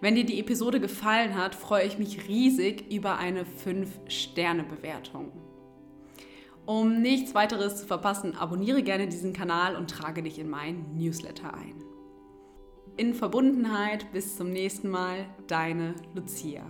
Wenn 0.00 0.16
dir 0.16 0.26
die 0.26 0.40
Episode 0.40 0.80
gefallen 0.80 1.36
hat, 1.36 1.54
freue 1.54 1.86
ich 1.86 1.96
mich 1.96 2.26
riesig 2.26 2.92
über 2.92 3.18
eine 3.18 3.44
5-Sterne-Bewertung. 3.44 5.30
Um 6.66 7.00
nichts 7.00 7.32
weiteres 7.36 7.76
zu 7.76 7.86
verpassen, 7.86 8.34
abonniere 8.34 8.82
gerne 8.82 9.06
diesen 9.06 9.32
Kanal 9.32 9.76
und 9.76 9.88
trage 9.88 10.24
dich 10.24 10.40
in 10.40 10.50
mein 10.50 10.96
Newsletter 10.96 11.54
ein. 11.54 11.80
In 12.96 13.14
Verbundenheit, 13.14 14.10
bis 14.10 14.36
zum 14.36 14.50
nächsten 14.50 14.88
Mal, 14.88 15.26
deine 15.46 15.94
Lucia. 16.12 16.64